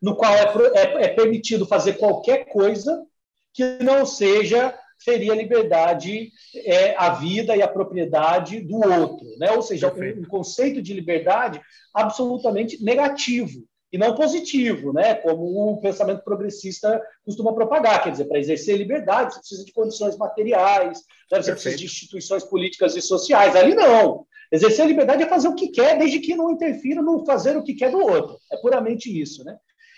no 0.00 0.14
qual 0.14 0.32
é, 0.32 0.44
é, 0.74 1.04
é 1.04 1.08
permitido 1.08 1.66
fazer 1.66 1.94
qualquer 1.94 2.46
coisa 2.46 3.04
que 3.52 3.82
não 3.82 4.06
seja 4.06 4.72
ferir 5.04 5.30
a 5.30 5.36
liberdade, 5.36 6.30
é, 6.54 6.96
a 6.96 7.10
vida 7.10 7.56
e 7.56 7.62
a 7.62 7.68
propriedade 7.68 8.60
do 8.60 8.76
outro, 8.76 9.26
né? 9.38 9.52
Ou 9.52 9.62
seja, 9.62 9.92
um, 9.92 10.20
um 10.20 10.24
conceito 10.24 10.82
de 10.82 10.94
liberdade 10.94 11.60
absolutamente 11.94 12.82
negativo 12.82 13.66
e 13.92 13.98
não 13.98 14.14
positivo, 14.14 14.92
né? 14.92 15.14
como 15.14 15.72
o 15.72 15.80
pensamento 15.80 16.22
progressista 16.22 17.00
costuma 17.24 17.54
propagar. 17.54 18.02
Quer 18.02 18.10
dizer, 18.10 18.24
para 18.26 18.38
exercer 18.38 18.76
liberdade, 18.76 19.34
você 19.34 19.38
precisa 19.38 19.64
de 19.64 19.72
condições 19.72 20.16
materiais, 20.16 21.02
né? 21.30 21.42
você 21.42 21.52
precisa 21.52 21.76
de 21.76 21.84
instituições 21.84 22.44
políticas 22.44 22.96
e 22.96 23.00
sociais. 23.00 23.54
Ali 23.54 23.74
não. 23.74 24.26
Exercer 24.50 24.84
a 24.84 24.88
liberdade 24.88 25.22
é 25.22 25.28
fazer 25.28 25.48
o 25.48 25.54
que 25.54 25.68
quer, 25.68 25.98
desde 25.98 26.20
que 26.20 26.36
não 26.36 26.50
interfira 26.50 27.02
no 27.02 27.24
fazer 27.24 27.56
o 27.56 27.62
que 27.62 27.74
quer 27.74 27.90
do 27.90 27.98
outro. 27.98 28.38
É 28.52 28.56
puramente 28.58 29.08
isso. 29.08 29.44
Né? 29.44 29.56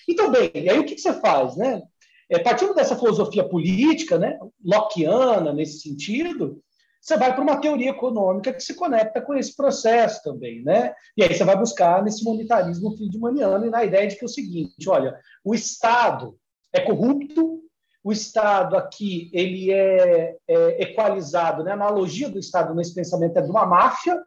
Então, 0.08 0.30
bem, 0.30 0.50
e 0.54 0.70
aí 0.70 0.78
o 0.78 0.84
que 0.84 0.96
você 0.96 1.12
faz? 1.14 1.56
Né? 1.56 1.82
É, 2.30 2.38
partindo 2.38 2.74
dessa 2.74 2.96
filosofia 2.96 3.42
política, 3.42 4.18
né, 4.18 4.38
lockeana 4.64 5.52
nesse 5.52 5.80
sentido, 5.80 6.62
você 7.00 7.16
vai 7.16 7.34
para 7.34 7.42
uma 7.42 7.60
teoria 7.60 7.90
econômica 7.90 8.52
que 8.52 8.62
se 8.62 8.74
conecta 8.74 9.20
com 9.20 9.34
esse 9.34 9.54
processo 9.56 10.22
também, 10.22 10.62
né? 10.62 10.92
E 11.16 11.22
aí 11.22 11.34
você 11.34 11.44
vai 11.44 11.56
buscar 11.56 12.02
nesse 12.02 12.24
monetarismo 12.24 12.94
friedmaniano 12.96 13.64
e 13.64 13.70
na 13.70 13.84
ideia 13.84 14.06
de 14.06 14.16
que 14.16 14.24
é 14.24 14.26
o 14.26 14.28
seguinte, 14.28 14.88
olha, 14.88 15.18
o 15.44 15.54
Estado 15.54 16.36
é 16.72 16.80
corrupto, 16.80 17.62
o 18.02 18.12
Estado 18.12 18.76
aqui 18.76 19.30
ele 19.32 19.70
é, 19.70 20.36
é 20.46 20.82
equalizado, 20.82 21.62
né? 21.62 21.70
A 21.70 21.74
analogia 21.74 22.28
do 22.28 22.38
Estado 22.38 22.74
nesse 22.74 22.94
pensamento 22.94 23.38
é 23.38 23.42
de 23.42 23.50
uma 23.50 23.64
máfia, 23.64 24.20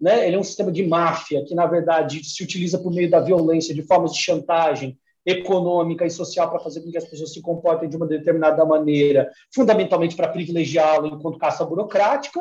né? 0.00 0.26
Ele 0.26 0.36
é 0.36 0.38
um 0.38 0.44
sistema 0.44 0.70
de 0.70 0.86
máfia 0.86 1.44
que 1.44 1.54
na 1.54 1.66
verdade 1.66 2.22
se 2.22 2.44
utiliza 2.44 2.78
por 2.78 2.92
meio 2.92 3.10
da 3.10 3.20
violência, 3.20 3.74
de 3.74 3.82
formas 3.82 4.12
de 4.12 4.22
chantagem 4.22 4.96
econômica 5.30 6.06
e 6.06 6.10
social 6.10 6.50
para 6.50 6.60
fazer 6.60 6.80
com 6.80 6.90
que 6.90 6.98
as 6.98 7.04
pessoas 7.04 7.32
se 7.32 7.40
comportem 7.40 7.88
de 7.88 7.96
uma 7.96 8.06
determinada 8.06 8.64
maneira, 8.64 9.30
fundamentalmente 9.54 10.16
para 10.16 10.28
privilegiá-lo 10.28 11.06
enquanto 11.06 11.38
caça 11.38 11.64
burocrática, 11.64 12.40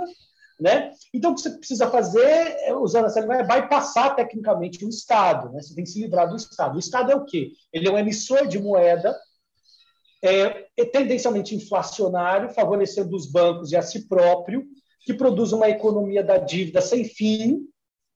né? 0.60 0.92
Então, 1.14 1.32
o 1.32 1.36
que 1.36 1.42
você 1.42 1.52
precisa 1.52 1.90
fazer, 1.90 2.58
é, 2.66 2.76
usando 2.76 3.06
essa 3.06 3.22
linguagem, 3.22 3.46
é 3.46 3.48
bypassar 3.48 4.16
tecnicamente 4.16 4.84
o 4.84 4.90
Estado. 4.90 5.50
Né? 5.54 5.62
Você 5.62 5.74
tem 5.74 5.86
que 5.86 5.90
se 5.90 6.02
livrar 6.02 6.30
do 6.30 6.36
Estado. 6.36 6.76
O 6.76 6.80
Estado 6.80 7.12
é 7.12 7.16
o 7.16 7.24
quê? 7.24 7.54
Ele 7.72 7.88
é 7.88 7.92
um 7.92 7.98
emissor 7.98 8.46
de 8.46 8.60
moeda, 8.60 9.18
é, 10.22 10.66
é 10.76 10.86
tendencialmente 10.86 11.56
inflacionário, 11.56 12.50
favorecendo 12.50 13.16
os 13.16 13.26
bancos 13.26 13.72
e 13.72 13.78
a 13.78 13.82
si 13.82 14.06
próprio, 14.08 14.66
que 15.06 15.14
produz 15.14 15.54
uma 15.54 15.70
economia 15.70 16.22
da 16.22 16.38
dívida 16.38 16.82
sem 16.82 17.06
fim, 17.06 17.66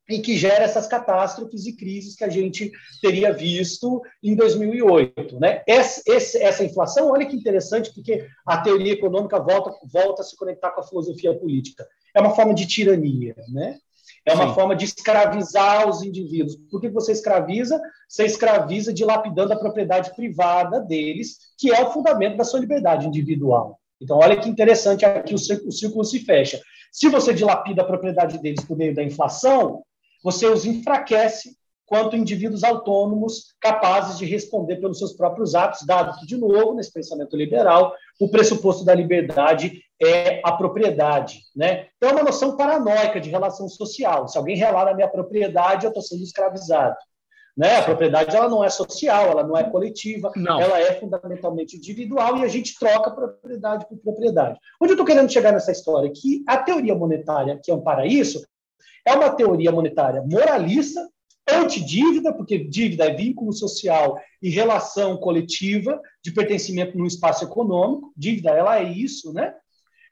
e 0.09 0.19
que 0.19 0.35
gera 0.35 0.63
essas 0.63 0.87
catástrofes 0.87 1.65
e 1.65 1.75
crises 1.75 2.15
que 2.15 2.23
a 2.23 2.29
gente 2.29 2.71
teria 3.01 3.31
visto 3.31 4.01
em 4.21 4.35
2008. 4.35 5.39
Né? 5.39 5.63
Essa, 5.67 6.03
essa 6.07 6.63
inflação, 6.63 7.11
olha 7.11 7.25
que 7.25 7.35
interessante, 7.35 7.93
porque 7.93 8.27
a 8.45 8.57
teoria 8.57 8.93
econômica 8.93 9.39
volta, 9.39 9.71
volta 9.91 10.21
a 10.21 10.25
se 10.25 10.35
conectar 10.35 10.71
com 10.71 10.81
a 10.81 10.87
filosofia 10.87 11.33
política. 11.33 11.87
É 12.13 12.19
uma 12.19 12.35
forma 12.35 12.53
de 12.53 12.67
tirania, 12.67 13.35
né? 13.49 13.77
É 14.25 14.33
uma 14.33 14.49
Sim. 14.49 14.53
forma 14.53 14.75
de 14.75 14.85
escravizar 14.85 15.87
os 15.87 16.01
indivíduos. 16.01 16.55
Por 16.71 16.79
que 16.79 16.87
você 16.87 17.11
escraviza? 17.11 17.81
Você 18.07 18.25
escraviza 18.25 18.93
dilapidando 18.93 19.51
a 19.51 19.59
propriedade 19.59 20.15
privada 20.15 20.79
deles, 20.79 21.37
que 21.57 21.73
é 21.73 21.81
o 21.81 21.91
fundamento 21.91 22.37
da 22.37 22.45
sua 22.45 22.61
liberdade 22.61 23.05
individual. 23.05 23.79
Então, 24.01 24.17
olha 24.17 24.39
que 24.39 24.49
interessante 24.49 25.05
aqui 25.05 25.33
o 25.33 25.37
círculo, 25.37 25.69
o 25.69 25.73
círculo 25.73 26.03
se 26.05 26.19
fecha. 26.19 26.61
Se 26.91 27.09
você 27.09 27.33
dilapida 27.33 27.81
a 27.81 27.85
propriedade 27.85 28.37
deles 28.37 28.63
por 28.63 28.77
meio 28.77 28.93
da 28.93 29.03
inflação, 29.03 29.83
você 30.23 30.47
os 30.47 30.65
enfraquece 30.65 31.57
quanto 31.85 32.15
indivíduos 32.15 32.63
autônomos 32.63 33.53
capazes 33.59 34.17
de 34.17 34.25
responder 34.25 34.77
pelos 34.77 34.97
seus 34.97 35.13
próprios 35.13 35.53
atos, 35.53 35.85
dado 35.85 36.17
que, 36.19 36.25
de 36.25 36.37
novo, 36.37 36.73
nesse 36.73 36.91
pensamento 36.91 37.35
liberal, 37.35 37.93
o 38.19 38.29
pressuposto 38.29 38.85
da 38.85 38.95
liberdade 38.95 39.83
é 40.01 40.41
a 40.43 40.51
propriedade. 40.53 41.41
Né? 41.55 41.87
Então, 41.97 42.09
é 42.09 42.13
uma 42.13 42.23
noção 42.23 42.57
paranoica 42.57 43.19
de 43.19 43.29
relação 43.29 43.67
social. 43.67 44.27
Se 44.27 44.37
alguém 44.37 44.55
relar 44.55 44.87
a 44.87 44.93
minha 44.93 45.07
propriedade, 45.07 45.85
eu 45.85 45.89
estou 45.89 46.01
sendo 46.01 46.23
escravizado. 46.23 46.95
Né? 47.55 47.77
A 47.77 47.83
propriedade 47.83 48.35
ela 48.35 48.49
não 48.49 48.63
é 48.63 48.69
social, 48.69 49.29
ela 49.29 49.43
não 49.43 49.55
é 49.55 49.63
coletiva, 49.63 50.31
não. 50.35 50.59
ela 50.59 50.79
é 50.79 50.99
fundamentalmente 50.99 51.77
individual 51.77 52.37
e 52.37 52.43
a 52.43 52.47
gente 52.47 52.77
troca 52.79 53.11
propriedade 53.11 53.85
por 53.87 53.97
propriedade. 53.99 54.57
Onde 54.81 54.93
eu 54.93 54.95
estou 54.95 55.05
querendo 55.05 55.31
chegar 55.31 55.51
nessa 55.51 55.71
história? 55.71 56.09
Que 56.09 56.43
a 56.47 56.57
teoria 56.57 56.95
monetária 56.95 57.59
que 57.63 57.71
ampara 57.71 58.07
isso 58.07 58.43
é 59.05 59.13
uma 59.13 59.29
teoria 59.29 59.71
monetária 59.71 60.21
moralista, 60.21 61.07
anti-dívida, 61.47 62.33
porque 62.33 62.57
dívida 62.57 63.05
é 63.05 63.13
vínculo 63.13 63.51
social 63.51 64.17
e 64.41 64.49
relação 64.49 65.17
coletiva 65.17 65.99
de 66.23 66.31
pertencimento 66.31 66.97
no 66.97 67.05
espaço 67.05 67.43
econômico. 67.43 68.13
Dívida, 68.15 68.51
ela 68.51 68.79
é 68.79 68.83
isso, 68.83 69.33
né? 69.33 69.53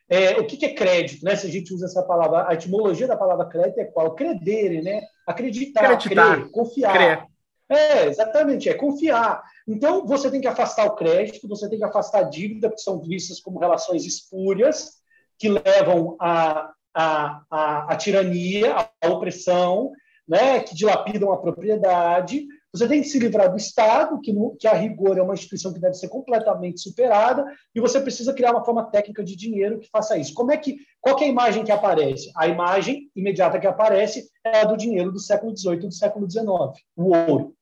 É, 0.10 0.32
o 0.38 0.46
que, 0.46 0.66
é 0.66 0.74
crédito, 0.74 1.24
né? 1.24 1.38
Se 1.38 1.48
a 1.48 1.50
gente 1.50 1.74
usa 1.74 1.86
essa 1.86 2.04
palavra, 2.04 2.46
a 2.50 2.54
etimologia 2.54 3.08
da 3.08 3.16
palavra 3.16 3.46
crédito 3.46 3.80
é 3.80 3.86
qual? 3.86 4.14
Credere, 4.14 4.82
né? 4.82 5.02
Acreditar, 5.26 5.86
Acreditar 5.86 6.36
crer, 6.36 6.52
confiar. 6.52 6.94
Crer. 6.94 7.32
É, 7.70 8.08
exatamente, 8.08 8.68
é 8.68 8.74
confiar. 8.74 9.42
Então, 9.66 10.06
você 10.06 10.30
tem 10.30 10.42
que 10.42 10.48
afastar 10.48 10.86
o 10.86 10.96
crédito, 10.96 11.48
você 11.48 11.70
tem 11.70 11.78
que 11.78 11.86
afastar 11.86 12.20
a 12.20 12.30
dívida, 12.30 12.70
que 12.70 12.82
são 12.82 13.00
vistas 13.00 13.40
como 13.40 13.60
relações 13.60 14.06
espúrias, 14.06 14.98
que 15.40 15.48
levam 15.48 16.18
a 16.20 16.74
a, 16.94 17.42
a, 17.50 17.94
a 17.94 17.96
tirania, 17.96 18.76
a 19.02 19.08
opressão, 19.08 19.92
né, 20.28 20.60
que 20.62 20.76
dilapidam 20.76 21.32
a 21.32 21.38
propriedade. 21.38 22.46
Você 22.74 22.88
tem 22.88 23.02
que 23.02 23.08
se 23.08 23.20
livrar 23.20 23.52
do 23.52 23.58
Estado, 23.58 24.20
que, 24.22 24.34
que 24.58 24.68
a 24.68 24.74
rigor 24.74 25.18
é 25.18 25.22
uma 25.22 25.34
instituição 25.34 25.74
que 25.74 25.80
deve 25.80 25.96
ser 25.96 26.08
completamente 26.08 26.80
superada, 26.80 27.46
e 27.76 27.82
você 27.82 28.00
precisa 28.00 28.34
criar 28.34 28.52
uma 28.52 28.64
forma 28.64 28.90
técnica 28.90 29.24
de 29.24 29.36
dinheiro 29.36 29.80
que 29.80 29.90
faça 29.90 30.18
isso. 30.18 30.34
Como 30.34 30.52
é 30.52 30.58
que, 30.58 30.78
qual 31.02 31.20
é 31.20 31.26
a 31.26 31.28
imagem 31.28 31.66
que 31.66 31.72
aparece? 31.72 32.32
A 32.36 32.48
imagem 32.48 33.10
imediata 33.14 33.60
que 33.60 33.68
aparece 33.68 34.30
é 34.46 34.62
a 34.62 34.66
do 34.66 34.78
dinheiro 34.78 35.12
do 35.12 35.20
século 35.20 35.56
XVIII 35.56 35.76
e 35.76 35.88
do 35.88 35.92
século 35.92 36.30
XIX, 36.32 36.48
o 36.96 37.14
ouro. 37.14 37.54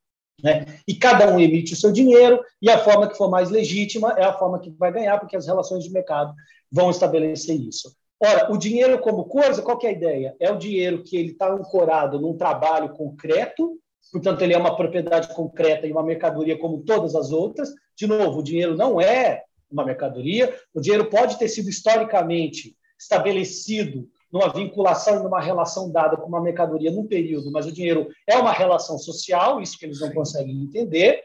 Né? 0.44 0.66
E 0.88 0.94
cada 0.94 1.34
um 1.34 1.40
emite 1.40 1.74
o 1.74 1.76
seu 1.76 1.92
dinheiro, 1.92 2.40
e 2.62 2.70
a 2.70 2.78
forma 2.78 3.10
que 3.10 3.18
for 3.18 3.32
mais 3.32 3.50
legítima 3.50 4.14
é 4.16 4.24
a 4.24 4.38
forma 4.38 4.60
que 4.60 4.70
vai 4.70 4.92
ganhar, 4.92 5.18
porque 5.20 5.36
as 5.36 5.48
relações 5.48 5.84
de 5.84 5.92
mercado 5.92 6.36
vão 6.72 6.92
estabelecer 6.92 7.60
isso. 7.60 7.92
Ora, 8.22 8.52
o 8.52 8.58
dinheiro 8.58 9.00
como 9.00 9.26
coisa, 9.26 9.62
qual 9.62 9.80
é 9.84 9.88
a 9.88 9.92
ideia? 9.92 10.36
É 10.40 10.52
o 10.52 10.58
dinheiro 10.58 11.04
que 11.04 11.16
ele 11.16 11.32
está 11.32 11.50
ancorado 11.50 12.20
num 12.20 12.36
trabalho 12.36 12.90
concreto, 12.90 13.80
portanto, 14.12 14.42
ele 14.42 14.54
é 14.54 14.58
uma 14.58 14.76
propriedade 14.76 15.34
concreta 15.34 15.88
e 15.88 15.92
uma 15.92 16.04
mercadoria 16.04 16.58
como 16.58 16.84
todas 16.84 17.16
as 17.16 17.32
outras. 17.32 17.70
De 17.96 18.08
novo, 18.08 18.40
o 18.40 18.44
dinheiro 18.44 18.76
não 18.76 19.00
é 19.00 19.44
uma 19.72 19.86
mercadoria, 19.86 20.54
o 20.74 20.82
dinheiro 20.82 21.10
pode 21.10 21.38
ter 21.38 21.48
sido 21.48 21.70
historicamente 21.70 22.76
estabelecido 23.00 24.10
numa 24.32 24.52
vinculação 24.52 25.20
e 25.20 25.24
numa 25.24 25.40
relação 25.40 25.90
dada 25.90 26.18
com 26.18 26.28
uma 26.28 26.42
mercadoria 26.42 26.92
num 26.92 27.08
período, 27.08 27.52
mas 27.52 27.66
o 27.66 27.72
dinheiro 27.72 28.10
é 28.28 28.36
uma 28.36 28.52
relação 28.52 28.98
social, 28.98 29.62
isso 29.62 29.78
que 29.78 29.86
eles 29.86 30.02
não 30.02 30.12
conseguem 30.12 30.62
entender. 30.62 31.24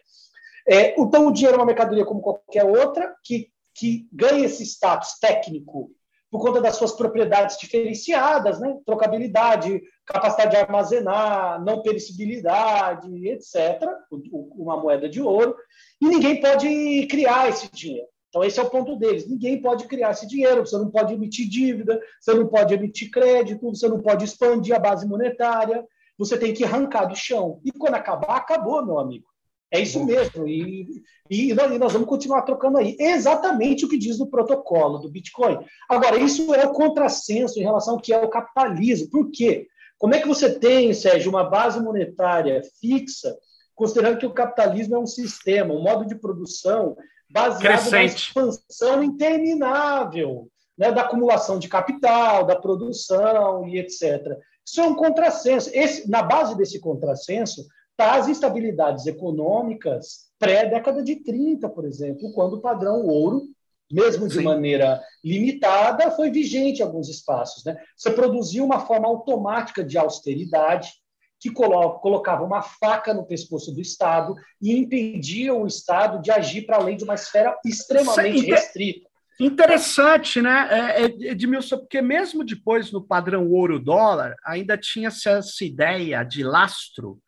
É, 0.66 0.99
então, 0.99 1.26
o 1.26 1.32
dinheiro 1.32 1.57
é 1.57 1.59
uma 1.59 1.66
mercadoria 1.66 2.05
como 2.05 2.22
qualquer 2.22 2.64
outra, 2.64 3.14
que, 3.22 3.51
que 3.74 4.07
ganha 4.12 4.47
esse 4.47 4.62
status 4.62 5.18
técnico 5.18 5.90
por 6.35 6.41
conta 6.41 6.61
das 6.61 6.74
suas 6.74 6.91
propriedades 6.91 7.57
diferenciadas, 7.57 8.59
né? 8.59 8.76
trocabilidade, 8.85 9.80
capacidade 10.05 10.51
de 10.51 10.57
armazenar, 10.57 11.64
não 11.64 11.80
perecibilidade, 11.80 13.28
etc., 13.28 13.89
uma 14.32 14.76
moeda 14.76 15.09
de 15.09 15.22
ouro, 15.22 15.55
e 16.01 16.09
ninguém 16.09 16.41
pode 16.41 17.07
criar 17.07 17.51
esse 17.51 17.70
dinheiro. 17.70 18.09
Então, 18.28 18.43
esse 18.43 18.59
é 18.59 18.62
o 18.64 18.68
ponto 18.68 18.97
deles. 18.97 19.28
Ninguém 19.28 19.62
pode 19.62 19.87
criar 19.87 20.11
esse 20.11 20.26
dinheiro, 20.26 20.66
você 20.66 20.76
não 20.76 20.91
pode 20.91 21.14
emitir 21.14 21.49
dívida, 21.49 22.01
você 22.20 22.35
não 22.35 22.49
pode 22.49 22.74
emitir 22.74 23.12
crédito, 23.12 23.70
você 23.70 23.87
não 23.87 24.01
pode 24.01 24.24
expandir 24.24 24.74
a 24.74 24.80
base 24.80 25.07
monetária, 25.07 25.87
você 26.18 26.37
tem 26.37 26.53
que 26.53 26.64
arrancar 26.64 27.05
do 27.05 27.14
chão. 27.14 27.61
E 27.64 27.70
quando 27.70 27.95
acabar, 27.95 28.39
acabou, 28.39 28.85
meu 28.85 28.99
amigo. 28.99 29.26
É 29.75 29.81
isso 29.81 30.05
mesmo. 30.05 30.47
E, 30.47 31.03
e, 31.29 31.53
nós 31.53 31.93
vamos 31.93 32.09
continuar 32.09 32.43
trocando 32.43 32.79
aí. 32.79 32.97
exatamente 32.97 33.85
o 33.85 33.89
que 33.89 33.99
diz 33.99 34.20
o 34.20 34.29
protocolo 34.29 34.99
do 34.99 35.11
Bitcoin. 35.11 35.59
Agora, 35.89 36.16
isso 36.16 36.55
é 36.55 36.64
o 36.64 36.72
contrassenso 36.72 37.59
em 37.59 37.64
relação 37.64 37.95
ao 37.95 38.01
que 38.01 38.12
é 38.12 38.18
o 38.18 38.29
capitalismo. 38.29 39.11
Por 39.11 39.33
quê? 39.33 39.66
Como 39.99 40.14
é 40.14 40.20
que 40.20 40.29
você 40.29 40.61
tem, 40.61 40.95
Sérgio, 40.95 41.29
uma 41.29 41.43
base 41.43 41.83
monetária 41.83 42.62
fixa, 42.81 43.37
considerando 43.75 44.18
que 44.18 44.27
o 44.27 44.33
capitalismo 44.33 44.95
é 44.95 44.99
um 45.01 45.07
sistema, 45.07 45.75
um 45.75 45.83
modo 45.83 46.07
de 46.07 46.14
produção 46.14 46.97
baseado 47.29 47.61
Crescente. 47.61 47.91
na 47.91 48.05
expansão 48.05 49.03
interminável 49.03 50.49
né, 50.79 50.93
da 50.93 51.03
acumulação 51.03 51.59
de 51.59 51.68
capital, 51.68 52.47
da 52.47 52.55
produção 52.55 53.66
e 53.66 53.81
etc. 53.81 54.39
Isso 54.64 54.81
é 54.81 54.85
um 54.85 54.95
contrassenso. 54.95 55.68
Esse, 55.72 56.09
na 56.09 56.22
base 56.22 56.57
desse 56.57 56.79
contrassenso, 56.79 57.66
está 57.95 58.16
as 58.16 58.28
instabilidades 58.28 59.07
econômicas 59.07 60.24
pré-década 60.38 61.03
de 61.03 61.16
30, 61.16 61.68
por 61.68 61.84
exemplo, 61.84 62.32
quando 62.32 62.55
o 62.55 62.61
padrão 62.61 63.07
ouro, 63.07 63.45
mesmo 63.90 64.26
de 64.26 64.38
Sim. 64.38 64.42
maneira 64.42 65.01
limitada, 65.24 66.11
foi 66.11 66.30
vigente 66.30 66.80
em 66.80 66.84
alguns 66.84 67.09
espaços. 67.09 67.64
Né? 67.64 67.76
Você 67.97 68.11
produzia 68.11 68.64
uma 68.64 68.80
forma 68.80 69.07
automática 69.07 69.84
de 69.84 69.97
austeridade, 69.97 70.92
que 71.40 71.51
colocava 71.51 72.42
uma 72.42 72.62
faca 72.62 73.12
no 73.12 73.26
pescoço 73.26 73.70
do 73.70 73.80
Estado 73.80 74.34
e 74.62 74.72
impedia 74.72 75.53
o 75.53 75.66
Estado 75.66 76.22
de 76.22 76.30
agir 76.30 76.62
para 76.62 76.78
além 76.78 76.97
de 76.97 77.05
uma 77.05 77.14
esfera 77.14 77.55
extremamente 77.64 78.40
Sim, 78.40 78.47
restrita. 78.47 79.11
Interessante, 79.38 80.40
né, 80.40 80.68
é, 80.70 81.03
é, 81.03 81.05
Edmilson, 81.32 81.78
porque 81.78 82.01
mesmo 82.01 82.45
depois 82.45 82.90
no 82.92 83.03
padrão 83.03 83.51
ouro-dólar, 83.51 84.34
ainda 84.45 84.78
tinha-se 84.78 85.28
essa 85.28 85.64
ideia 85.64 86.22
de 86.24 86.42
lastro 86.42 87.18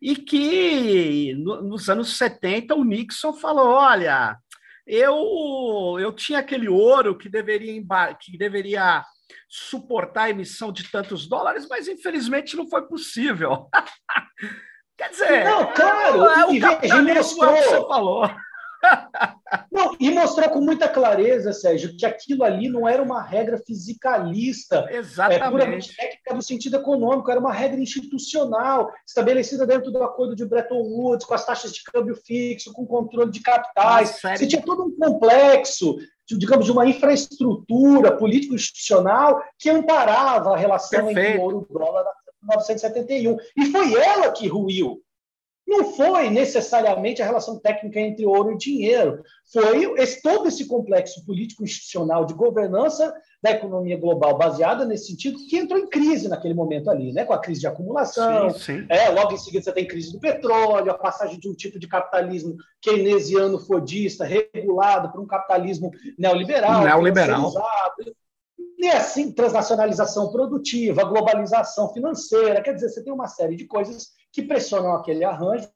e 0.00 0.16
que 0.16 1.34
no, 1.34 1.62
nos 1.62 1.88
anos 1.90 2.16
70 2.16 2.74
o 2.74 2.84
Nixon 2.84 3.32
falou: 3.34 3.68
olha, 3.68 4.36
eu, 4.86 5.96
eu 6.00 6.12
tinha 6.12 6.38
aquele 6.38 6.68
ouro 6.68 7.16
que 7.16 7.28
deveria, 7.28 7.82
que 8.20 8.36
deveria 8.38 9.04
suportar 9.48 10.24
a 10.24 10.30
emissão 10.30 10.72
de 10.72 10.90
tantos 10.90 11.28
dólares, 11.28 11.66
mas 11.68 11.88
infelizmente 11.88 12.56
não 12.56 12.68
foi 12.68 12.82
possível. 12.86 13.68
Quer 14.96 15.10
dizer, 15.10 15.44
não, 15.44 15.72
claro, 15.72 16.24
é, 16.24 16.44
o 16.44 16.60
capitalismo 16.60 17.14
mostrou, 17.14 17.54
é 17.54 17.60
o 17.60 17.62
que 17.62 17.68
você 17.68 17.88
falou. 17.88 18.30
Não, 19.70 19.96
e 19.98 20.10
mostrou 20.10 20.48
com 20.50 20.60
muita 20.60 20.88
clareza, 20.88 21.52
Sérgio, 21.52 21.96
que 21.96 22.06
aquilo 22.06 22.44
ali 22.44 22.68
não 22.68 22.88
era 22.88 23.02
uma 23.02 23.22
regra 23.22 23.58
fisicalista, 23.58 24.86
Exatamente. 24.90 25.42
É, 25.42 25.50
puramente 25.50 25.96
técnica 25.96 26.34
no 26.34 26.42
sentido 26.42 26.76
econômico, 26.76 27.30
era 27.30 27.40
uma 27.40 27.52
regra 27.52 27.80
institucional, 27.80 28.90
estabelecida 29.06 29.66
dentro 29.66 29.90
do 29.90 30.02
acordo 30.02 30.34
de 30.36 30.44
Bretton 30.44 30.82
Woods, 30.82 31.26
com 31.26 31.34
as 31.34 31.44
taxas 31.44 31.72
de 31.72 31.82
câmbio 31.84 32.16
fixo, 32.16 32.72
com 32.72 32.86
controle 32.86 33.30
de 33.30 33.40
capitais. 33.40 34.20
Você 34.20 34.46
tinha 34.46 34.62
todo 34.62 34.84
um 34.84 34.96
complexo, 34.96 35.96
digamos, 36.28 36.64
de 36.64 36.72
uma 36.72 36.86
infraestrutura 36.86 38.16
político-institucional 38.16 39.42
que 39.58 39.68
amparava 39.70 40.54
a 40.54 40.56
relação 40.56 41.06
Perfeito. 41.06 41.28
entre 41.28 41.40
ouro 41.40 41.66
e 41.68 41.72
dólar 41.72 42.04
1971. 42.42 43.36
E 43.56 43.66
foi 43.66 43.94
ela 43.94 44.32
que 44.32 44.46
ruiu. 44.46 45.02
Não 45.70 45.84
foi 45.92 46.28
necessariamente 46.30 47.22
a 47.22 47.24
relação 47.24 47.56
técnica 47.60 48.00
entre 48.00 48.26
ouro 48.26 48.50
e 48.50 48.58
dinheiro. 48.58 49.22
Foi 49.52 49.94
esse, 50.02 50.20
todo 50.20 50.48
esse 50.48 50.66
complexo 50.66 51.24
político-institucional 51.24 52.24
de 52.24 52.34
governança 52.34 53.14
da 53.40 53.52
economia 53.52 53.96
global 53.96 54.36
baseada 54.36 54.84
nesse 54.84 55.06
sentido 55.06 55.38
que 55.48 55.56
entrou 55.56 55.78
em 55.78 55.88
crise 55.88 56.28
naquele 56.28 56.54
momento 56.54 56.90
ali, 56.90 57.12
né? 57.12 57.24
com 57.24 57.32
a 57.32 57.38
crise 57.38 57.60
de 57.60 57.68
acumulação. 57.68 58.50
Sim, 58.50 58.80
sim. 58.80 58.86
É, 58.88 59.10
logo 59.10 59.32
em 59.32 59.38
seguida 59.38 59.62
você 59.62 59.70
tem 59.70 59.86
crise 59.86 60.12
do 60.12 60.18
petróleo, 60.18 60.90
a 60.90 60.98
passagem 60.98 61.38
de 61.38 61.48
um 61.48 61.54
tipo 61.54 61.78
de 61.78 61.86
capitalismo 61.86 62.56
keynesiano 62.82 63.56
fordista, 63.60 64.24
regulado 64.24 65.12
para 65.12 65.20
um 65.20 65.26
capitalismo 65.26 65.92
neoliberal. 66.18 66.82
Neoliberal 66.82 67.52
e 68.80 68.88
assim, 68.88 69.30
transnacionalização 69.30 70.32
produtiva, 70.32 71.04
globalização 71.04 71.92
financeira, 71.92 72.62
quer 72.62 72.72
dizer, 72.72 72.88
você 72.88 73.04
tem 73.04 73.12
uma 73.12 73.28
série 73.28 73.54
de 73.54 73.66
coisas 73.66 74.08
que 74.32 74.42
pressionam 74.42 74.92
aquele 74.92 75.24
arranjo. 75.24 75.68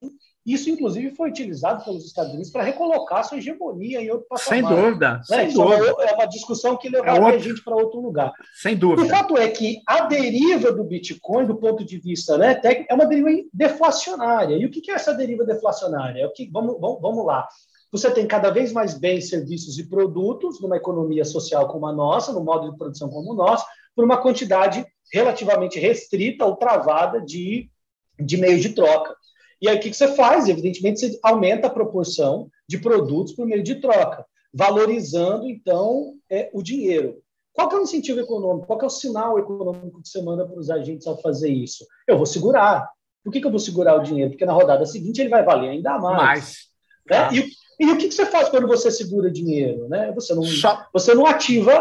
Isso, 0.47 0.69
inclusive, 0.69 1.15
foi 1.15 1.31
utilizado 1.31 1.83
pelos 1.85 2.05
Estados 2.05 2.33
Unidos 2.33 2.51
para 2.51 2.63
recolocar 2.63 3.25
sua 3.25 3.39
hegemonia 3.39 4.03
em 4.03 4.11
outro 4.11 4.27
patamar. 4.29 4.49
Sem 4.49 4.63
dúvida, 4.63 5.13
né? 5.15 5.23
sem 5.25 5.49
Isso 5.49 5.59
dúvida. 5.59 5.87
É 6.03 6.13
uma, 6.13 6.25
é 6.25 6.27
discussão 6.27 6.77
que 6.77 6.91
levaria 6.91 7.19
é 7.19 7.25
outro... 7.25 7.37
a 7.37 7.43
gente 7.43 7.65
para 7.65 7.77
outro 7.77 8.01
lugar. 8.01 8.31
Sem 8.61 8.77
dúvida. 8.77 9.03
O 9.03 9.09
fato 9.09 9.39
é 9.39 9.49
que 9.49 9.81
a 9.87 10.03
deriva 10.07 10.71
do 10.71 10.85
Bitcoin, 10.85 11.47
do 11.47 11.57
ponto 11.57 11.83
de 11.83 11.99
vista 11.99 12.37
né, 12.37 12.55
técnico, 12.55 12.93
é 12.93 12.95
uma 12.95 13.07
deriva 13.07 13.31
deflacionária. 13.55 14.57
E 14.57 14.67
o 14.67 14.71
que 14.71 14.91
é 14.91 14.95
essa 14.95 15.15
deriva 15.15 15.45
deflacionária? 15.45 16.21
É 16.21 16.27
o 16.27 16.33
que, 16.33 16.51
vamos, 16.51 16.79
vamos, 16.79 17.01
vamos 17.01 17.25
lá. 17.25 17.49
Você 17.91 18.11
tem 18.11 18.27
cada 18.27 18.51
vez 18.51 18.71
mais 18.73 18.99
bens, 18.99 19.31
serviços 19.31 19.79
e 19.79 19.89
produtos 19.89 20.61
numa 20.61 20.77
economia 20.77 21.25
social 21.25 21.69
como 21.69 21.87
a 21.87 21.93
nossa, 21.93 22.33
no 22.33 22.45
modo 22.45 22.71
de 22.71 22.77
produção 22.77 23.09
como 23.09 23.33
o 23.33 23.37
nosso, 23.37 23.65
por 23.97 24.05
uma 24.05 24.21
quantidade 24.21 24.85
relativamente 25.13 25.79
restrita 25.79 26.45
ou 26.45 26.57
travada 26.57 27.21
de, 27.21 27.71
de 28.19 28.37
meios 28.37 28.61
de 28.61 28.71
troca. 28.71 29.15
E 29.61 29.69
aí 29.69 29.77
o 29.77 29.81
que 29.81 29.93
você 29.93 30.09
faz? 30.15 30.49
Evidentemente, 30.49 31.01
você 31.01 31.19
aumenta 31.23 31.67
a 31.67 31.71
proporção 31.71 32.49
de 32.69 32.79
produtos 32.79 33.35
por 33.35 33.47
meio 33.47 33.63
de 33.63 33.77
troca, 33.77 34.25
valorizando, 34.53 35.49
então, 35.49 36.15
é, 36.31 36.51
o 36.53 36.63
dinheiro. 36.63 37.23
Qual 37.53 37.69
que 37.69 37.77
é 37.77 37.79
o 37.79 37.83
incentivo 37.83 38.21
econômico? 38.21 38.67
Qual 38.67 38.79
que 38.79 38.85
é 38.85 38.89
o 38.89 38.91
sinal 38.91 39.39
econômico 39.39 40.03
que 40.03 40.09
você 40.09 40.21
manda 40.21 40.45
para 40.45 40.59
os 40.59 40.71
agentes 40.71 41.07
ao 41.07 41.21
fazer 41.21 41.51
isso? 41.51 41.87
Eu 42.07 42.17
vou 42.17 42.27
segurar. 42.27 42.89
Por 43.23 43.33
que, 43.33 43.41
que 43.41 43.47
eu 43.47 43.51
vou 43.51 43.61
segurar 43.61 43.97
o 43.97 44.03
dinheiro? 44.03 44.31
Porque 44.31 44.45
na 44.45 44.53
rodada 44.53 44.85
seguinte 44.85 45.21
ele 45.21 45.31
vai 45.31 45.45
valer 45.45 45.71
ainda 45.71 45.99
mais. 45.99 46.17
mais. 46.17 46.59
Né? 47.09 47.17
Ah. 47.17 47.31
E, 47.33 47.49
e 47.81 47.91
o 47.91 47.97
que, 47.97 48.09
que, 48.09 48.15
você 48.15 48.27
faz 48.27 48.49
quando 48.49 48.67
você 48.67 48.91
segura 48.91 49.31
dinheiro? 49.31 49.89
Né? 49.89 50.13
Você, 50.13 50.35
não, 50.35 50.43
Só... 50.43 50.85
você 50.93 51.15
não 51.15 51.27
ativa 51.27 51.81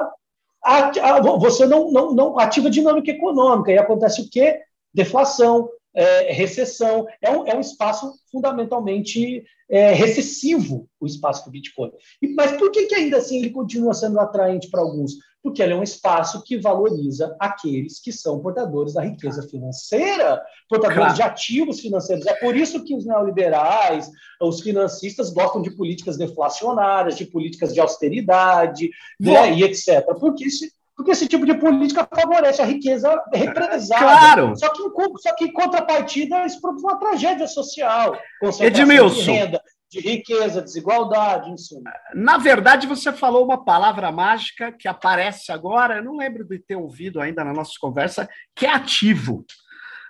você 1.40 1.66
não, 1.66 1.92
não, 1.92 2.14
não 2.14 2.40
ativa 2.40 2.70
dinâmica 2.70 3.12
econômica. 3.12 3.72
E 3.72 3.78
acontece 3.78 4.22
o 4.22 4.30
quê? 4.30 4.62
Deflação, 4.94 5.70
é, 5.94 6.32
recessão. 6.32 7.06
É 7.22 7.30
um, 7.30 7.46
é 7.48 7.56
um 7.56 7.62
espaço 7.62 8.14
fundamentalmente 8.32 9.44
é, 9.70 9.92
recessivo, 9.92 10.88
o 11.00 11.06
espaço 11.06 11.46
do 11.46 11.52
Bitcoin. 11.52 11.92
E, 12.22 12.28
mas 12.30 12.52
por 12.58 12.72
que, 12.72 12.86
que 12.86 12.96
ainda 12.96 13.18
assim 13.18 13.38
ele 13.40 13.50
continua 13.50 13.94
sendo 13.94 14.20
atraente 14.20 14.70
para 14.70 14.82
alguns? 14.82 15.14
Porque 15.42 15.62
ele 15.62 15.74
é 15.74 15.76
um 15.76 15.84
espaço 15.84 16.42
que 16.42 16.58
valoriza 16.58 17.36
aqueles 17.38 18.00
que 18.00 18.14
são 18.14 18.40
portadores 18.40 18.94
da 18.94 19.02
riqueza 19.02 19.46
financeira, 19.50 20.42
portadores 20.70 21.00
claro. 21.00 21.16
de 21.16 21.22
ativos 21.22 21.82
financeiros. 21.82 22.26
É 22.26 22.34
por 22.36 22.56
isso 22.56 22.82
que 22.84 22.96
os 22.96 23.06
neoliberais, 23.06 24.10
os 24.42 24.62
financistas 24.62 25.32
gostam 25.32 25.62
de 25.62 25.72
políticas 25.72 26.18
deflacionárias, 26.18 27.18
de 27.18 27.26
políticas 27.26 27.74
de 27.74 27.82
austeridade, 27.82 28.90
né, 29.20 29.54
e 29.54 29.64
etc. 29.64 30.06
Porque 30.18 30.46
esse, 30.46 30.72
porque 30.96 31.12
esse 31.12 31.28
tipo 31.28 31.46
de 31.46 31.56
política 31.56 32.08
favorece 32.14 32.62
a 32.62 32.66
riqueza 32.66 33.22
represada. 33.34 34.02
Claro. 34.02 34.56
Só 34.56 34.70
que, 34.70 34.82
só 35.22 35.36
que 35.36 35.46
em 35.46 35.52
contrapartida, 35.52 36.46
isso 36.46 36.62
produz 36.62 36.84
uma 36.84 37.00
tragédia 37.00 37.48
social. 37.48 38.18
Edmilson. 38.60 39.24
De 39.24 39.32
renda, 39.32 39.62
de 39.90 40.00
riqueza, 40.00 40.62
desigualdade, 40.62 41.50
em 41.50 41.58
suma. 41.58 41.92
Na 42.14 42.38
verdade, 42.38 42.86
você 42.86 43.12
falou 43.12 43.44
uma 43.44 43.64
palavra 43.64 44.12
mágica 44.12 44.72
que 44.72 44.88
aparece 44.88 45.52
agora, 45.52 45.98
eu 45.98 46.04
não 46.04 46.18
lembro 46.18 46.46
de 46.46 46.60
ter 46.60 46.76
ouvido 46.76 47.20
ainda 47.20 47.44
na 47.44 47.54
nossa 47.54 47.74
conversa, 47.80 48.30
que 48.56 48.66
é 48.66 48.70
ativo. 48.70 49.44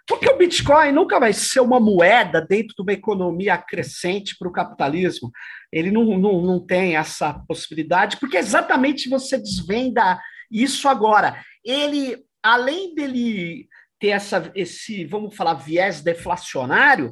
Porque 0.06 0.30
o 0.30 0.38
Bitcoin 0.38 0.92
nunca 0.92 1.18
vai 1.18 1.32
ser 1.32 1.62
uma 1.62 1.80
moeda 1.80 2.42
dentro 2.42 2.76
de 2.76 2.82
uma 2.82 2.92
economia 2.92 3.58
crescente 3.58 4.36
para 4.38 4.50
o 4.50 4.52
capitalismo. 4.52 5.32
Ele 5.72 5.92
não, 5.92 6.04
não, 6.18 6.42
não 6.42 6.60
tem 6.60 6.98
essa 6.98 7.42
possibilidade, 7.48 8.18
porque 8.18 8.36
exatamente 8.36 9.08
você 9.08 9.38
desvenda 9.38 10.20
isso 10.54 10.88
agora. 10.88 11.44
Ele, 11.66 12.24
além 12.42 12.94
dele 12.94 13.68
ter 14.00 14.10
essa, 14.10 14.52
esse, 14.54 15.06
vamos 15.06 15.36
falar, 15.36 15.54
viés 15.54 16.02
deflacionário, 16.02 17.12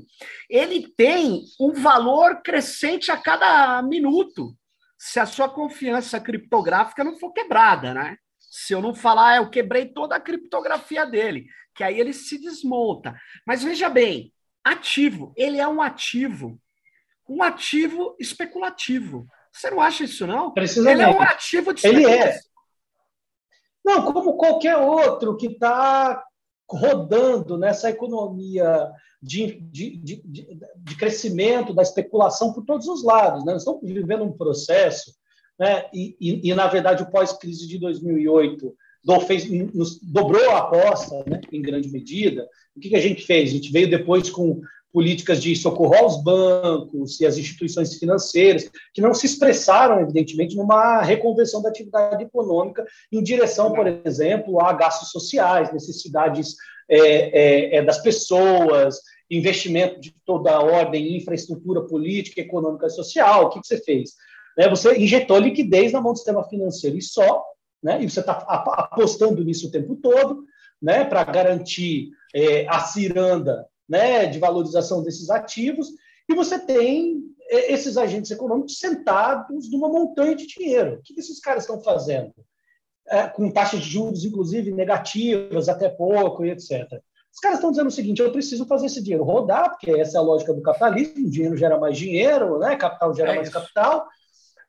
ele 0.50 0.88
tem 0.96 1.42
um 1.60 1.74
valor 1.74 2.42
crescente 2.44 3.12
a 3.12 3.18
cada 3.18 3.82
minuto, 3.82 4.54
se 5.00 5.20
a 5.20 5.26
sua 5.26 5.50
confiança 5.50 6.20
criptográfica 6.20 7.04
não 7.04 7.18
for 7.18 7.32
quebrada, 7.32 7.94
né? 7.94 8.18
Se 8.38 8.74
eu 8.74 8.82
não 8.82 8.94
falar, 8.94 9.38
eu 9.38 9.50
quebrei 9.50 9.86
toda 9.86 10.16
a 10.16 10.20
criptografia 10.20 11.06
dele, 11.06 11.48
que 11.74 11.84
aí 11.84 12.00
ele 12.00 12.12
se 12.14 12.38
desmonta. 12.38 13.16
Mas 13.48 13.64
veja 13.64 13.90
bem, 13.90 14.32
ativo, 14.64 15.34
ele 15.38 15.60
é 15.60 15.68
um 15.68 15.82
ativo, 15.82 16.60
um 17.28 17.42
ativo 17.42 18.16
especulativo. 18.20 19.26
Você 19.52 19.70
não 19.70 19.82
acha 19.82 20.04
isso, 20.04 20.28
não? 20.28 20.54
Ele 20.92 21.02
é 21.02 21.08
um 21.10 21.22
ativo 21.22 21.74
de 21.74 21.88
Ele 21.88 22.06
é. 22.06 22.38
Não, 23.84 24.12
como 24.12 24.38
qualquer 24.38 24.78
outro 24.78 25.36
que 25.36 25.48
está 25.48 26.24
rodando 26.70 27.58
nessa 27.58 27.90
economia 27.90 28.90
de, 29.22 29.60
de, 29.72 29.98
de, 29.98 30.24
de, 30.24 30.96
crescimento 30.98 31.74
da 31.74 31.82
especulação 31.82 32.54
por 32.54 32.64
todos 32.64 32.88
os 32.88 33.04
lados. 33.04 33.46
Né? 33.46 33.54
Nós 33.54 33.62
estamos 33.62 33.82
vivendo 33.84 34.24
um 34.24 34.32
processo, 34.32 35.14
né? 35.60 35.86
e, 35.94 36.16
e, 36.20 36.50
e 36.50 36.56
na 36.56 36.68
verdade, 36.68 37.04
o 37.04 37.12
pós-crise 37.12 37.68
de 37.68 37.78
2008 37.78 38.74
do, 39.04 39.20
fez, 39.22 39.50
nos, 39.74 40.00
dobrou 40.02 40.50
a 40.52 40.60
aposta, 40.60 41.24
né? 41.28 41.42
em 41.52 41.62
grande 41.62 41.90
medida. 41.90 42.48
O 42.76 42.80
que, 42.80 42.90
que 42.90 42.96
a 42.96 43.02
gente 43.02 43.24
fez? 43.24 43.50
A 43.50 43.54
gente 43.54 43.72
veio 43.72 43.90
depois 43.90 44.30
com 44.30 44.62
políticas 44.92 45.42
de 45.42 45.56
socorro 45.56 45.96
aos 45.96 46.22
bancos 46.22 47.20
e 47.20 47.26
às 47.26 47.38
instituições 47.38 47.96
financeiras, 47.96 48.70
que 48.94 49.02
não 49.02 49.14
se 49.14 49.26
expressaram, 49.26 50.00
evidentemente, 50.00 50.56
numa 50.56 51.02
reconversão 51.02 51.62
da 51.62 51.70
atividade 51.70 52.24
econômica 52.24 52.86
em 53.12 53.24
direção, 53.24 53.74
por 53.74 53.88
exemplo, 53.88 54.62
a 54.62 54.74
gastos 54.74 55.10
sociais, 55.10 55.72
necessidades 55.72 56.56
é, 56.90 56.98
é, 56.98 57.76
é, 57.78 57.84
das 57.84 58.00
pessoas, 58.00 59.00
investimento 59.30 60.00
de 60.02 60.14
toda 60.26 60.52
a 60.52 60.62
ordem 60.62 61.08
em 61.08 61.18
infraestrutura 61.18 61.82
política, 61.84 62.42
econômica 62.42 62.88
e 62.88 62.90
social. 62.90 63.46
O 63.46 63.50
que, 63.50 63.62
que 63.62 63.68
você 63.68 63.78
fez? 63.78 64.12
Né, 64.58 64.68
você 64.68 64.98
injetou 64.98 65.38
liquidez 65.38 65.94
na 65.94 66.02
mão 66.02 66.12
do 66.12 66.18
sistema 66.18 66.44
financeiro 66.44 66.98
e 66.98 67.02
só, 67.02 67.46
né, 67.82 68.04
e 68.04 68.10
você 68.10 68.20
está 68.20 68.34
apostando 68.34 69.42
nisso 69.42 69.68
o 69.68 69.72
tempo 69.72 69.96
todo, 69.96 70.44
né, 70.82 71.06
para 71.06 71.24
garantir 71.24 72.10
é, 72.36 72.68
a 72.68 72.82
ciranda 72.82 73.66
né, 73.92 74.26
de 74.26 74.40
valorização 74.40 75.04
desses 75.04 75.30
ativos, 75.30 75.90
e 76.30 76.34
você 76.34 76.58
tem 76.58 77.22
é, 77.50 77.74
esses 77.74 77.98
agentes 77.98 78.32
econômicos 78.32 78.80
sentados 78.80 79.70
numa 79.70 79.90
montanha 79.90 80.34
de 80.34 80.48
dinheiro. 80.48 80.96
O 80.96 81.02
que 81.04 81.20
esses 81.20 81.42
caras 81.42 81.64
estão 81.64 81.84
fazendo? 81.84 82.34
É, 83.10 83.28
com 83.28 83.52
taxas 83.52 83.82
de 83.82 83.90
juros, 83.90 84.24
inclusive, 84.24 84.72
negativas 84.72 85.68
até 85.68 85.90
pouco 85.90 86.46
e 86.46 86.52
etc. 86.52 86.88
Os 87.34 87.40
caras 87.42 87.58
estão 87.58 87.72
dizendo 87.72 87.88
o 87.88 87.92
seguinte: 87.92 88.22
eu 88.22 88.32
preciso 88.32 88.66
fazer 88.66 88.86
esse 88.86 89.04
dinheiro 89.04 89.26
rodar, 89.26 89.72
porque 89.72 89.92
essa 89.92 90.18
é 90.18 90.20
a 90.20 90.24
lógica 90.24 90.54
do 90.54 90.62
capitalismo: 90.62 91.30
dinheiro 91.30 91.58
gera 91.58 91.78
mais 91.78 91.98
dinheiro, 91.98 92.60
né? 92.60 92.78
capital 92.78 93.14
gera 93.14 93.34
é 93.34 93.36
mais 93.36 93.50
capital. 93.50 94.08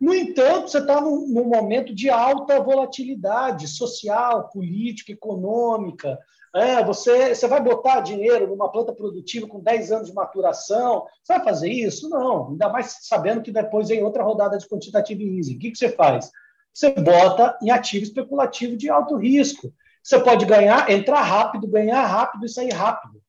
No 0.00 0.12
entanto, 0.12 0.68
você 0.68 0.78
está 0.78 1.00
num, 1.00 1.28
num, 1.28 1.44
momento 1.44 1.94
de 1.94 2.10
alta 2.10 2.60
volatilidade 2.60 3.68
social, 3.68 4.48
política, 4.48 5.12
econômica. 5.12 6.18
É, 6.55 6.84
você, 6.84 7.34
você 7.34 7.48
vai 7.48 7.62
botar 7.62 8.00
dinheiro 8.00 8.46
numa 8.46 8.70
planta 8.70 8.92
produtiva 8.92 9.46
com 9.46 9.61
10 9.61 9.92
anos 9.92 10.09
de 10.09 10.14
maturação? 10.14 11.07
Você 11.22 11.32
vai 11.32 11.44
fazer 11.44 11.70
isso? 11.70 12.11
Não. 12.11 12.50
Ainda 12.50 12.68
mais 12.68 12.98
sabendo 13.00 13.42
que 13.42 13.50
depois 13.50 13.88
vem 13.88 14.05
outra 14.05 14.22
rodada 14.22 14.59
de 14.59 14.68
quantitative 14.68 15.38
easing. 15.38 15.57
O 15.57 15.59
que, 15.59 15.70
que 15.70 15.78
você 15.78 15.88
faz? 15.88 16.30
Você 16.72 16.90
bota 16.90 17.57
em 17.62 17.70
ativo 17.70 18.05
especulativo 18.05 18.76
de 18.76 18.90
alto 18.90 19.16
risco. 19.16 19.72
Você 20.03 20.18
pode 20.18 20.44
ganhar, 20.44 20.90
entrar 20.90 21.22
rápido, 21.22 21.66
ganhar 21.66 22.05
rápido 22.05 22.44
e 22.44 22.48
sair 22.48 22.72
rápido. 22.72 23.22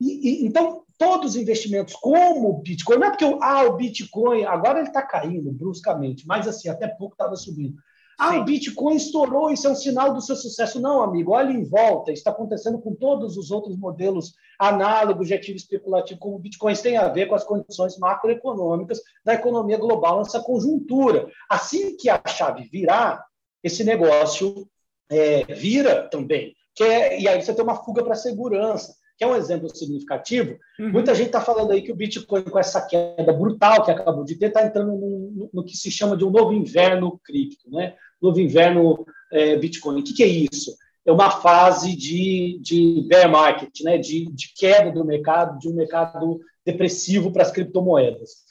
E, 0.00 0.42
e, 0.42 0.46
então, 0.46 0.82
todos 0.98 1.30
os 1.30 1.36
investimentos 1.36 1.94
como 1.94 2.48
o 2.48 2.62
Bitcoin, 2.62 2.98
não 2.98 3.06
é 3.06 3.10
porque 3.10 3.38
ah, 3.40 3.64
o 3.64 3.76
Bitcoin 3.76 4.44
agora 4.44 4.78
ele 4.78 4.88
está 4.88 5.02
caindo 5.02 5.52
bruscamente, 5.52 6.26
mas 6.26 6.48
assim, 6.48 6.68
até 6.68 6.88
pouco 6.88 7.14
estava 7.14 7.36
subindo. 7.36 7.76
Ah, 8.18 8.32
Sim. 8.32 8.38
o 8.38 8.44
Bitcoin 8.44 8.96
estourou, 8.96 9.50
isso 9.50 9.66
é 9.66 9.70
um 9.70 9.74
sinal 9.74 10.12
do 10.14 10.20
seu 10.20 10.36
sucesso. 10.36 10.80
Não, 10.80 11.02
amigo, 11.02 11.32
olha 11.32 11.50
em 11.50 11.64
volta, 11.64 12.12
isso 12.12 12.20
está 12.20 12.30
acontecendo 12.30 12.80
com 12.80 12.94
todos 12.94 13.36
os 13.36 13.50
outros 13.50 13.76
modelos 13.76 14.34
análogos 14.58 15.26
de 15.26 15.34
ativo 15.34 15.56
especulativo, 15.56 16.20
como 16.20 16.36
o 16.36 16.38
Bitcoin 16.38 16.72
isso 16.72 16.82
tem 16.82 16.96
a 16.96 17.08
ver 17.08 17.26
com 17.26 17.34
as 17.34 17.44
condições 17.44 17.98
macroeconômicas 17.98 19.00
da 19.24 19.34
economia 19.34 19.76
global 19.76 20.18
nessa 20.18 20.40
conjuntura. 20.40 21.28
Assim 21.48 21.96
que 21.96 22.08
a 22.08 22.20
chave 22.26 22.68
virar, 22.70 23.24
esse 23.62 23.82
negócio 23.82 24.66
é, 25.10 25.44
vira 25.54 26.08
também. 26.08 26.54
Que 26.74 26.84
é, 26.84 27.20
e 27.20 27.28
aí 27.28 27.42
você 27.42 27.54
tem 27.54 27.64
uma 27.64 27.82
fuga 27.84 28.02
para 28.02 28.14
a 28.14 28.16
segurança 28.16 28.94
que 29.16 29.24
é 29.24 29.26
um 29.26 29.36
exemplo 29.36 29.74
significativo. 29.74 30.58
Uhum. 30.78 30.90
Muita 30.90 31.14
gente 31.14 31.26
está 31.26 31.40
falando 31.40 31.70
aí 31.70 31.82
que 31.82 31.92
o 31.92 31.96
Bitcoin, 31.96 32.42
com 32.42 32.58
essa 32.58 32.84
queda 32.84 33.32
brutal 33.32 33.84
que 33.84 33.90
acabou 33.90 34.24
de 34.24 34.36
ter, 34.36 34.46
está 34.46 34.64
entrando 34.64 34.92
no, 34.92 35.30
no, 35.30 35.50
no, 35.52 35.64
que 35.64 35.76
se 35.76 35.90
chama 35.90 36.16
de 36.16 36.24
um 36.24 36.30
novo 36.30 36.52
inverno 36.52 37.20
cripto, 37.24 37.70
né? 37.70 37.94
Novo 38.20 38.40
inverno 38.40 39.06
é, 39.32 39.56
Bitcoin. 39.56 40.00
O 40.00 40.02
que, 40.02 40.14
que, 40.14 40.22
é 40.22 40.26
isso? 40.26 40.76
É 41.06 41.12
uma 41.12 41.30
fase 41.30 41.94
de, 41.94 42.58
de 42.60 43.06
bear 43.08 43.30
market, 43.30 43.80
né? 43.82 43.98
de, 43.98 44.26
de 44.32 44.52
queda 44.54 44.90
do 44.90 45.04
mercado, 45.04 45.58
de 45.58 45.68
um 45.68 45.74
mercado 45.74 46.40
depressivo 46.64 47.30
para 47.30 47.42
as 47.42 47.52
criptomoedas. 47.52 48.44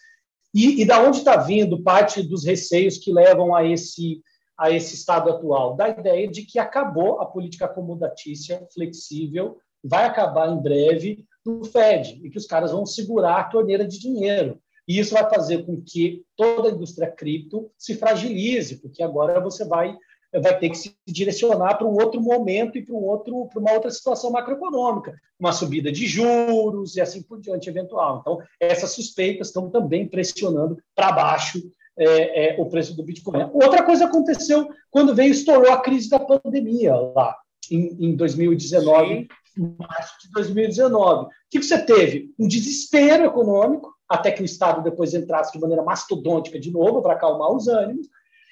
E, 0.53 0.81
e 0.81 0.85
da 0.85 1.01
onde 1.01 1.17
está 1.17 1.35
vindo 1.37 1.81
parte 1.81 2.21
dos 2.21 2.45
receios 2.45 2.97
que 2.97 3.11
levam 3.11 3.55
a 3.55 3.65
esse 3.65 4.21
a 4.55 4.69
esse 4.69 4.93
estado 4.93 5.31
atual? 5.31 5.75
Da 5.75 5.89
ideia 5.89 6.27
de 6.27 6.43
que 6.43 6.59
acabou 6.59 7.19
a 7.19 7.25
política 7.25 7.65
acomodatícia 7.65 8.65
flexível 8.71 9.57
vai 9.83 10.05
acabar 10.05 10.49
em 10.49 10.61
breve 10.61 11.25
no 11.45 11.63
Fed 11.65 12.21
e 12.23 12.29
que 12.29 12.37
os 12.37 12.45
caras 12.45 12.71
vão 12.71 12.85
segurar 12.85 13.39
a 13.39 13.43
torneira 13.43 13.85
de 13.85 13.99
dinheiro. 13.99 14.57
E 14.87 14.99
isso 14.99 15.13
vai 15.13 15.29
fazer 15.29 15.65
com 15.65 15.81
que 15.81 16.23
toda 16.35 16.69
a 16.69 16.71
indústria 16.71 17.09
cripto 17.09 17.69
se 17.77 17.95
fragilize, 17.95 18.77
porque 18.77 19.03
agora 19.03 19.39
você 19.39 19.65
vai 19.65 19.95
vai 20.41 20.57
ter 20.57 20.69
que 20.69 20.77
se 20.79 20.95
direcionar 21.07 21.77
para 21.77 21.85
um 21.85 21.93
outro 21.93 22.19
momento 22.19 22.75
e 22.75 22.83
para 22.83 22.95
um 22.95 23.03
outro 23.03 23.47
para 23.49 23.59
uma 23.59 23.71
outra 23.71 23.91
situação 23.91 24.31
macroeconômica, 24.31 25.13
uma 25.39 25.53
subida 25.53 25.91
de 25.91 26.07
juros 26.07 26.95
e 26.95 27.01
assim 27.01 27.21
por 27.21 27.39
diante 27.39 27.69
eventual. 27.69 28.19
Então 28.19 28.39
essas 28.59 28.91
suspeitas 28.91 29.47
estão 29.47 29.69
também 29.69 30.07
pressionando 30.07 30.75
para 30.95 31.11
baixo 31.11 31.61
é, 31.95 32.55
é, 32.55 32.59
o 32.59 32.65
preço 32.65 32.95
do 32.95 33.03
Bitcoin. 33.03 33.47
Outra 33.53 33.83
coisa 33.83 34.05
aconteceu 34.05 34.67
quando 34.89 35.13
veio 35.13 35.31
estourou 35.31 35.71
a 35.71 35.81
crise 35.81 36.09
da 36.09 36.19
pandemia 36.19 36.95
lá 36.95 37.37
em, 37.69 38.07
em 38.07 38.15
2019 38.15 39.15
Sim 39.15 39.27
março 39.59 40.15
de 40.21 40.31
2019. 40.31 41.25
O 41.25 41.29
que 41.49 41.61
você 41.61 41.83
teve? 41.83 42.33
Um 42.39 42.47
desespero 42.47 43.25
econômico, 43.25 43.93
até 44.09 44.31
que 44.31 44.41
o 44.41 44.45
Estado 44.45 44.83
depois 44.83 45.13
entrasse 45.13 45.53
de 45.53 45.59
maneira 45.59 45.83
mastodôntica 45.83 46.59
de 46.59 46.71
novo 46.71 47.01
para 47.01 47.13
acalmar 47.13 47.51
os 47.51 47.67
ânimos. 47.67 48.07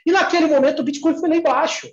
E 0.05 0.11
naquele 0.11 0.47
momento 0.47 0.79
o 0.79 0.83
Bitcoin 0.83 1.15
foi 1.15 1.29
lá 1.29 1.35
embaixo. 1.35 1.87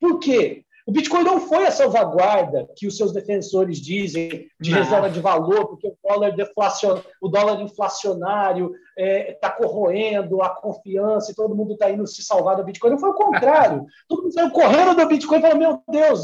Por 0.00 0.18
quê? 0.18 0.64
O 0.88 0.90
Bitcoin 0.90 1.22
não 1.22 1.38
foi 1.38 1.66
a 1.66 1.70
salvaguarda 1.70 2.66
que 2.74 2.86
os 2.86 2.96
seus 2.96 3.12
defensores 3.12 3.78
dizem 3.78 4.48
de 4.58 4.70
não. 4.70 4.78
reserva 4.78 5.10
de 5.10 5.20
valor, 5.20 5.66
porque 5.66 5.86
o 5.86 5.94
dólar, 6.02 6.34
deflacion... 6.34 6.98
o 7.20 7.28
dólar 7.28 7.60
inflacionário 7.60 8.72
está 8.96 8.96
é, 8.96 9.32
tá 9.34 9.50
corroendo 9.50 10.40
a 10.40 10.48
confiança 10.48 11.30
e 11.30 11.34
todo 11.34 11.54
mundo 11.54 11.74
está 11.74 11.90
indo 11.90 12.06
se 12.06 12.22
salvar 12.22 12.56
do 12.56 12.64
Bitcoin. 12.64 12.92
Não 12.92 12.98
foi 12.98 13.10
o 13.10 13.14
contrário. 13.14 13.84
todo 14.08 14.22
mundo 14.22 14.32
saiu 14.32 14.50
correndo 14.50 14.96
do 14.96 15.06
Bitcoin 15.06 15.38
e 15.38 15.42
falou: 15.42 15.58
Meu 15.58 15.82
Deus, 15.90 16.22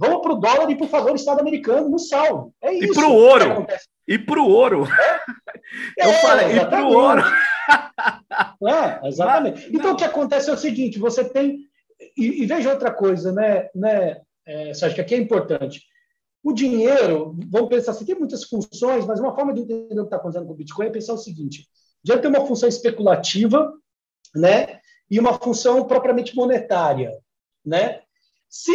Vamos 0.00 0.22
para 0.22 0.32
o 0.32 0.36
dólar 0.36 0.70
e, 0.70 0.76
por 0.78 0.88
favor, 0.88 1.14
Estado 1.14 1.40
americano 1.40 1.90
no 1.90 1.98
salve. 1.98 2.50
É 2.62 2.72
isso. 2.72 2.92
E 2.92 2.94
para 2.94 3.06
o 3.06 3.12
ouro. 3.12 3.66
E 4.08 4.18
para 4.18 4.40
o 4.40 4.48
ouro. 4.48 4.86
É? 4.86 6.06
Eu 6.06 6.10
é, 6.10 6.22
falei, 6.22 6.56
e 6.56 6.66
para 6.66 6.86
o 6.86 6.92
ouro. 6.92 7.22
É, 8.66 9.06
exatamente. 9.06 9.66
Mas, 9.66 9.74
então, 9.74 9.92
o 9.92 9.96
que 9.96 10.04
acontece 10.04 10.48
é 10.48 10.54
o 10.54 10.56
seguinte: 10.56 10.98
você 10.98 11.22
tem. 11.22 11.58
E, 12.16 12.42
e 12.42 12.46
veja 12.46 12.70
outra 12.70 12.90
coisa, 12.90 13.30
né, 13.30 13.68
né 13.74 14.22
é, 14.46 14.72
Sérgio, 14.72 14.94
que 14.94 15.00
aqui 15.02 15.14
é 15.14 15.18
importante. 15.18 15.82
O 16.42 16.54
dinheiro, 16.54 17.36
vamos 17.50 17.68
pensar 17.68 17.90
assim, 17.90 18.06
tem 18.06 18.18
muitas 18.18 18.44
funções, 18.44 19.04
mas 19.04 19.20
uma 19.20 19.34
forma 19.34 19.52
de 19.52 19.60
entender 19.60 19.92
o 20.00 20.04
que 20.04 20.06
está 20.06 20.16
acontecendo 20.16 20.46
com 20.46 20.54
o 20.54 20.56
Bitcoin 20.56 20.86
é 20.86 20.90
pensar 20.90 21.12
o 21.12 21.18
seguinte: 21.18 21.68
dinheiro 22.02 22.22
tem 22.22 22.30
uma 22.30 22.46
função 22.46 22.68
especulativa, 22.68 23.70
né, 24.34 24.80
e 25.10 25.20
uma 25.20 25.34
função 25.34 25.84
propriamente 25.86 26.34
monetária, 26.34 27.12
né? 27.64 28.00
Se 28.50 28.72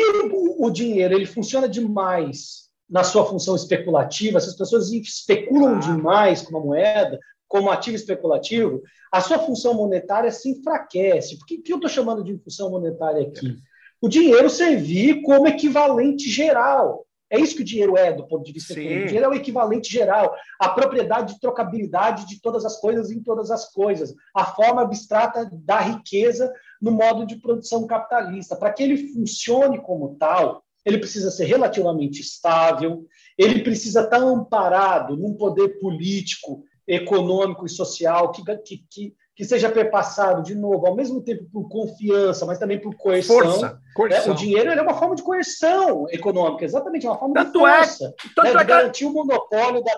o 0.58 0.70
dinheiro 0.70 1.14
ele 1.14 1.26
funciona 1.26 1.68
demais 1.68 2.70
na 2.90 3.04
sua 3.04 3.26
função 3.26 3.56
especulativa, 3.58 4.40
se 4.40 4.48
as 4.48 4.56
pessoas 4.56 4.90
especulam 4.90 5.76
ah. 5.76 5.80
demais 5.80 6.42
com 6.42 6.58
a 6.58 6.62
moeda, 6.62 7.20
como 7.46 7.70
ativo 7.70 7.96
especulativo, 7.96 8.82
a 9.12 9.20
sua 9.20 9.38
função 9.40 9.74
monetária 9.74 10.32
se 10.32 10.50
enfraquece. 10.50 11.38
Por 11.38 11.46
que, 11.46 11.58
que 11.58 11.74
eu 11.74 11.78
estou 11.78 11.90
chamando 11.90 12.24
de 12.24 12.38
função 12.38 12.72
monetária 12.72 13.28
aqui? 13.28 13.58
O 14.02 14.08
dinheiro 14.08 14.50
servir 14.50 15.22
como 15.24 15.48
equivalente 15.48 16.30
geral. 16.30 17.06
É 17.30 17.40
isso 17.40 17.56
que 17.56 17.62
o 17.62 17.66
dinheiro 17.66 17.98
é, 17.98 18.14
do 18.14 18.28
ponto 18.28 18.46
de 18.46 18.54
vista 18.54 18.74
Sim. 18.74 18.82
econômico. 18.82 19.04
O 19.04 19.08
dinheiro 19.08 19.26
é 19.26 19.30
o 19.30 19.40
equivalente 19.40 19.92
geral, 19.92 20.36
a 20.60 20.70
propriedade 20.70 21.34
de 21.34 21.40
trocabilidade 21.40 22.28
de 22.28 22.40
todas 22.40 22.66
as 22.66 22.80
coisas 22.80 23.12
em 23.12 23.22
todas 23.22 23.52
as 23.52 23.72
coisas, 23.74 24.14
a 24.34 24.46
forma 24.46 24.82
abstrata 24.82 25.50
da 25.52 25.80
riqueza 25.80 26.54
no 26.86 26.92
modo 26.92 27.26
de 27.26 27.38
produção 27.38 27.88
capitalista. 27.88 28.56
Para 28.56 28.72
que 28.72 28.84
ele 28.84 29.12
funcione 29.12 29.82
como 29.82 30.16
tal, 30.20 30.64
ele 30.86 31.00
precisa 31.00 31.32
ser 31.32 31.46
relativamente 31.46 32.22
estável, 32.22 33.08
ele 33.36 33.64
precisa 33.64 34.02
estar 34.02 34.22
amparado 34.22 35.18
num 35.18 35.34
poder 35.34 35.80
político, 35.80 36.64
econômico 36.88 37.66
e 37.66 37.70
social 37.70 38.32
que, 38.32 38.44
que, 38.64 38.86
que 38.88 39.16
que 39.36 39.44
seja 39.44 39.70
perpassado, 39.70 40.42
de 40.42 40.56
novo, 40.56 40.88
ao 40.88 40.96
mesmo 40.96 41.22
tempo 41.22 41.44
por 41.52 41.68
confiança, 41.68 42.46
mas 42.46 42.58
também 42.58 42.80
por 42.80 42.96
coerção. 42.96 43.36
Força, 43.36 43.82
coerção. 43.94 44.28
Né? 44.28 44.32
O 44.32 44.36
dinheiro 44.36 44.72
é 44.72 44.82
uma 44.82 44.94
forma 44.94 45.14
de 45.14 45.24
coerção 45.24 46.06
econômica, 46.10 46.64
exatamente, 46.64 47.06
é 47.06 47.10
uma 47.10 47.20
forma 47.20 47.36
tanto 47.36 47.60
de 47.60 47.66
é 47.66 47.78
força. 47.78 48.06
É, 48.06 48.30
tanto 48.34 48.54
né? 48.54 48.62
é 48.62 48.64
garantir 48.64 49.04
o 49.04 49.12
monopólio 49.12 49.84
da. 49.84 49.92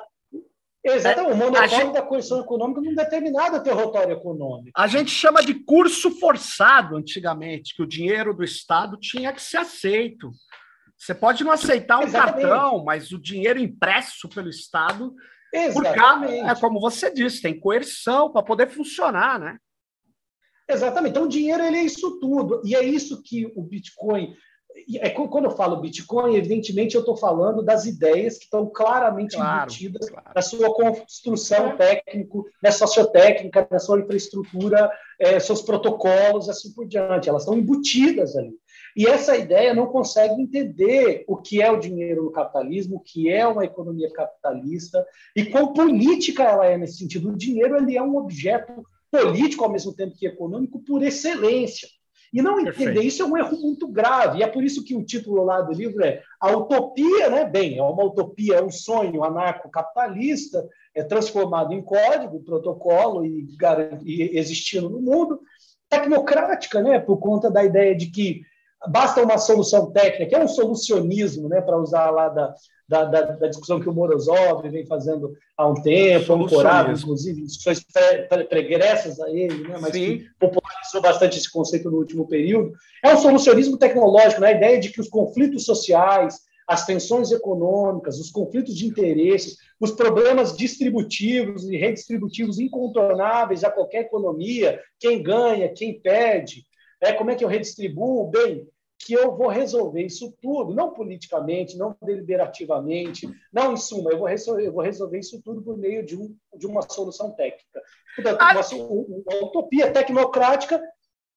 Exatamente, 0.96 1.32
é, 1.32 1.34
o 1.34 1.38
monopólio 1.38 1.70
gente... 1.70 1.94
da 1.94 2.02
coerção 2.02 2.42
econômica 2.42 2.82
num 2.82 2.96
determinado 2.96 3.62
território 3.62 4.14
econômico. 4.14 4.72
A 4.76 4.88
gente 4.88 5.12
chama 5.12 5.44
de 5.44 5.54
curso 5.54 6.12
forçado 6.20 6.96
antigamente, 6.96 7.76
que 7.76 7.84
o 7.84 7.88
dinheiro 7.88 8.34
do 8.34 8.44
Estado 8.44 8.98
tinha 8.98 9.34
que 9.34 9.42
ser 9.42 9.58
aceito. 9.58 10.32
Você 10.98 11.14
pode 11.14 11.44
não 11.44 11.52
aceitar 11.52 12.00
um 12.00 12.04
Exatamente. 12.04 12.48
cartão, 12.48 12.84
mas 12.84 13.12
o 13.12 13.20
dinheiro 13.20 13.60
impresso 13.60 14.28
pelo 14.30 14.50
Estado 14.50 15.14
Exatamente. 15.54 16.38
Porque, 16.38 16.52
é 16.52 16.56
como 16.56 16.80
você 16.80 17.12
disse, 17.12 17.42
tem 17.42 17.60
coerção 17.60 18.32
para 18.32 18.44
poder 18.44 18.70
funcionar, 18.70 19.40
né? 19.40 19.58
Exatamente. 20.70 21.12
Então, 21.12 21.24
o 21.24 21.30
dinheiro 21.30 21.64
ele 21.64 21.78
é 21.78 21.84
isso 21.84 22.20
tudo. 22.20 22.62
E 22.66 22.76
é 22.76 22.84
isso 22.84 23.22
que 23.24 23.46
o 23.56 23.62
Bitcoin. 23.62 24.36
É, 25.00 25.10
quando 25.10 25.46
eu 25.46 25.52
falo 25.52 25.82
Bitcoin, 25.82 26.36
evidentemente 26.36 26.96
eu 26.96 27.02
estou 27.02 27.18
falando 27.18 27.64
das 27.64 27.86
ideias 27.86 28.38
que 28.38 28.46
estão 28.46 28.66
claramente 28.68 29.36
claro, 29.36 29.64
embutidas 29.64 30.10
claro. 30.10 30.32
na 30.36 30.42
sua 30.42 30.74
construção 30.74 31.76
técnico, 31.76 32.46
na 32.62 32.72
sociotécnica, 32.72 33.68
na 33.70 33.80
sua 33.80 34.00
infraestrutura, 34.00 34.92
é, 35.20 35.40
seus 35.40 35.62
protocolos, 35.62 36.48
assim 36.50 36.74
por 36.74 36.88
diante. 36.88 37.28
Elas 37.28 37.44
estão 37.44 37.58
embutidas 37.58 38.36
ali. 38.36 38.54
E 38.96 39.06
essa 39.06 39.38
ideia 39.38 39.74
não 39.74 39.88
consegue 39.88 40.42
entender 40.42 41.24
o 41.28 41.38
que 41.38 41.62
é 41.62 41.72
o 41.72 41.80
dinheiro 41.80 42.24
no 42.24 42.32
capitalismo, 42.32 42.98
o 42.98 43.00
que 43.00 43.30
é 43.30 43.46
uma 43.46 43.66
economia 43.66 44.12
capitalista 44.12 45.06
e 45.36 45.46
quão 45.46 45.74
política 45.74 46.44
ela 46.44 46.66
é 46.66 46.78
nesse 46.78 46.98
sentido. 46.98 47.30
O 47.30 47.38
dinheiro 47.38 47.78
ele 47.78 47.96
é 47.96 48.02
um 48.02 48.18
objeto 48.18 48.84
político 49.12 49.64
ao 49.64 49.72
mesmo 49.72 49.94
tempo 49.94 50.16
que 50.16 50.28
econômico 50.28 50.80
por 50.80 51.04
excelência. 51.04 51.88
E 52.34 52.42
não 52.42 52.60
entender 52.60 52.78
Perfeito. 52.78 53.02
isso 53.04 53.24
é 53.24 53.26
um 53.26 53.38
erro 53.38 53.58
muito 53.58 53.88
grave. 53.88 54.40
E 54.40 54.44
é 54.44 54.48
por 54.48 54.64
isso 54.64 54.84
que 54.84 54.96
o 54.96 55.04
título 55.04 55.44
lá 55.44 55.62
do 55.62 55.74
livro 55.74 56.04
é 56.04 56.22
A 56.40 56.52
Utopia, 56.52 57.30
né? 57.30 57.46
Bem, 57.46 57.78
é 57.78 57.84
uma 57.84 58.04
utopia, 58.04 58.56
é 58.56 58.64
um 58.64 58.72
sonho 58.72 59.24
anarcocapitalista, 59.24 60.68
é 60.94 61.04
transformado 61.04 61.74
em 61.74 61.82
código, 61.82 62.44
protocolo 62.44 63.26
e, 63.26 63.48
e 64.06 64.38
existindo 64.38 64.90
no 64.90 65.02
mundo, 65.02 65.40
tecnocrática, 65.90 66.82
né? 66.82 67.00
Por 67.00 67.18
conta 67.18 67.50
da 67.50 67.64
ideia 67.64 67.96
de 67.96 68.08
que 68.08 68.42
basta 68.86 69.24
uma 69.24 69.38
solução 69.38 69.92
técnica, 69.92 70.38
é 70.38 70.44
um 70.44 70.48
solucionismo, 70.48 71.50
né, 71.50 71.62
para 71.62 71.78
usar 71.78 72.10
lá 72.12 72.30
da, 72.30 72.54
da, 72.88 73.06
da, 73.06 73.22
da, 73.22 73.48
discussão 73.48 73.80
que 73.80 73.90
o 73.90 73.94
Morozov 73.94 74.68
vem 74.70 74.86
fazendo 74.86 75.34
há 75.58 75.68
um 75.68 75.74
tempo, 75.74 76.34
ancorado, 76.34 76.92
inclusive, 76.92 77.42
discussões 77.42 77.86
pregressas 78.50 79.20
a 79.20 79.30
ele, 79.30 79.68
né, 79.68 79.78
mas 79.82 79.94
Sim. 79.94 80.20
que 80.20 80.26
popularizou 80.40 81.02
bastante 81.02 81.38
esse 81.38 81.52
conceito 81.52 81.90
no 81.90 81.98
último 81.98 82.28
período. 82.28 82.74
É 83.04 83.14
um 83.14 83.18
solucionismo 83.18 83.78
tecnológico, 83.78 84.42
né, 84.42 84.50
a 84.50 84.58
ideia 84.58 84.80
de 84.80 84.90
que 84.90 85.02
os 85.02 85.10
conflitos 85.10 85.66
sociais, 85.66 86.40
as 86.68 86.86
tensões 86.86 87.32
econômicas, 87.32 88.20
os 88.20 88.30
conflitos 88.30 88.76
de 88.76 88.86
interesses, 88.86 89.58
os 89.80 89.92
problemas 89.92 90.56
distributivos 90.56 91.64
e 91.64 91.78
redistributivos 91.78 92.60
incontornáveis 92.60 93.64
a 93.64 93.72
qualquer 93.72 94.02
economia, 94.02 94.80
quem 95.00 95.24
ganha, 95.24 95.70
quem 95.70 96.00
perde, 96.00 96.66
é, 97.02 97.14
como 97.14 97.32
é 97.32 97.36
que 97.36 97.44
eu 97.44 97.50
redistribuo? 97.50 98.30
Bem, 98.30 98.68
que 99.00 99.14
eu 99.14 99.36
vou 99.36 99.48
resolver 99.48 100.04
isso 100.04 100.34
tudo, 100.42 100.74
não 100.74 100.92
politicamente, 100.92 101.78
não 101.78 101.96
deliberativamente, 102.02 103.30
não 103.54 103.74
em 103.74 103.78
suma, 103.78 104.12
eu 104.12 104.18
vou 104.18 104.28
resolver, 104.28 104.66
eu 104.66 104.74
vou 104.74 104.84
resolver 104.84 105.20
isso 105.20 105.42
tudo 105.44 105.62
por 105.62 105.78
meio 105.78 106.06
de, 106.06 106.18
um, 106.18 106.36
de 106.56 106.66
uma 106.66 106.82
solução 106.82 107.32
técnica. 107.32 107.82
Portanto, 108.16 108.42
uma, 108.42 108.92
uma 108.92 109.46
utopia 109.46 109.92
tecnocrática 109.92 110.82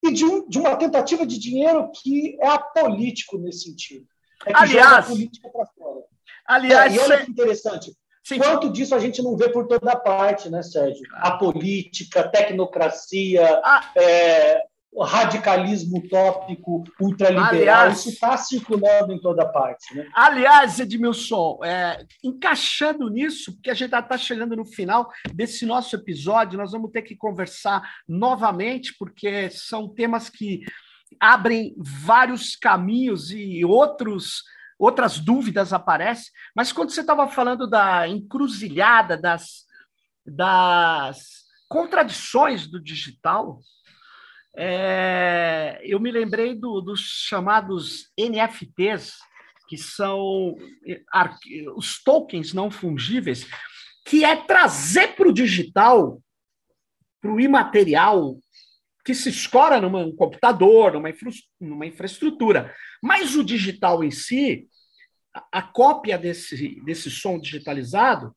e 0.03 0.13
de, 0.13 0.25
um, 0.25 0.49
de, 0.49 0.59
uma 0.59 0.77
tentativa 0.77 1.27
de 1.27 1.39
dinheiro 1.39 1.91
que 1.93 2.39
é 2.41 2.49
apolítico 2.49 3.37
nesse 3.39 3.65
sentido. 3.65 4.07
É 4.47 4.53
que 4.53 4.59
aliás, 4.59 5.07
política 5.07 5.51
para 5.51 5.67
fora. 5.67 6.01
Aliás, 6.47 6.93
é, 6.93 6.97
e 6.97 6.99
olha 6.99 7.25
que 7.25 7.31
interessante. 7.31 7.93
Sim. 8.25 8.39
Quanto 8.39 8.71
disso 8.71 8.95
a 8.95 8.99
gente 8.99 9.23
não 9.23 9.37
vê 9.37 9.49
por 9.51 9.67
toda 9.67 9.97
parte, 9.97 10.49
né, 10.49 10.63
Sérgio? 10.63 11.03
A 11.15 11.33
política, 11.33 12.21
a 12.21 12.29
tecnocracia, 12.29 13.61
ah. 13.63 13.93
é, 13.97 14.65
o 14.93 15.05
radicalismo 15.05 15.99
utópico, 15.99 16.83
ultraliberal, 17.01 17.49
aliás, 17.51 18.01
isso 18.01 18.09
está 18.11 18.37
circulando 18.37 19.13
em 19.13 19.21
toda 19.21 19.47
parte. 19.47 19.95
Né? 19.95 20.09
Aliás, 20.15 20.81
Edmilson, 20.81 21.61
é, 21.65 22.05
encaixando 22.25 23.09
nisso, 23.09 23.53
porque 23.55 23.71
a 23.71 23.75
gente 23.75 23.95
está 23.95 24.19
chegando 24.19 24.57
no 24.57 24.65
final 24.65 25.09
desse 25.33 25.65
nosso 25.65 25.95
episódio, 25.95 26.59
nós 26.59 26.73
vamos 26.73 26.91
ter 26.91 27.03
que 27.03 27.15
conversar 27.15 27.89
novamente, 28.09 28.95
porque 28.99 29.49
são 29.51 29.89
temas 29.89 30.29
que 30.29 30.63
abrem 31.21 31.75
vários 31.79 32.57
caminhos 32.57 33.31
e 33.31 33.65
outros 33.65 34.43
outras 34.81 35.19
dúvidas 35.19 35.75
aparecem. 35.75 36.33
Mas 36.57 36.73
quando 36.73 36.91
você 36.91 37.03
estava 37.03 37.29
falando 37.29 37.69
da 37.69 38.09
encruzilhada, 38.09 39.15
das, 39.15 39.67
das 40.27 41.19
contradições 41.69 42.67
do 42.67 42.83
digital, 42.83 43.61
é, 44.57 45.81
eu 45.85 46.01
me 46.01 46.11
lembrei 46.11 46.55
do, 46.55 46.81
dos 46.81 47.01
chamados 47.01 48.11
NFTs, 48.19 49.19
que 49.69 49.77
são 49.77 50.57
os 51.77 52.03
tokens 52.03 52.53
não 52.53 52.71
fungíveis, 52.71 53.47
que 54.05 54.25
é 54.25 54.35
trazer 54.35 55.15
para 55.15 55.29
o 55.29 55.33
digital, 55.33 56.21
para 57.21 57.31
o 57.31 57.41
imaterial, 57.41 58.37
que 59.05 59.15
se 59.15 59.29
escora 59.29 59.81
num 59.81 60.15
computador, 60.15 60.95
numa, 60.95 61.11
infra, 61.11 61.31
numa 61.61 61.87
infraestrutura. 61.87 62.75
Mas 63.03 63.37
o 63.37 63.45
digital 63.45 64.03
em 64.03 64.11
si, 64.11 64.69
a, 65.33 65.59
a 65.59 65.63
cópia 65.63 66.19
desse, 66.19 66.81
desse 66.85 67.11
som 67.11 67.39
digitalizado, 67.39 68.35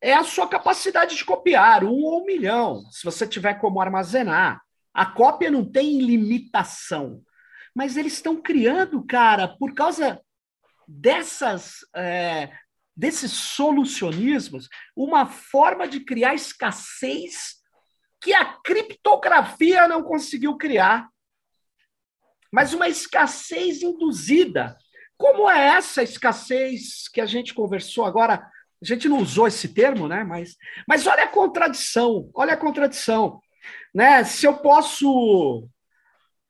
é 0.00 0.12
a 0.12 0.24
sua 0.24 0.46
capacidade 0.48 1.16
de 1.16 1.24
copiar, 1.24 1.82
um 1.82 2.04
ou 2.04 2.22
um 2.22 2.24
milhão, 2.24 2.82
se 2.90 3.04
você 3.04 3.26
tiver 3.26 3.54
como 3.54 3.80
armazenar. 3.80 4.60
A 4.96 5.04
cópia 5.04 5.50
não 5.50 5.62
tem 5.62 6.00
limitação. 6.00 7.22
Mas 7.74 7.98
eles 7.98 8.14
estão 8.14 8.40
criando, 8.40 9.04
cara, 9.04 9.46
por 9.46 9.74
causa 9.74 10.18
dessas. 10.88 11.80
É, 11.94 12.50
desses 12.96 13.30
solucionismos, 13.30 14.70
uma 14.96 15.26
forma 15.26 15.86
de 15.86 16.00
criar 16.00 16.34
escassez 16.34 17.56
que 18.22 18.32
a 18.32 18.42
criptografia 18.64 19.86
não 19.86 20.02
conseguiu 20.02 20.56
criar. 20.56 21.06
Mas 22.50 22.72
uma 22.72 22.88
escassez 22.88 23.82
induzida. 23.82 24.78
Como 25.18 25.50
é 25.50 25.76
essa 25.76 26.02
escassez 26.02 27.06
que 27.12 27.20
a 27.20 27.26
gente 27.26 27.52
conversou 27.52 28.06
agora? 28.06 28.50
A 28.80 28.84
gente 28.84 29.10
não 29.10 29.18
usou 29.18 29.46
esse 29.46 29.68
termo, 29.68 30.08
né? 30.08 30.24
Mas, 30.24 30.56
mas 30.88 31.06
olha 31.06 31.24
a 31.24 31.28
contradição, 31.28 32.30
olha 32.34 32.54
a 32.54 32.56
contradição. 32.56 33.42
Né? 33.94 34.24
Se 34.24 34.46
eu 34.46 34.58
posso 34.58 35.68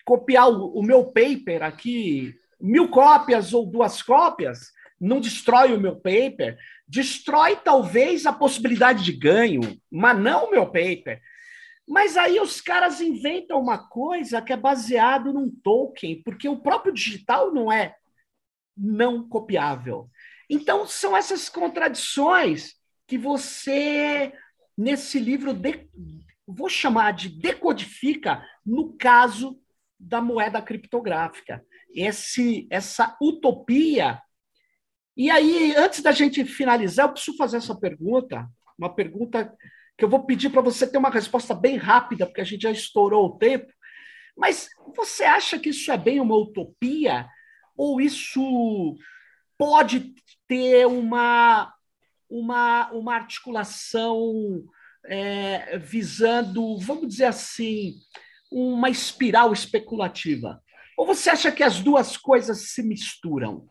copiar 0.05 0.49
o, 0.49 0.79
o 0.79 0.83
meu 0.83 1.07
paper 1.07 1.63
aqui, 1.63 2.35
mil 2.61 2.89
cópias 2.89 3.53
ou 3.53 3.67
duas 3.67 4.03
cópias, 4.03 4.73
não 5.01 5.21
destrói 5.21 5.75
o 5.75 5.81
meu 5.81 5.97
paper, 5.97 6.59
destrói 6.89 7.57
talvez 7.57 8.27
a 8.27 8.33
possibilidade 8.33 9.05
de 9.05 9.13
ganho, 9.13 9.61
mas 9.91 10.19
não 10.19 10.47
o 10.47 10.51
meu 10.51 10.67
paper. 10.67 11.21
Mas 11.87 12.17
aí 12.17 12.41
os 12.41 12.61
caras 12.61 13.01
inventam 13.01 13.61
uma 13.61 13.79
coisa 13.89 14.43
que 14.43 14.53
é 14.53 14.57
baseado 14.57 15.33
num 15.33 15.51
token, 15.51 16.23
porque 16.23 16.49
o 16.49 16.61
próprio 16.61 16.93
digital 16.93 17.53
não 17.53 17.71
é 17.71 17.95
não 18.77 19.29
copiável. 19.29 20.11
Então 20.51 20.87
são 20.87 21.17
essas 21.17 21.49
contradições 21.49 22.75
que 23.07 23.17
você 23.17 24.33
nesse 24.77 25.19
livro 25.19 25.55
de, 25.55 25.89
vou 26.47 26.69
chamar 26.69 27.13
de 27.13 27.29
decodifica 27.29 28.47
no 28.65 28.97
caso 28.97 29.61
da 29.99 30.21
moeda 30.21 30.63
criptográfica. 30.63 31.65
Esse, 31.93 32.67
essa 32.71 33.17
utopia. 33.21 34.21
E 35.17 35.31
aí, 35.31 35.75
antes 35.77 36.03
da 36.03 36.13
gente 36.13 36.45
finalizar, 36.45 37.07
eu 37.07 37.13
preciso 37.13 37.37
fazer 37.37 37.57
essa 37.57 37.75
pergunta, 37.75 38.47
uma 38.79 38.95
pergunta 38.95 39.53
que 39.97 40.05
eu 40.05 40.09
vou 40.09 40.25
pedir 40.25 40.51
para 40.51 40.61
você 40.61 40.87
ter 40.87 40.99
uma 40.99 41.09
resposta 41.09 41.55
bem 41.55 41.77
rápida, 41.77 42.27
porque 42.27 42.43
a 42.43 42.45
gente 42.45 42.63
já 42.63 42.71
estourou 42.71 43.27
o 43.27 43.39
tempo. 43.39 43.73
Mas 44.37 44.69
você 44.95 45.25
acha 45.25 45.59
que 45.59 45.71
isso 45.71 45.91
é 45.91 45.97
bem 45.97 46.21
uma 46.21 46.37
utopia? 46.37 47.27
Ou 47.75 47.99
isso 48.01 48.95
pode 49.57 50.15
ter 50.47 50.87
uma, 50.87 51.73
uma, 52.29 52.91
uma 52.91 53.15
articulação 53.15 54.63
é, 55.09 55.79
visando, 55.79 56.79
vamos 56.79 57.09
dizer 57.09 57.27
assim, 57.27 57.95
uma 58.51 58.89
espiral 58.89 59.53
especulativa? 59.53 60.61
Ou 60.97 61.07
você 61.07 61.31
acha 61.31 61.53
que 61.53 61.63
as 61.63 61.81
duas 61.81 62.17
coisas 62.17 62.71
se 62.71 62.83
misturam? 62.83 63.67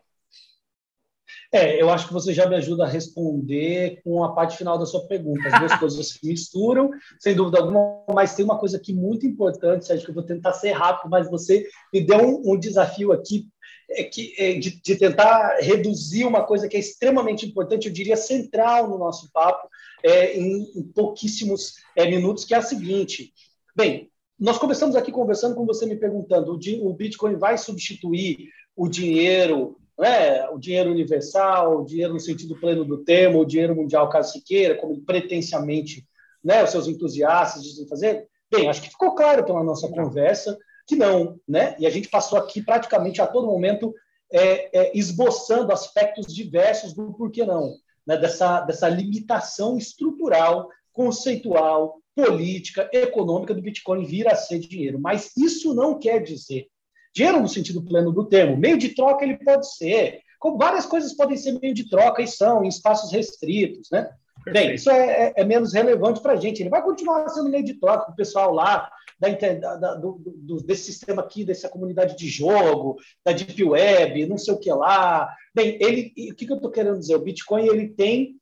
É, 1.52 1.80
eu 1.80 1.90
acho 1.90 2.08
que 2.08 2.12
você 2.12 2.32
já 2.34 2.48
me 2.48 2.56
ajuda 2.56 2.84
a 2.84 2.88
responder 2.88 4.00
com 4.02 4.22
a 4.22 4.34
parte 4.34 4.56
final 4.56 4.78
da 4.78 4.86
sua 4.86 5.06
pergunta. 5.06 5.48
As 5.48 5.60
duas 5.60 5.74
coisas 5.78 6.08
se 6.08 6.26
misturam, 6.26 6.90
sem 7.18 7.34
dúvida 7.34 7.58
alguma, 7.58 8.04
mas 8.12 8.34
tem 8.34 8.44
uma 8.44 8.58
coisa 8.58 8.76
aqui 8.76 8.92
muito 8.92 9.26
importante, 9.26 9.86
Sérgio, 9.86 10.04
que 10.04 10.10
eu 10.10 10.14
vou 10.14 10.24
tentar 10.24 10.52
ser 10.52 10.72
rápido, 10.72 11.10
mas 11.10 11.30
você 11.30 11.66
me 11.92 12.00
deu 12.00 12.18
um, 12.18 12.52
um 12.52 12.58
desafio 12.58 13.12
aqui 13.12 13.48
é 13.88 14.02
que, 14.02 14.34
é, 14.36 14.54
de, 14.54 14.82
de, 14.82 14.96
tentar 14.96 15.58
reduzir 15.60 16.24
uma 16.24 16.44
coisa 16.44 16.68
que 16.68 16.76
é 16.76 16.80
extremamente 16.80 17.46
importante, 17.46 17.86
eu 17.86 17.92
diria 17.92 18.16
central 18.16 18.88
no 18.88 18.98
nosso 18.98 19.30
papo, 19.32 19.68
é, 20.06 20.36
em, 20.38 20.70
em, 20.76 20.82
pouquíssimos 20.82 21.74
é, 21.96 22.08
minutos, 22.08 22.44
que 22.44 22.54
é 22.54 22.58
a 22.58 22.62
seguinte. 22.62 23.32
Bem, 23.74 24.08
nós 24.38 24.56
começamos 24.56 24.94
aqui 24.94 25.10
conversando 25.10 25.56
com 25.56 25.66
você 25.66 25.84
me 25.84 25.96
perguntando: 25.96 26.52
o, 26.52 26.88
o 26.88 26.94
Bitcoin 26.94 27.34
vai 27.34 27.58
substituir 27.58 28.48
o 28.76 28.88
dinheiro, 28.88 29.76
né, 29.98 30.48
o 30.50 30.58
dinheiro 30.58 30.92
universal, 30.92 31.80
o 31.80 31.84
dinheiro 31.84 32.12
no 32.12 32.20
sentido 32.20 32.58
pleno 32.60 32.84
do 32.84 33.02
termo, 33.02 33.40
o 33.40 33.46
dinheiro 33.46 33.74
mundial 33.74 34.08
caso 34.08 34.32
se 34.32 34.44
queira, 34.44 34.76
como 34.76 35.00
pretensiamente 35.00 36.06
né, 36.44 36.62
os 36.62 36.70
seus 36.70 36.86
entusiastas 36.86 37.64
dizem 37.64 37.88
fazer? 37.88 38.28
Bem, 38.48 38.68
acho 38.68 38.82
que 38.82 38.90
ficou 38.90 39.12
claro 39.12 39.44
pela 39.44 39.64
nossa 39.64 39.88
conversa 39.88 40.56
que 40.86 40.94
não, 40.94 41.40
né? 41.48 41.74
E 41.80 41.86
a 41.86 41.90
gente 41.90 42.08
passou 42.08 42.38
aqui 42.38 42.62
praticamente 42.62 43.20
a 43.20 43.26
todo 43.26 43.48
momento 43.48 43.92
é, 44.30 44.78
é, 44.78 44.96
esboçando 44.96 45.72
aspectos 45.72 46.32
diversos 46.32 46.94
do 46.94 47.12
porquê 47.12 47.44
não, 47.44 47.74
né? 48.06 48.16
dessa, 48.16 48.60
dessa 48.60 48.88
limitação 48.88 49.76
estrutural, 49.76 50.68
conceitual, 50.92 52.00
política, 52.14 52.88
econômica 52.92 53.54
do 53.54 53.60
Bitcoin 53.60 54.04
vir 54.04 54.26
a 54.28 54.34
ser 54.34 54.58
dinheiro. 54.58 54.98
Mas 54.98 55.36
isso 55.36 55.74
não 55.74 55.98
quer 55.98 56.22
dizer 56.22 56.68
dinheiro 57.16 57.40
no 57.40 57.48
sentido 57.48 57.82
pleno 57.82 58.12
do 58.12 58.26
termo. 58.26 58.58
Meio 58.58 58.76
de 58.76 58.90
troca 58.90 59.24
ele 59.24 59.38
pode 59.38 59.74
ser, 59.74 60.20
várias 60.58 60.84
coisas 60.84 61.14
podem 61.14 61.36
ser 61.36 61.58
meio 61.58 61.72
de 61.72 61.88
troca 61.88 62.22
e 62.22 62.28
são 62.28 62.62
em 62.62 62.68
espaços 62.68 63.10
restritos, 63.10 63.88
né? 63.90 64.10
Bem, 64.52 64.74
isso 64.74 64.90
é, 64.90 65.28
é, 65.28 65.32
é 65.36 65.44
menos 65.44 65.72
relevante 65.72 66.20
para 66.20 66.34
a 66.34 66.36
gente. 66.36 66.62
Ele 66.62 66.70
vai 66.70 66.82
continuar 66.82 67.28
sendo 67.28 67.50
meio 67.50 67.64
de 67.64 67.74
troca 67.74 68.06
com 68.06 68.12
o 68.12 68.16
pessoal 68.16 68.52
lá 68.52 68.88
da, 69.18 69.76
da, 69.76 69.94
do, 69.94 70.20
do, 70.24 70.56
desse 70.58 70.84
sistema 70.84 71.22
aqui, 71.22 71.44
dessa 71.44 71.68
comunidade 71.68 72.16
de 72.16 72.28
jogo, 72.28 72.96
da 73.24 73.32
Deep 73.32 73.62
Web, 73.62 74.26
não 74.26 74.38
sei 74.38 74.54
o 74.54 74.58
que 74.58 74.70
lá. 74.72 75.28
Bem, 75.54 75.78
ele, 75.80 76.12
o 76.30 76.34
que, 76.34 76.46
que 76.46 76.52
eu 76.52 76.56
estou 76.56 76.70
querendo 76.70 76.98
dizer? 76.98 77.16
O 77.16 77.22
Bitcoin 77.22 77.66
ele 77.66 77.88
tem 77.88 78.36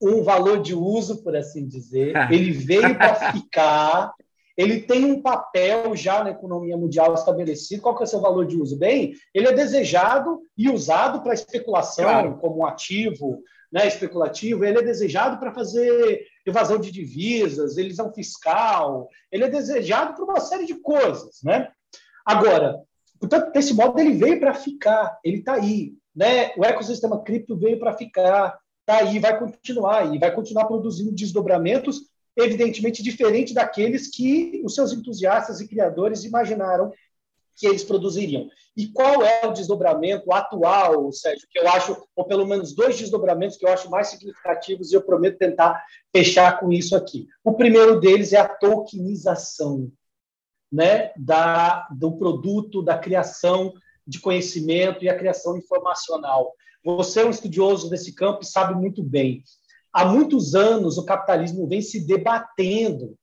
um 0.00 0.22
valor 0.22 0.62
de 0.62 0.74
uso, 0.74 1.22
por 1.22 1.36
assim 1.36 1.66
dizer. 1.66 2.14
Ele 2.30 2.52
veio 2.52 2.94
para 2.96 3.14
ficar. 3.32 4.12
Ele 4.56 4.80
tem 4.80 5.04
um 5.04 5.22
papel 5.22 5.94
já 5.96 6.22
na 6.22 6.30
economia 6.30 6.76
mundial 6.76 7.14
estabelecido. 7.14 7.82
Qual 7.82 7.96
que 7.96 8.02
é 8.02 8.06
o 8.06 8.08
seu 8.08 8.20
valor 8.20 8.46
de 8.46 8.56
uso? 8.56 8.78
Bem, 8.78 9.14
ele 9.34 9.48
é 9.48 9.52
desejado 9.52 10.40
e 10.56 10.68
usado 10.68 11.22
para 11.22 11.34
especulação 11.34 12.04
claro. 12.04 12.38
como 12.38 12.58
um 12.58 12.66
ativo 12.66 13.42
né, 13.72 13.86
especulativo. 13.86 14.64
Ele 14.64 14.78
é 14.78 14.82
desejado 14.82 15.38
para 15.38 15.54
fazer 15.54 16.26
evasão 16.46 16.78
de 16.78 16.90
divisas, 16.90 17.76
elisão 17.76 18.12
fiscal, 18.12 19.08
ele 19.30 19.44
é 19.44 19.48
desejado 19.48 20.14
por 20.14 20.24
uma 20.24 20.40
série 20.40 20.66
de 20.66 20.74
coisas, 20.74 21.40
né? 21.42 21.68
Agora, 22.24 22.80
portanto, 23.18 23.52
desse 23.52 23.74
modo 23.74 23.98
ele 23.98 24.14
veio 24.14 24.40
para 24.40 24.54
ficar, 24.54 25.18
ele 25.24 25.38
está 25.38 25.54
aí, 25.54 25.94
né? 26.14 26.52
O 26.56 26.64
ecossistema 26.64 27.22
cripto 27.22 27.56
veio 27.56 27.78
para 27.78 27.96
ficar, 27.96 28.58
está 28.80 28.98
aí, 28.98 29.18
vai 29.18 29.38
continuar 29.38 30.14
e 30.14 30.18
vai 30.18 30.32
continuar 30.34 30.66
produzindo 30.66 31.12
desdobramentos, 31.12 32.00
evidentemente 32.42 33.02
diferente 33.02 33.54
daqueles 33.54 34.08
que 34.08 34.60
os 34.64 34.74
seus 34.74 34.92
entusiastas 34.92 35.60
e 35.60 35.68
criadores 35.68 36.24
imaginaram 36.24 36.92
que 37.56 37.66
eles 37.66 37.84
produziriam. 37.84 38.48
E 38.76 38.86
qual 38.86 39.22
é 39.22 39.46
o 39.46 39.52
desdobramento 39.52 40.32
atual, 40.32 41.12
Sérgio, 41.12 41.46
que 41.50 41.58
eu 41.58 41.68
acho, 41.68 42.02
ou 42.16 42.24
pelo 42.24 42.46
menos 42.46 42.74
dois 42.74 42.98
desdobramentos 42.98 43.56
que 43.56 43.66
eu 43.66 43.72
acho 43.72 43.90
mais 43.90 44.08
significativos 44.08 44.90
e 44.90 44.94
eu 44.94 45.02
prometo 45.02 45.36
tentar 45.36 45.84
fechar 46.14 46.58
com 46.58 46.72
isso 46.72 46.96
aqui. 46.96 47.28
O 47.44 47.52
primeiro 47.52 48.00
deles 48.00 48.32
é 48.32 48.38
a 48.38 48.48
tokenização 48.48 49.92
né, 50.72 51.12
da, 51.16 51.88
do 51.90 52.16
produto, 52.16 52.80
da 52.80 52.96
criação 52.96 53.74
de 54.06 54.20
conhecimento 54.20 55.04
e 55.04 55.08
a 55.08 55.18
criação 55.18 55.56
informacional. 55.56 56.54
Você 56.82 57.20
é 57.20 57.26
um 57.26 57.30
estudioso 57.30 57.90
desse 57.90 58.14
campo 58.14 58.40
e 58.42 58.46
sabe 58.46 58.74
muito 58.74 59.02
bem. 59.02 59.42
Há 59.92 60.04
muitos 60.04 60.54
anos 60.54 60.98
o 60.98 61.04
capitalismo 61.04 61.66
vem 61.66 61.82
se 61.82 62.06
debatendo 62.06 63.16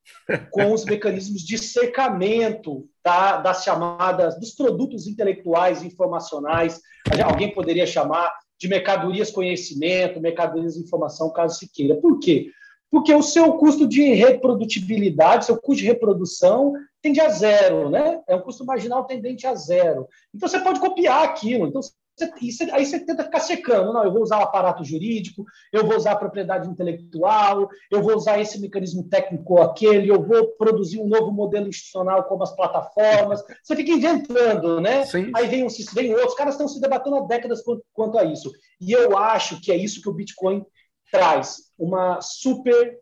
com 0.51 0.74
os 0.74 0.84
mecanismos 0.84 1.41
de 1.41 1.57
cercamento 1.57 2.86
da, 3.03 3.38
das 3.38 3.63
chamadas 3.63 4.38
dos 4.38 4.51
produtos 4.51 5.07
intelectuais 5.07 5.82
e 5.82 5.88
informacionais. 5.88 6.82
Alguém 7.24 7.53
poderia 7.53 7.88
chamar 7.88 8.32
de 8.59 8.68
mercadorias 8.68 9.32
conhecimento, 9.32 10.20
mercadorias 10.20 10.76
informação, 10.76 11.32
caso 11.32 11.57
se 11.57 11.72
queira. 11.72 11.95
Por 11.95 12.20
quê? 12.20 12.47
Porque 12.91 13.13
o 13.13 13.22
seu 13.22 13.53
custo 13.53 13.88
de 13.88 14.01
reprodutibilidade, 14.13 15.45
seu 15.45 15.57
custo 15.57 15.82
de 15.82 15.88
reprodução 15.88 16.74
tende 17.01 17.22
a 17.22 17.30
zero, 17.30 17.89
né? 17.89 18.22
É 18.28 18.36
um 18.36 18.41
custo 18.41 18.65
marginal 18.65 19.05
tendente 19.05 19.45
a 19.45 19.55
zero. 19.55 20.07
Então 20.34 20.49
você 20.49 20.59
pode 20.59 20.80
copiar 20.80 21.24
aquilo. 21.24 21.68
Então 21.68 21.82
você, 22.18 22.63
aí 22.72 22.86
você 22.86 22.99
tenta 22.99 23.24
ficar 23.24 23.39
secando. 23.39 23.93
Não, 23.93 24.03
eu 24.03 24.11
vou 24.11 24.24
usar 24.24 24.39
o 24.39 24.43
aparato 24.43 24.84
jurídico, 24.84 25.45
eu 25.72 25.86
vou 25.86 25.95
usar 25.95 26.13
a 26.13 26.18
propriedade 26.18 26.68
intelectual, 26.68 27.70
eu 27.91 28.01
vou 28.01 28.15
usar 28.15 28.39
esse 28.39 28.59
mecanismo 28.59 29.07
técnico 29.07 29.53
ou 29.53 29.61
aquele, 29.61 30.09
eu 30.09 30.24
vou 30.24 30.47
produzir 30.57 30.99
um 30.99 31.07
novo 31.07 31.32
modelo 31.32 31.68
institucional 31.68 32.24
como 32.24 32.43
as 32.43 32.55
plataformas. 32.55 33.43
Você 33.63 33.76
fica 33.76 33.91
inventando, 33.91 34.82
né? 34.82 35.05
Sim. 35.05 35.32
Aí 35.36 35.47
vem, 35.47 35.63
um, 35.63 35.68
vem 35.93 36.11
outros, 36.11 36.32
os 36.32 36.38
caras 36.38 36.55
estão 36.55 36.68
se 36.68 36.82
debatendo 36.82 37.18
há 37.18 37.22
décadas 37.22 37.61
quanto 37.93 38.18
a 38.18 38.24
isso. 38.24 38.51
E 38.82 38.91
eu 38.91 39.18
acho 39.18 39.61
que 39.61 39.72
é 39.72 39.76
isso 39.76 40.01
que 40.01 40.09
o 40.09 40.13
Bitcoin 40.13 40.65
traz, 41.11 41.57
uma 41.78 42.20
super 42.22 42.97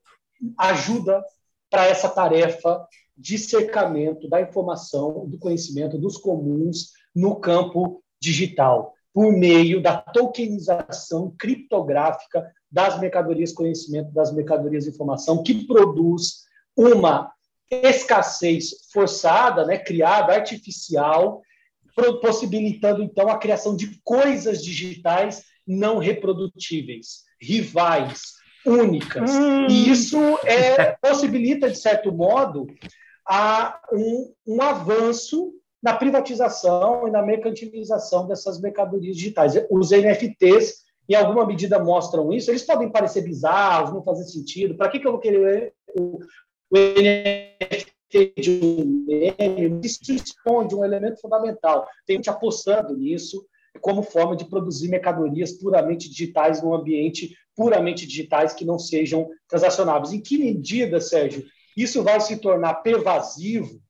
ajuda 0.57 1.23
para 1.69 1.85
essa 1.85 2.09
tarefa 2.09 2.85
de 3.17 3.37
cercamento 3.37 4.29
da 4.29 4.41
informação, 4.41 5.25
do 5.27 5.39
conhecimento 5.39 5.97
dos 5.97 6.17
comuns 6.17 6.91
no 7.15 7.39
campo 7.39 8.03
digital 8.21 8.94
por 9.15 9.31
meio 9.31 9.81
da 9.81 9.95
tokenização 9.95 11.33
criptográfica 11.39 12.51
das 12.69 12.99
mercadorias 12.99 13.53
conhecimento, 13.53 14.11
das 14.11 14.33
mercadorias 14.33 14.87
informação, 14.87 15.41
que 15.41 15.65
produz 15.65 16.43
uma 16.75 17.31
escassez 17.71 18.71
forçada, 18.91 19.65
né, 19.65 19.77
criada, 19.77 20.33
artificial, 20.33 21.41
possibilitando 22.21 23.01
então 23.01 23.29
a 23.29 23.37
criação 23.37 23.73
de 23.73 23.97
coisas 24.03 24.61
digitais 24.61 25.45
não 25.65 25.97
reprodutíveis, 25.97 27.23
rivais, 27.41 28.33
únicas. 28.65 29.31
Hum. 29.31 29.67
E 29.69 29.89
isso 29.89 30.19
é, 30.43 30.91
possibilita, 31.01 31.71
de 31.71 31.77
certo 31.77 32.11
modo, 32.11 32.67
a 33.25 33.79
um, 33.93 34.33
um 34.45 34.61
avanço 34.61 35.53
na 35.81 35.93
privatização 35.93 37.07
e 37.07 37.11
na 37.11 37.21
mercantilização 37.21 38.27
dessas 38.27 38.59
mercadorias 38.59 39.15
digitais. 39.15 39.53
Os 39.69 39.91
NFTs, 39.91 40.83
em 41.07 41.15
alguma 41.15 41.45
medida, 41.45 41.77
mostram 41.77 42.31
isso. 42.33 42.49
Eles 42.49 42.63
podem 42.63 42.89
parecer 42.89 43.21
bizarros, 43.21 43.93
não 43.93 44.03
fazer 44.03 44.25
sentido. 44.25 44.75
Para 44.75 44.89
que, 44.89 44.99
que 44.99 45.07
eu 45.07 45.11
vou 45.11 45.19
querer 45.19 45.73
o, 45.95 46.19
o 46.71 46.77
NFT 46.77 48.33
de 48.37 48.51
um 48.51 49.05
meme? 49.07 49.79
Isso 49.83 50.11
esconde 50.11 50.75
um 50.75 50.83
elemento 50.83 51.21
fundamental. 51.21 51.87
Tem 52.05 52.17
gente 52.17 52.29
apostando 52.29 52.97
nisso 52.97 53.45
como 53.81 54.01
forma 54.01 54.35
de 54.35 54.45
produzir 54.45 54.87
mercadorias 54.87 55.51
puramente 55.51 56.09
digitais 56.09 56.63
num 56.63 56.73
ambiente 56.73 57.35
puramente 57.55 58.05
digitais 58.05 58.53
que 58.53 58.65
não 58.65 58.77
sejam 58.77 59.29
transacionáveis. 59.47 60.13
Em 60.13 60.21
que 60.21 60.37
medida, 60.37 60.99
Sérgio, 60.99 61.45
isso 61.75 62.03
vai 62.03 62.19
se 62.19 62.37
tornar 62.37 62.75
pervasivo 62.75 63.81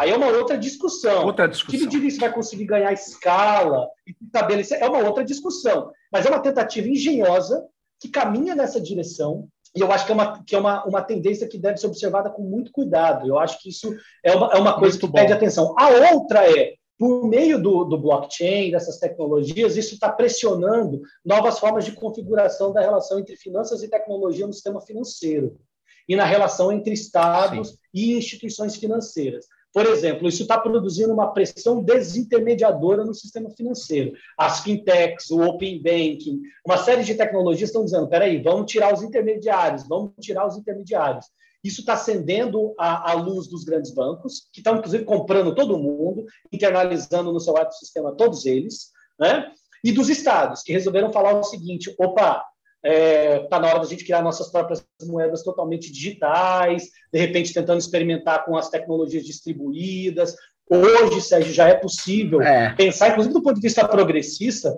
Aí 0.00 0.08
é 0.08 0.16
uma 0.16 0.28
outra 0.28 0.56
discussão. 0.56 1.26
Outra 1.26 1.46
discussão. 1.46 1.78
Que 1.78 1.84
medida 1.84 2.06
isso 2.06 2.18
vai 2.18 2.32
conseguir 2.32 2.64
ganhar 2.64 2.90
escala 2.90 3.86
e 4.06 4.16
estabelecer? 4.24 4.80
É 4.80 4.88
uma 4.88 5.06
outra 5.06 5.22
discussão. 5.22 5.92
Mas 6.10 6.24
é 6.24 6.30
uma 6.30 6.40
tentativa 6.40 6.88
engenhosa 6.88 7.66
que 8.00 8.08
caminha 8.08 8.54
nessa 8.54 8.80
direção. 8.80 9.46
E 9.76 9.80
eu 9.80 9.92
acho 9.92 10.06
que 10.06 10.12
é 10.12 10.14
uma, 10.14 10.42
que 10.42 10.56
é 10.56 10.58
uma, 10.58 10.82
uma 10.86 11.02
tendência 11.02 11.46
que 11.46 11.58
deve 11.58 11.76
ser 11.76 11.86
observada 11.86 12.30
com 12.30 12.40
muito 12.40 12.72
cuidado. 12.72 13.28
Eu 13.28 13.38
acho 13.38 13.60
que 13.60 13.68
isso 13.68 13.94
é 14.24 14.34
uma, 14.34 14.50
é 14.54 14.56
uma 14.56 14.72
coisa 14.78 14.94
muito 14.94 15.00
que 15.00 15.06
bom. 15.06 15.18
pede 15.18 15.34
atenção. 15.34 15.74
A 15.78 15.90
outra 16.14 16.50
é, 16.50 16.76
por 16.98 17.28
meio 17.28 17.62
do, 17.62 17.84
do 17.84 17.98
blockchain, 17.98 18.70
dessas 18.70 18.98
tecnologias, 18.98 19.76
isso 19.76 19.92
está 19.92 20.10
pressionando 20.10 21.02
novas 21.22 21.58
formas 21.58 21.84
de 21.84 21.92
configuração 21.92 22.72
da 22.72 22.80
relação 22.80 23.18
entre 23.18 23.36
finanças 23.36 23.82
e 23.82 23.90
tecnologia 23.90 24.46
no 24.46 24.52
sistema 24.54 24.80
financeiro 24.80 25.60
e 26.08 26.16
na 26.16 26.24
relação 26.24 26.72
entre 26.72 26.94
estados 26.94 27.68
Sim. 27.68 27.76
e 27.92 28.16
instituições 28.16 28.76
financeiras. 28.76 29.46
Por 29.72 29.86
exemplo, 29.86 30.28
isso 30.28 30.42
está 30.42 30.58
produzindo 30.58 31.12
uma 31.12 31.32
pressão 31.32 31.82
desintermediadora 31.82 33.04
no 33.04 33.14
sistema 33.14 33.50
financeiro. 33.50 34.12
As 34.36 34.60
fintechs, 34.60 35.30
o 35.30 35.40
open 35.40 35.80
banking, 35.80 36.40
uma 36.66 36.76
série 36.76 37.04
de 37.04 37.14
tecnologias 37.14 37.68
estão 37.68 37.84
dizendo: 37.84 38.08
peraí, 38.08 38.42
vamos 38.42 38.70
tirar 38.70 38.92
os 38.92 39.02
intermediários, 39.02 39.86
vamos 39.86 40.12
tirar 40.20 40.46
os 40.46 40.56
intermediários. 40.56 41.26
Isso 41.62 41.80
está 41.80 41.92
acendendo 41.92 42.74
a, 42.78 43.12
a, 43.12 43.14
luz 43.14 43.46
dos 43.46 43.64
grandes 43.64 43.92
bancos, 43.92 44.48
que 44.52 44.60
estão, 44.60 44.76
inclusive, 44.76 45.04
comprando 45.04 45.54
todo 45.54 45.78
mundo, 45.78 46.24
internalizando 46.50 47.32
no 47.32 47.38
seu 47.38 47.56
ecossistema 47.56 48.16
todos 48.16 48.46
eles, 48.46 48.90
né? 49.18 49.52
e 49.84 49.92
dos 49.92 50.08
estados, 50.08 50.62
que 50.62 50.72
resolveram 50.72 51.12
falar 51.12 51.38
o 51.38 51.44
seguinte: 51.44 51.94
opa, 51.98 52.44
Está 52.82 52.88
é, 52.88 53.38
tá 53.40 53.58
na 53.58 53.68
hora 53.68 53.80
da 53.80 53.86
gente 53.86 54.04
criar 54.04 54.22
nossas 54.22 54.50
próprias 54.50 54.84
moedas 55.02 55.42
totalmente 55.42 55.92
digitais, 55.92 56.88
de 57.12 57.18
repente 57.18 57.52
tentando 57.52 57.78
experimentar 57.78 58.44
com 58.44 58.56
as 58.56 58.70
tecnologias 58.70 59.24
distribuídas. 59.24 60.34
Hoje, 60.68 61.20
Sérgio, 61.20 61.52
já 61.52 61.68
é 61.68 61.74
possível 61.74 62.40
é. 62.40 62.74
pensar, 62.74 63.10
inclusive 63.10 63.34
do 63.34 63.42
ponto 63.42 63.56
de 63.56 63.60
vista 63.60 63.86
progressista, 63.86 64.74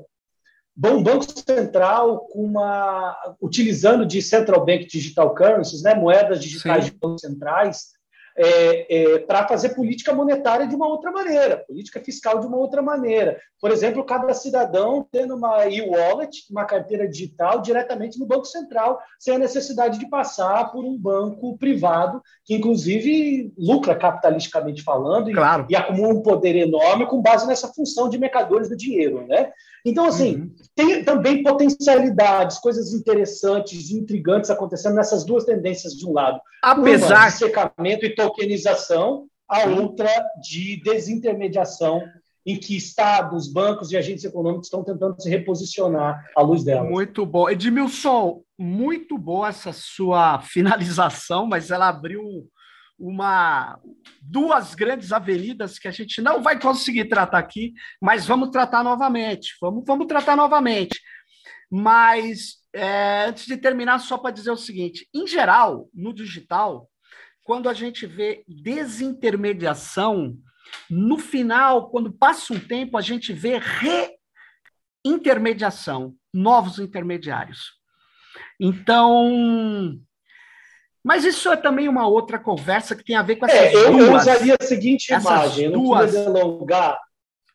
bom 0.75 1.03
banco 1.03 1.25
central 1.47 2.27
com 2.29 2.45
uma 2.45 3.17
utilizando 3.41 4.05
de 4.05 4.21
central 4.21 4.65
bank 4.65 4.87
digital 4.87 5.35
currencies, 5.35 5.83
né, 5.83 5.95
moedas 5.95 6.43
digitais 6.43 6.85
Sim. 6.85 6.91
de 6.91 6.97
bancos 6.97 7.21
centrais, 7.21 7.93
é, 8.37 9.15
é, 9.15 9.19
para 9.21 9.47
fazer 9.47 9.71
política 9.71 10.13
monetária 10.13 10.67
de 10.67 10.75
uma 10.75 10.87
outra 10.87 11.11
maneira, 11.11 11.59
política 11.59 12.01
fiscal 12.01 12.41
de 12.41 12.47
uma 12.47 12.57
outra 12.57 12.83
maneira. 12.83 13.39
Por 13.61 13.71
exemplo, 13.71 14.05
cada 14.05 14.33
cidadão 14.35 15.07
tendo 15.11 15.37
uma 15.37 15.67
e-wallet, 15.67 16.47
uma 16.51 16.65
carteira 16.65 17.09
digital, 17.09 17.61
diretamente 17.61 18.19
no 18.19 18.27
Banco 18.27 18.45
Central, 18.45 19.01
sem 19.19 19.35
a 19.35 19.39
necessidade 19.39 19.99
de 19.99 20.09
passar 20.09 20.73
por 20.73 20.85
um 20.85 20.99
banco 20.99 21.57
privado, 21.59 22.23
que 22.45 22.55
inclusive 22.55 23.53
lucra 23.57 23.95
capitalisticamente 23.95 24.83
falando 24.83 25.31
e, 25.31 25.35
claro. 25.35 25.67
e 25.69 25.77
acumula 25.77 26.15
um 26.15 26.23
poder 26.23 26.57
enorme 26.57 27.07
com 27.07 27.23
base 27.23 27.47
nessa 27.47 27.69
função 27.69 28.09
de 28.09 28.19
mercadores 28.19 28.69
do 28.69 28.77
dinheiro. 28.77 29.27
Né? 29.27 29.53
Então, 29.85 30.07
assim, 30.07 30.37
uhum. 30.37 30.55
tem 30.75 31.05
também 31.05 31.43
potencialidades, 31.43 32.59
coisas 32.59 32.93
interessantes 32.93 33.91
e 33.91 33.97
intrigantes 33.97 34.51
acontecendo 34.51 34.95
nessas 34.95 35.25
duas 35.25 35.45
tendências 35.45 35.95
de 35.95 36.07
um 36.07 36.13
lado. 36.13 36.41
Apesar 36.63 37.17
Uma 37.17 37.27
de 37.29 37.33
secamento 37.33 38.07
e 38.07 38.15
tokenização, 38.15 39.27
a 39.49 39.67
outra 39.67 40.09
de 40.41 40.81
desintermediação 40.83 42.03
em 42.45 42.57
que 42.59 42.77
estados, 42.77 43.53
bancos 43.53 43.93
e 43.93 43.97
agentes 43.97 44.25
econômicos 44.25 44.67
estão 44.67 44.83
tentando 44.83 45.21
se 45.21 45.29
reposicionar 45.29 46.25
à 46.37 46.43
luz 46.43 46.65
dela. 46.65 46.89
Muito 46.89 47.25
bom. 47.25 47.49
Edmilson, 47.49 48.43
muito 48.59 49.17
boa 49.17 49.49
essa 49.49 49.73
sua 49.73 50.41
finalização, 50.47 51.47
mas 51.47 51.71
ela 51.71 51.89
abriu 51.89 52.49
uma 53.03 53.81
duas 54.21 54.77
grandes 54.77 55.11
avenidas 55.13 55.77
que 55.77 55.89
a 55.89 55.91
gente 55.91 56.23
não 56.23 56.41
vai 56.41 56.61
conseguir 56.61 57.07
tratar 57.07 57.39
aqui, 57.39 57.75
mas 58.01 58.25
vamos 58.25 58.51
tratar 58.51 58.85
novamente. 58.85 59.57
Vamos, 59.61 59.83
vamos 59.85 60.07
tratar 60.07 60.37
novamente. 60.37 61.01
Mas 61.69 62.59
é, 62.73 63.25
antes 63.27 63.47
de 63.47 63.57
terminar, 63.57 63.99
só 63.99 64.17
para 64.17 64.31
dizer 64.31 64.53
o 64.53 64.57
seguinte: 64.57 65.09
em 65.13 65.27
geral, 65.27 65.89
no 65.93 66.15
digital, 66.15 66.89
quando 67.43 67.69
a 67.69 67.75
gente 67.75 68.07
vê 68.07 68.45
desintermediação, 68.47 70.37
no 70.89 71.19
final, 71.19 71.91
quando 71.91 72.13
passa 72.13 72.55
um 72.55 72.61
tempo, 72.61 72.97
a 72.97 73.01
gente 73.01 73.33
vê 73.33 73.61
reintermediação, 75.05 76.15
novos 76.33 76.79
intermediários. 76.79 77.73
Então, 78.61 79.99
mas 81.05 81.25
isso 81.25 81.51
é 81.51 81.57
também 81.57 81.89
uma 81.89 82.07
outra 82.07 82.39
conversa 82.39 82.95
que 82.95 83.05
tem 83.05 83.17
a 83.17 83.23
ver 83.23 83.37
com 83.37 83.47
essas 83.47 83.59
é, 83.59 83.75
eu, 83.75 83.93
duas. 83.93 84.07
Eu 84.07 84.15
usaria 84.15 84.57
a 84.61 84.65
seguinte 84.65 85.13
imagem, 85.13 85.65
eu 85.67 85.73
não 85.73 85.83
duas... 85.83 86.11
queria 86.11 86.25
delongar. 86.31 87.01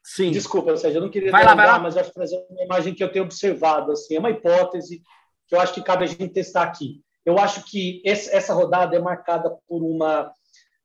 Sim. 0.04 0.32
Desculpa, 0.32 0.76
Sérgio, 0.76 0.98
eu 0.98 1.02
não 1.02 1.10
queria 1.10 1.32
vai 1.32 1.46
delongar, 1.46 1.66
lá, 1.66 1.74
lá. 1.74 1.80
mas 1.80 1.98
acho 1.98 2.10
que 2.10 2.16
trazer 2.16 2.38
uma 2.50 2.64
imagem 2.64 2.94
que 2.94 3.04
eu 3.04 3.12
tenho 3.12 3.26
observado. 3.26 3.92
Assim, 3.92 4.16
é 4.16 4.20
uma 4.20 4.32
hipótese 4.32 5.02
que 5.48 5.56
eu 5.56 5.60
acho 5.60 5.74
que 5.74 5.82
cabe 5.82 6.04
a 6.04 6.08
gente 6.08 6.30
testar 6.30 6.64
aqui. 6.64 7.02
Eu 7.26 7.38
acho 7.38 7.64
que 7.64 8.02
esse, 8.06 8.34
essa 8.34 8.54
rodada 8.54 8.96
é 8.96 9.00
marcada 9.00 9.54
por 9.68 9.84
uma 9.84 10.32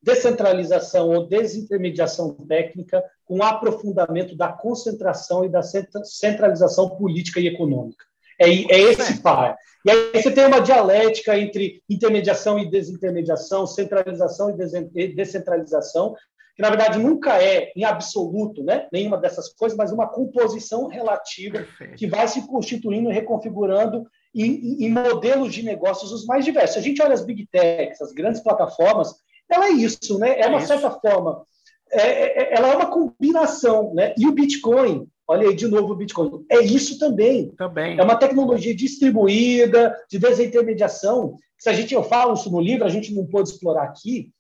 descentralização 0.02 1.10
ou 1.10 1.28
desintermediação 1.28 2.34
técnica 2.48 3.02
com 3.24 3.42
aprofundamento 3.42 4.36
da 4.36 4.52
concentração 4.52 5.44
e 5.44 5.48
da 5.48 5.62
centralização 5.62 6.90
política 6.90 7.38
e 7.38 7.46
econômica. 7.46 8.04
É, 8.40 8.48
é 8.48 8.80
esse 8.80 9.20
par. 9.20 9.56
E 9.84 9.90
aí 9.90 10.10
você 10.14 10.30
tem 10.30 10.46
uma 10.46 10.60
dialética 10.60 11.36
entre 11.36 11.82
intermediação 11.90 12.58
e 12.58 12.70
desintermediação, 12.70 13.66
centralização 13.66 14.54
e 14.94 15.08
descentralização, 15.08 16.14
que 16.54 16.62
na 16.62 16.68
verdade 16.68 16.98
nunca 16.98 17.42
é 17.42 17.72
em 17.74 17.84
absoluto, 17.84 18.62
né, 18.62 18.86
nenhuma 18.92 19.16
dessas 19.16 19.52
coisas, 19.52 19.76
mas 19.76 19.90
uma 19.90 20.08
composição 20.08 20.86
relativa 20.86 21.58
Perfeito. 21.58 21.96
que 21.96 22.06
vai 22.06 22.28
se 22.28 22.46
constituindo 22.46 23.10
e 23.10 23.14
reconfigurando 23.14 24.06
em, 24.34 24.84
em, 24.84 24.90
modelos 24.90 25.52
de 25.52 25.62
negócios 25.62 26.12
os 26.12 26.24
mais 26.26 26.44
diversos. 26.44 26.74
Se 26.74 26.78
a 26.78 26.82
gente 26.82 27.02
olha 27.02 27.14
as 27.14 27.24
big 27.24 27.46
techs, 27.50 28.00
as 28.00 28.12
grandes 28.12 28.40
plataformas, 28.40 29.14
ela 29.50 29.66
é 29.66 29.70
isso, 29.70 30.18
né? 30.18 30.40
É, 30.40 30.46
uma 30.46 30.58
é 30.58 30.66
certa 30.66 30.90
forma, 30.90 31.44
é, 31.90 32.00
é, 32.00 32.42
é, 32.42 32.54
ela 32.54 32.68
é 32.68 32.76
uma 32.76 32.90
combinação, 32.90 33.92
né? 33.94 34.14
E 34.16 34.26
o 34.26 34.32
Bitcoin, 34.32 35.06
olha 35.32 35.48
aí 35.48 35.54
de 35.54 35.66
novo 35.66 35.92
o 35.92 35.96
Bitcoin, 35.96 36.44
é 36.50 36.60
isso 36.60 36.98
também. 36.98 37.50
Também. 37.56 37.98
É 37.98 38.02
uma 38.02 38.16
tecnologia 38.16 38.74
distribuída, 38.74 39.96
de 40.08 40.18
desintermediação. 40.18 41.36
Se 41.58 41.68
a 41.68 41.72
gente 41.72 41.94
eu 41.94 42.02
falo 42.02 42.34
isso 42.34 42.50
no 42.50 42.60
livro, 42.60 42.84
a 42.84 42.88
gente 42.88 43.14
não 43.14 43.26
pode 43.26 43.48
explorar 43.48 43.84
aqui, 43.84 44.30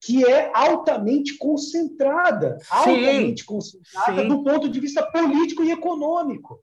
que 0.00 0.24
é 0.24 0.50
altamente 0.54 1.36
concentrada, 1.36 2.58
Sim. 2.60 2.66
altamente 2.70 3.44
concentrada 3.44 4.22
Sim. 4.22 4.28
do 4.28 4.42
ponto 4.42 4.68
de 4.68 4.80
vista 4.80 5.02
político 5.02 5.62
e 5.62 5.70
econômico. 5.70 6.60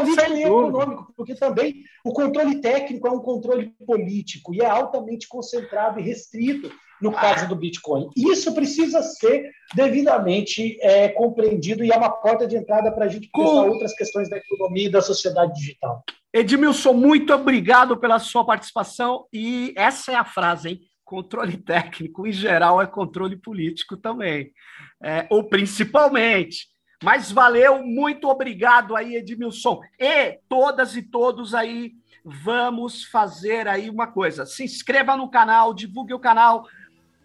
Político 0.00 0.32
e 0.32 0.42
econômico, 0.42 1.14
porque 1.16 1.34
também 1.34 1.84
o 2.04 2.12
controle 2.12 2.60
técnico 2.60 3.06
é 3.08 3.10
um 3.10 3.20
controle 3.20 3.72
político 3.86 4.54
e 4.54 4.60
é 4.60 4.66
altamente 4.66 5.28
concentrado 5.28 6.00
e 6.00 6.02
restrito 6.02 6.70
no 7.00 7.12
caso 7.12 7.48
do 7.48 7.56
Bitcoin. 7.56 8.08
Isso 8.16 8.54
precisa 8.54 9.02
ser 9.02 9.50
devidamente 9.74 10.78
é, 10.80 11.08
compreendido 11.08 11.84
e 11.84 11.92
é 11.92 11.96
uma 11.96 12.10
porta 12.10 12.46
de 12.46 12.56
entrada 12.56 12.90
para 12.92 13.04
a 13.04 13.08
gente 13.08 13.28
pensar 13.28 13.62
Com... 13.62 13.68
outras 13.68 13.94
questões 13.94 14.28
da 14.28 14.38
economia 14.38 14.86
e 14.86 14.90
da 14.90 15.02
sociedade 15.02 15.52
digital. 15.54 16.02
Edmilson, 16.32 16.92
muito 16.92 17.32
obrigado 17.32 17.96
pela 17.96 18.18
sua 18.18 18.44
participação 18.44 19.26
e 19.32 19.72
essa 19.76 20.12
é 20.12 20.14
a 20.16 20.24
frase, 20.24 20.68
hein? 20.68 20.80
Controle 21.04 21.56
técnico, 21.58 22.26
em 22.26 22.32
geral, 22.32 22.80
é 22.80 22.86
controle 22.86 23.36
político 23.36 23.96
também, 23.96 24.50
é, 25.02 25.26
ou 25.30 25.44
principalmente. 25.44 26.73
Mas 27.04 27.30
valeu, 27.30 27.82
muito 27.84 28.30
obrigado 28.30 28.96
aí, 28.96 29.16
Edmilson. 29.16 29.82
E 30.00 30.38
todas 30.48 30.96
e 30.96 31.02
todos 31.02 31.54
aí, 31.54 31.92
vamos 32.24 33.04
fazer 33.04 33.68
aí 33.68 33.90
uma 33.90 34.06
coisa. 34.06 34.46
Se 34.46 34.64
inscreva 34.64 35.14
no 35.14 35.28
canal, 35.28 35.74
divulgue 35.74 36.14
o 36.14 36.18
canal, 36.18 36.66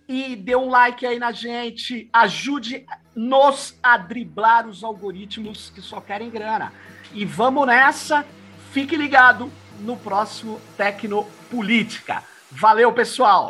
e 0.06 0.36
dê 0.36 0.54
um 0.54 0.68
like 0.68 1.06
aí 1.06 1.18
na 1.18 1.32
gente, 1.32 2.10
ajude-nos 2.12 3.80
a 3.82 3.96
driblar 3.96 4.68
os 4.68 4.84
algoritmos 4.84 5.70
que 5.70 5.82
só 5.82 6.02
querem 6.02 6.30
grana. 6.30 6.74
E 7.14 7.24
vamos 7.24 7.66
nessa, 7.66 8.26
fique 8.74 8.98
ligado 8.98 9.50
no 9.80 9.96
próximo 9.96 10.60
Tecnopolítica. 10.76 12.22
Valeu, 12.52 12.92
pessoal! 12.92 13.50